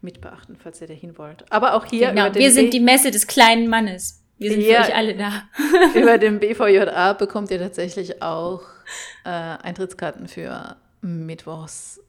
mit 0.00 0.20
beachten, 0.20 0.56
falls 0.56 0.80
ihr 0.80 0.88
dahin 0.88 1.16
wollt. 1.16 1.50
Aber 1.50 1.74
auch 1.74 1.86
hier. 1.86 2.10
Genau, 2.10 2.34
wir 2.34 2.52
sind 2.52 2.74
die 2.74 2.80
Messe 2.80 3.10
des 3.10 3.26
kleinen 3.26 3.68
Mannes. 3.68 4.22
Wir 4.36 4.50
sind 4.50 4.60
hier, 4.60 4.82
für 4.82 4.90
euch 4.90 4.96
alle 4.96 5.16
da. 5.16 5.44
über 5.94 6.18
den 6.18 6.40
BVJA 6.40 7.12
bekommt 7.12 7.50
ihr 7.50 7.58
tatsächlich 7.58 8.20
auch 8.20 8.62
äh, 9.24 9.30
Eintrittskarten 9.30 10.26
für 10.26 10.76
Mittwochs 11.00 12.00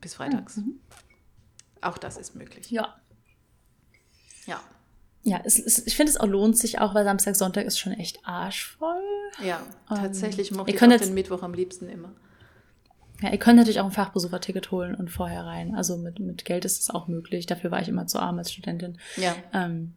bis 0.00 0.14
Freitags. 0.14 0.58
Mhm. 0.58 0.80
Auch 1.82 1.98
das 1.98 2.16
ist 2.16 2.36
möglich. 2.36 2.70
Ja. 2.70 2.96
Ja 4.46 4.60
ja, 5.22 5.40
es, 5.44 5.58
es, 5.58 5.86
ich 5.86 5.96
finde, 5.96 6.10
es 6.10 6.18
auch 6.18 6.26
lohnt 6.26 6.56
sich 6.56 6.78
auch, 6.78 6.94
weil 6.94 7.04
Samstag, 7.04 7.36
Sonntag 7.36 7.66
ist 7.66 7.78
schon 7.78 7.92
echt 7.92 8.20
arschvoll. 8.24 9.02
Ja, 9.44 9.60
ähm, 9.90 9.96
tatsächlich 9.96 10.50
mochte 10.50 10.72
ich 10.72 10.82
auch 10.82 10.88
jetzt, 10.88 11.06
den 11.06 11.14
Mittwoch 11.14 11.42
am 11.42 11.52
liebsten 11.52 11.88
immer. 11.88 12.12
Ja, 13.20 13.30
ihr 13.30 13.38
könnt 13.38 13.56
natürlich 13.56 13.80
auch 13.80 13.84
ein 13.84 13.92
Fachbesucherticket 13.92 14.70
holen 14.70 14.94
und 14.94 15.10
vorher 15.10 15.44
rein. 15.44 15.74
Also 15.74 15.98
mit, 15.98 16.18
mit 16.20 16.44
Geld 16.46 16.64
ist 16.64 16.80
es 16.80 16.90
auch 16.90 17.06
möglich. 17.06 17.44
Dafür 17.44 17.70
war 17.70 17.82
ich 17.82 17.88
immer 17.88 18.06
zu 18.06 18.18
arm 18.18 18.38
als 18.38 18.50
Studentin. 18.50 18.98
Ja. 19.16 19.36
Ähm, 19.52 19.92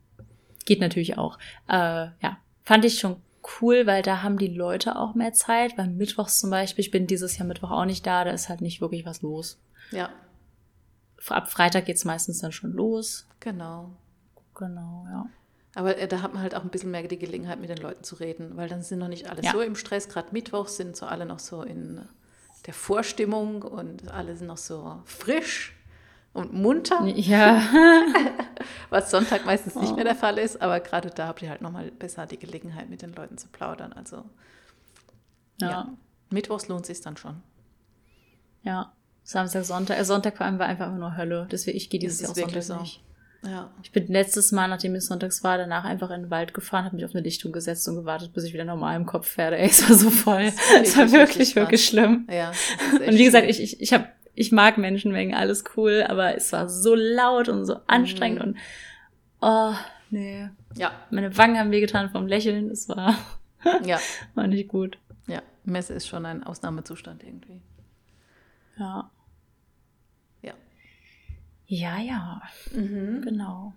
geht 0.65 0.81
natürlich 0.81 1.17
auch. 1.17 1.39
Äh, 1.69 2.07
ja, 2.21 2.37
fand 2.63 2.83
ich 2.83 2.99
schon 2.99 3.15
cool, 3.61 3.85
weil 3.85 4.01
da 4.01 4.23
haben 4.23 4.37
die 4.37 4.47
Leute 4.47 4.97
auch 4.97 5.15
mehr 5.15 5.31
Zeit. 5.31 5.77
Weil 5.77 5.87
Mittwochs 5.87 6.39
zum 6.39 6.49
Beispiel, 6.49 6.83
ich 6.83 6.91
bin 6.91 7.07
dieses 7.07 7.37
Jahr 7.37 7.47
Mittwoch 7.47 7.71
auch 7.71 7.85
nicht 7.85 8.05
da, 8.05 8.25
da 8.25 8.31
ist 8.31 8.49
halt 8.49 8.59
nicht 8.59 8.81
wirklich 8.81 9.05
was 9.05 9.21
los. 9.21 9.61
Ja. 9.91 10.09
Ab 11.29 11.49
Freitag 11.49 11.85
geht's 11.85 12.03
meistens 12.03 12.39
dann 12.39 12.51
schon 12.51 12.73
los. 12.73 13.25
Genau. 13.39 13.95
Genau, 14.55 15.05
ja. 15.09 15.25
Aber 15.75 15.97
äh, 15.97 16.07
da 16.07 16.21
hat 16.21 16.33
man 16.33 16.43
halt 16.43 16.55
auch 16.55 16.63
ein 16.63 16.69
bisschen 16.69 16.91
mehr 16.91 17.07
die 17.07 17.17
Gelegenheit, 17.17 17.59
mit 17.59 17.69
den 17.69 17.77
Leuten 17.77 18.03
zu 18.03 18.15
reden, 18.15 18.57
weil 18.57 18.69
dann 18.69 18.83
sind 18.83 18.99
noch 18.99 19.07
nicht 19.07 19.29
alle 19.29 19.41
ja. 19.41 19.51
so 19.51 19.61
im 19.61 19.75
Stress. 19.75 20.07
Gerade 20.07 20.29
Mittwoch 20.31 20.67
sind 20.67 20.95
so 20.95 21.05
alle 21.05 21.25
noch 21.25 21.39
so 21.39 21.63
in 21.63 22.01
der 22.65 22.73
Vorstimmung 22.73 23.63
und 23.63 24.11
alle 24.11 24.35
sind 24.35 24.47
noch 24.47 24.57
so 24.57 25.01
frisch 25.05 25.75
und 26.33 26.53
munter. 26.53 27.05
Ja. 27.05 27.61
Was 28.89 29.11
Sonntag 29.11 29.45
meistens 29.45 29.75
nicht 29.75 29.95
mehr 29.95 30.05
der 30.05 30.15
Fall 30.15 30.37
ist, 30.37 30.61
aber 30.61 30.79
gerade 30.79 31.09
da 31.09 31.27
habt 31.27 31.41
ihr 31.41 31.49
halt 31.49 31.61
nochmal 31.61 31.91
besser 31.91 32.25
die 32.25 32.37
Gelegenheit, 32.39 32.89
mit 32.89 33.01
den 33.01 33.13
Leuten 33.13 33.37
zu 33.37 33.47
plaudern. 33.47 33.93
Also 33.93 34.23
ja. 35.59 35.69
ja. 35.69 35.93
Mittwochs 36.29 36.67
lohnt 36.67 36.85
sich 36.85 37.01
dann 37.01 37.17
schon. 37.17 37.41
Ja. 38.63 38.93
Samstag, 39.23 39.63
Sonntag. 39.63 39.99
Äh, 39.99 40.05
Sonntag 40.05 40.37
vor 40.37 40.45
allem 40.45 40.59
war 40.59 40.67
einfach 40.67 40.91
nur 40.91 41.15
Hölle. 41.15 41.47
Deswegen, 41.51 41.77
ich 41.77 41.89
gehe 41.89 41.99
dieses 41.99 42.21
Jahr 42.21 42.31
auch 42.31 42.35
Sonntag 42.35 42.63
so. 42.63 42.79
nicht. 42.79 43.03
Ja. 43.45 43.71
Ich 43.83 43.91
bin 43.91 44.07
letztes 44.07 44.51
Mal, 44.51 44.67
nachdem 44.67 44.95
es 44.95 45.07
sonntags 45.07 45.43
war, 45.43 45.57
danach 45.57 45.83
einfach 45.83 46.11
in 46.11 46.23
den 46.23 46.31
Wald 46.31 46.53
gefahren, 46.53 46.85
habe 46.85 46.95
mich 46.95 47.05
auf 47.05 47.13
eine 47.13 47.23
Lichtung 47.23 47.51
gesetzt 47.51 47.87
und 47.87 47.95
gewartet, 47.95 48.33
bis 48.33 48.45
ich 48.45 48.53
wieder 48.53 48.63
normal 48.63 48.95
im 48.95 49.05
Kopf 49.05 49.37
werde. 49.37 49.57
Ey, 49.59 49.67
es 49.67 49.87
war 49.87 49.97
so 49.97 50.09
voll. 50.09 50.51
Es 50.81 50.97
war 50.97 51.11
wirklich, 51.11 51.55
wirklich 51.55 51.85
schlimm. 51.85 52.27
Ja, 52.31 52.51
und 53.07 53.13
wie 53.17 53.25
gesagt, 53.25 53.47
ich, 53.49 53.61
ich, 53.61 53.81
ich 53.81 53.93
habe 53.93 54.07
ich 54.35 54.51
mag 54.51 54.77
Menschenmengen, 54.77 55.35
alles 55.35 55.63
cool, 55.77 56.03
aber 56.07 56.35
es 56.35 56.51
war 56.51 56.67
so 56.69 56.95
laut 56.95 57.49
und 57.49 57.65
so 57.65 57.77
anstrengend 57.87 58.39
mhm. 58.39 58.47
und 58.47 58.57
oh, 59.41 59.73
nee. 60.09 60.49
Ja. 60.75 60.91
Meine 61.11 61.37
Wangen 61.37 61.57
haben 61.57 61.71
wehgetan 61.71 62.09
vom 62.09 62.27
Lächeln, 62.27 62.69
es 62.71 62.89
war, 62.89 63.15
ja. 63.85 63.99
war 64.33 64.47
nicht 64.47 64.69
gut. 64.69 64.97
Ja, 65.27 65.41
Messe 65.63 65.93
ist 65.93 66.07
schon 66.07 66.25
ein 66.25 66.43
Ausnahmezustand 66.43 67.23
irgendwie. 67.23 67.61
Ja. 68.77 69.11
Ja, 71.65 71.97
ja. 71.99 72.41
Mhm. 72.73 73.21
Genau. 73.21 73.73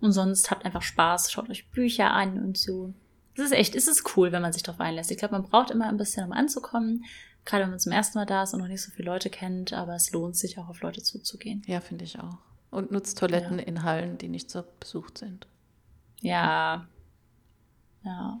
Und 0.00 0.12
sonst 0.12 0.50
habt 0.50 0.64
einfach 0.64 0.82
Spaß, 0.82 1.32
schaut 1.32 1.48
euch 1.48 1.70
Bücher 1.70 2.10
an 2.10 2.42
und 2.42 2.58
so. 2.58 2.92
Es 3.36 3.44
ist 3.44 3.52
echt, 3.52 3.74
es 3.74 3.88
ist 3.88 4.16
cool, 4.16 4.32
wenn 4.32 4.42
man 4.42 4.52
sich 4.52 4.62
darauf 4.62 4.80
einlässt. 4.80 5.10
Ich 5.10 5.16
glaube, 5.16 5.32
man 5.32 5.42
braucht 5.44 5.70
immer 5.70 5.88
ein 5.88 5.96
bisschen, 5.96 6.24
um 6.24 6.32
anzukommen. 6.32 7.04
Gerade 7.44 7.64
wenn 7.64 7.70
man 7.70 7.78
zum 7.78 7.92
ersten 7.92 8.18
Mal 8.18 8.26
da 8.26 8.42
ist 8.42 8.54
und 8.54 8.60
noch 8.60 8.68
nicht 8.68 8.82
so 8.82 8.90
viele 8.92 9.10
Leute 9.10 9.28
kennt, 9.28 9.72
aber 9.72 9.94
es 9.94 10.12
lohnt 10.12 10.36
sich 10.36 10.58
auch 10.58 10.68
auf 10.68 10.80
Leute 10.80 11.02
zuzugehen. 11.02 11.62
Ja, 11.66 11.80
finde 11.80 12.04
ich 12.04 12.18
auch. 12.20 12.38
Und 12.70 12.90
nutzt 12.90 13.18
Toiletten 13.18 13.58
ja. 13.58 13.64
in 13.64 13.82
Hallen, 13.82 14.18
die 14.18 14.28
nicht 14.28 14.50
so 14.50 14.64
besucht 14.80 15.18
sind. 15.18 15.46
Ja. 16.20 16.86
Ja. 18.02 18.40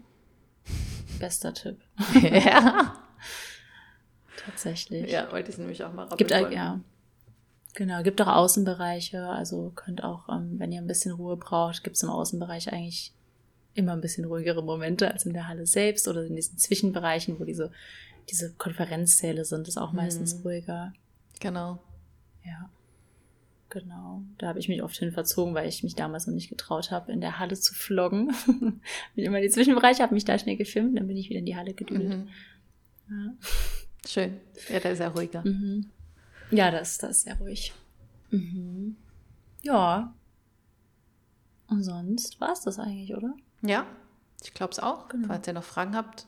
Bester 1.18 1.54
Tipp. 1.54 1.80
ja. 2.22 2.94
Tatsächlich. 4.44 5.10
Ja, 5.10 5.30
wollte 5.32 5.50
ich 5.50 5.58
nämlich 5.58 5.84
auch 5.84 5.92
mal 5.92 6.08
Gibt 6.16 6.30
ja. 6.30 6.80
Genau, 7.74 8.02
gibt 8.02 8.22
auch 8.22 8.28
Außenbereiche, 8.28 9.26
also 9.26 9.72
könnt 9.74 10.04
auch, 10.04 10.28
ähm, 10.28 10.58
wenn 10.58 10.70
ihr 10.70 10.80
ein 10.80 10.86
bisschen 10.86 11.12
Ruhe 11.12 11.36
braucht, 11.36 11.82
gibt 11.82 11.96
es 11.96 12.02
im 12.04 12.08
Außenbereich 12.08 12.72
eigentlich 12.72 13.12
immer 13.74 13.92
ein 13.92 14.00
bisschen 14.00 14.24
ruhigere 14.24 14.62
Momente 14.62 15.10
als 15.10 15.26
in 15.26 15.32
der 15.32 15.48
Halle 15.48 15.66
selbst 15.66 16.06
oder 16.06 16.24
in 16.24 16.36
diesen 16.36 16.56
Zwischenbereichen, 16.56 17.40
wo 17.40 17.44
diese, 17.44 17.72
diese 18.30 18.52
Konferenzsäle 18.54 19.44
sind, 19.44 19.66
ist 19.66 19.76
auch 19.76 19.90
mhm. 19.90 19.96
meistens 19.96 20.44
ruhiger. 20.44 20.92
Genau. 21.40 21.80
Ja. 22.44 22.70
Genau. 23.70 24.22
Da 24.38 24.46
habe 24.46 24.60
ich 24.60 24.68
mich 24.68 24.84
oft 24.84 24.96
hin 24.96 25.10
verzogen, 25.10 25.54
weil 25.54 25.68
ich 25.68 25.82
mich 25.82 25.96
damals 25.96 26.28
noch 26.28 26.34
nicht 26.34 26.50
getraut 26.50 26.92
habe, 26.92 27.10
in 27.10 27.20
der 27.20 27.40
Halle 27.40 27.56
zu 27.56 27.74
vloggen. 27.74 28.32
bin 29.16 29.24
immer 29.24 29.40
die 29.40 29.50
Zwischenbereiche, 29.50 30.04
habe 30.04 30.14
mich 30.14 30.24
da 30.24 30.38
schnell 30.38 30.56
gefilmt, 30.56 30.96
dann 30.96 31.08
bin 31.08 31.16
ich 31.16 31.28
wieder 31.28 31.40
in 31.40 31.46
die 31.46 31.56
Halle 31.56 31.74
gedüdelt. 31.74 32.18
Mhm. 32.18 32.28
Ja. 33.10 33.34
Schön. 34.06 34.36
Ja, 34.68 34.78
da 34.78 34.90
ist 34.90 35.00
er 35.00 35.08
ruhiger. 35.08 35.42
Mhm. 35.44 35.90
Ja, 36.56 36.70
das, 36.70 36.98
das 36.98 37.10
ist 37.10 37.22
sehr 37.22 37.38
ruhig. 37.38 37.72
Mhm. 38.30 38.96
Ja. 39.62 40.14
Und 41.68 41.82
sonst 41.82 42.40
war 42.40 42.52
es 42.52 42.62
das 42.62 42.78
eigentlich, 42.78 43.14
oder? 43.14 43.34
Ja, 43.62 43.86
ich 44.42 44.52
glaube 44.52 44.72
es 44.72 44.78
auch. 44.78 45.08
Genau. 45.08 45.28
Falls 45.28 45.46
ihr 45.46 45.54
noch 45.54 45.64
Fragen 45.64 45.96
habt, 45.96 46.26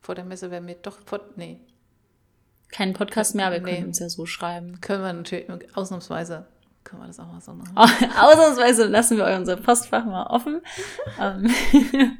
vor 0.00 0.14
der 0.14 0.24
Messe 0.24 0.50
werden 0.50 0.68
wir 0.68 0.74
doch 0.74 0.98
vor. 1.06 1.20
Nee. 1.36 1.60
Keinen 2.68 2.92
Podcast 2.92 3.34
mehr, 3.34 3.46
aber 3.46 3.56
wir 3.56 3.62
nee. 3.62 3.74
können 3.74 3.88
uns 3.88 3.98
ja 4.00 4.08
so 4.08 4.26
schreiben. 4.26 4.80
Können 4.80 5.02
wir 5.02 5.12
natürlich, 5.12 5.48
ausnahmsweise 5.76 6.46
können 6.84 7.02
wir 7.02 7.06
das 7.06 7.18
auch 7.18 7.26
mal 7.26 7.40
so 7.40 7.54
machen. 7.54 7.76
ausnahmsweise 7.76 8.84
lassen 8.84 9.16
wir 9.16 9.26
unser 9.36 9.56
Postfach 9.56 10.04
mal 10.04 10.26
offen. 10.26 10.60
Ähm, 11.20 11.48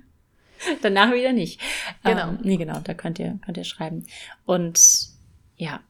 danach 0.82 1.12
wieder 1.12 1.32
nicht. 1.32 1.60
Genau. 2.04 2.28
Ähm, 2.28 2.38
nee, 2.42 2.56
genau, 2.56 2.78
da 2.78 2.94
könnt 2.94 3.18
ihr, 3.18 3.38
könnt 3.44 3.56
ihr 3.56 3.64
schreiben. 3.64 4.06
Und 4.46 5.08
ja, 5.56 5.80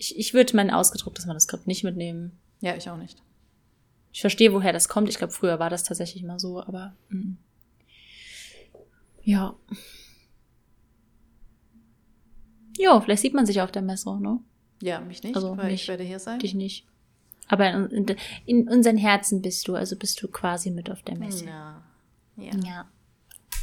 ich, 0.00 0.18
ich 0.18 0.34
würde 0.34 0.56
mein 0.56 0.70
ausgedrucktes 0.70 1.26
Manuskript 1.26 1.66
nicht 1.66 1.84
mitnehmen. 1.84 2.32
Ja, 2.60 2.74
ich 2.74 2.88
auch 2.88 2.96
nicht. 2.96 3.22
Ich 4.12 4.22
verstehe, 4.22 4.52
woher 4.52 4.72
das 4.72 4.88
kommt. 4.88 5.10
Ich 5.10 5.18
glaube, 5.18 5.32
früher 5.32 5.58
war 5.58 5.68
das 5.68 5.84
tatsächlich 5.84 6.22
mal 6.22 6.40
so, 6.40 6.60
aber. 6.60 6.96
Mm. 7.10 7.34
ja. 9.22 9.54
Ja, 12.78 12.98
vielleicht 13.00 13.20
sieht 13.20 13.34
man 13.34 13.44
sich 13.44 13.60
auf 13.60 13.70
der 13.70 13.82
Messe, 13.82 14.18
ne? 14.18 14.40
Ja, 14.80 15.00
mich 15.00 15.22
nicht, 15.22 15.36
also 15.36 15.58
weil 15.58 15.70
nicht, 15.70 15.82
ich 15.82 15.88
werde 15.88 16.04
hier 16.04 16.18
sein. 16.18 16.38
Dich 16.38 16.54
nicht. 16.54 16.86
Aber 17.46 17.68
in, 17.68 17.90
in, 17.90 18.16
in, 18.46 18.68
unseren 18.70 18.96
Herzen 18.96 19.42
bist 19.42 19.68
du, 19.68 19.74
also 19.74 19.96
bist 19.96 20.22
du 20.22 20.28
quasi 20.28 20.70
mit 20.70 20.90
auf 20.90 21.02
der 21.02 21.18
Messe. 21.18 21.44
Ja. 21.44 21.82
Ja. 22.36 22.52
ja. 22.64 22.88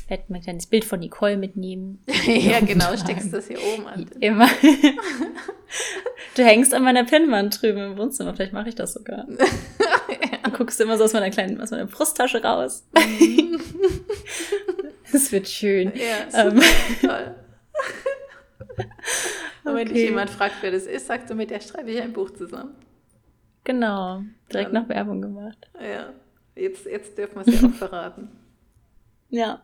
Ich 0.03 0.09
werde 0.11 0.25
mein 0.27 0.41
kleines 0.41 0.67
Bild 0.67 0.85
von 0.85 0.99
Nicole 0.99 1.37
mitnehmen. 1.37 2.03
ja, 2.27 2.59
genau, 2.59 2.95
steckst 2.97 3.33
das 3.33 3.47
hier 3.47 3.59
oben 3.73 3.87
an. 3.87 4.07
Immer. 4.19 4.47
du 6.37 6.43
hängst 6.43 6.73
an 6.73 6.83
meiner 6.83 7.03
Pinnwand 7.03 7.61
drüben 7.61 7.79
im 7.79 7.97
Wohnzimmer. 7.97 8.33
Vielleicht 8.33 8.53
mache 8.53 8.69
ich 8.69 8.75
das 8.75 8.93
sogar. 8.93 9.25
ja. 9.29 10.37
Du 10.43 10.51
guckst 10.51 10.79
immer 10.79 10.97
so 10.97 11.03
aus 11.03 11.13
meiner 11.13 11.29
kleinen, 11.29 11.59
aus 11.61 11.71
meiner 11.71 11.85
Brusttasche 11.85 12.43
raus. 12.43 12.85
Mhm. 12.95 13.61
Es 15.11 15.31
wird 15.31 15.47
schön. 15.47 15.93
Ja, 15.95 16.47
ähm. 16.47 16.61
toll. 17.01 17.35
Und 19.63 19.75
wenn 19.75 19.87
dich 19.87 19.97
jemand 19.97 20.29
fragt, 20.29 20.55
wer 20.61 20.71
das 20.71 20.85
ist, 20.85 21.07
sagst 21.07 21.29
du, 21.29 21.35
mit 21.35 21.49
der 21.49 21.59
schreibe 21.59 21.91
ich 21.91 22.01
ein 22.01 22.13
Buch 22.13 22.31
zusammen. 22.31 22.75
Genau, 23.63 24.23
direkt 24.51 24.71
ja. 24.73 24.79
noch 24.79 24.87
Werbung 24.87 25.21
gemacht. 25.21 25.69
Ja, 25.81 26.13
jetzt, 26.55 26.85
jetzt 26.85 27.17
dürfen 27.17 27.35
wir 27.35 27.47
es 27.47 27.61
ja 27.61 27.67
auch 27.67 27.73
verraten. 27.77 28.29
Ja. 29.29 29.63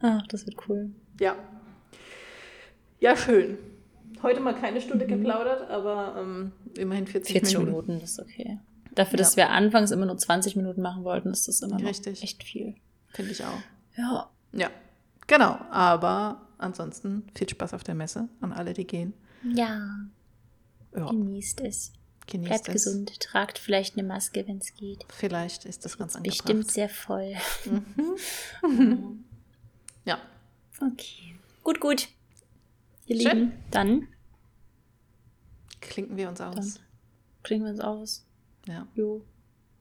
Ach, 0.00 0.26
das 0.28 0.46
wird 0.46 0.56
cool. 0.68 0.90
Ja. 1.20 1.36
Ja, 2.98 3.16
schön. 3.16 3.58
Heute 4.22 4.40
mal 4.40 4.54
keine 4.54 4.80
Stunde 4.80 5.04
mhm. 5.06 5.10
geplaudert, 5.10 5.68
aber 5.70 6.16
ähm, 6.18 6.52
immerhin 6.76 7.06
40, 7.06 7.32
40 7.32 7.58
Minuten. 7.58 7.70
Minuten. 7.70 8.00
das 8.00 8.12
ist 8.12 8.20
okay. 8.20 8.58
Dafür, 8.94 9.16
dass 9.16 9.36
ja. 9.36 9.44
wir 9.44 9.50
anfangs 9.50 9.90
immer 9.90 10.06
nur 10.06 10.18
20 10.18 10.56
Minuten 10.56 10.82
machen 10.82 11.04
wollten, 11.04 11.30
ist 11.30 11.48
das 11.48 11.62
immer 11.62 11.78
noch 11.78 11.88
Richtig. 11.88 12.22
echt 12.22 12.44
viel. 12.44 12.74
Finde 13.08 13.32
ich 13.32 13.44
auch. 13.44 13.58
Ja. 13.96 14.30
Ja, 14.52 14.70
genau. 15.26 15.58
Aber 15.70 16.46
ansonsten 16.58 17.24
viel 17.34 17.48
Spaß 17.48 17.74
auf 17.74 17.84
der 17.84 17.94
Messe 17.94 18.28
an 18.40 18.52
alle, 18.52 18.74
die 18.74 18.86
gehen. 18.86 19.14
Ja. 19.42 20.06
ja. 20.94 21.06
Genießt 21.06 21.60
es. 21.62 21.92
Genießt 22.26 22.48
Bleibt 22.48 22.68
es. 22.68 22.84
gesund. 22.84 23.20
Tragt 23.20 23.58
vielleicht 23.58 23.98
eine 23.98 24.06
Maske, 24.06 24.46
wenn 24.46 24.58
es 24.58 24.74
geht. 24.74 25.04
Vielleicht 25.08 25.64
ist 25.64 25.84
das 25.84 25.98
ganz 25.98 26.14
angebracht. 26.14 26.44
Bestimmt 26.44 26.70
sehr 26.70 26.88
voll. 26.88 27.34
Mhm. 28.62 29.24
ja. 30.04 30.18
Okay. 30.80 31.34
Gut, 31.64 31.80
gut. 31.80 32.08
Ihr 33.06 33.20
Schön. 33.20 33.38
Lieben, 33.38 33.52
dann 33.70 34.08
klinken 35.82 36.16
wir 36.16 36.28
uns 36.28 36.40
aus. 36.40 36.54
Dann 36.54 36.72
klingen 37.42 37.64
wir 37.64 37.72
uns 37.72 37.80
aus. 37.80 38.24
Ja. 38.66 38.86
Jo. 38.94 39.22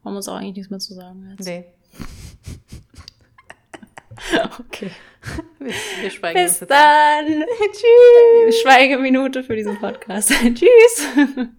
Haben 0.03 0.13
wir 0.13 0.17
uns 0.17 0.27
auch 0.27 0.35
eigentlich 0.35 0.55
nichts 0.55 0.69
mehr 0.69 0.79
zu 0.79 0.93
sagen 0.93 1.35
jetzt. 1.37 1.45
Nee. 1.45 1.65
Okay. 4.59 4.91
Wir, 5.59 5.73
wir 6.01 6.09
schweigen 6.09 6.43
Bis 6.43 6.59
dann. 6.59 7.25
Tschüss. 7.71 8.61
Schweigeminute 8.61 9.43
für 9.43 9.55
diesen 9.55 9.77
Podcast. 9.79 10.29
Tschüss. 10.29 11.49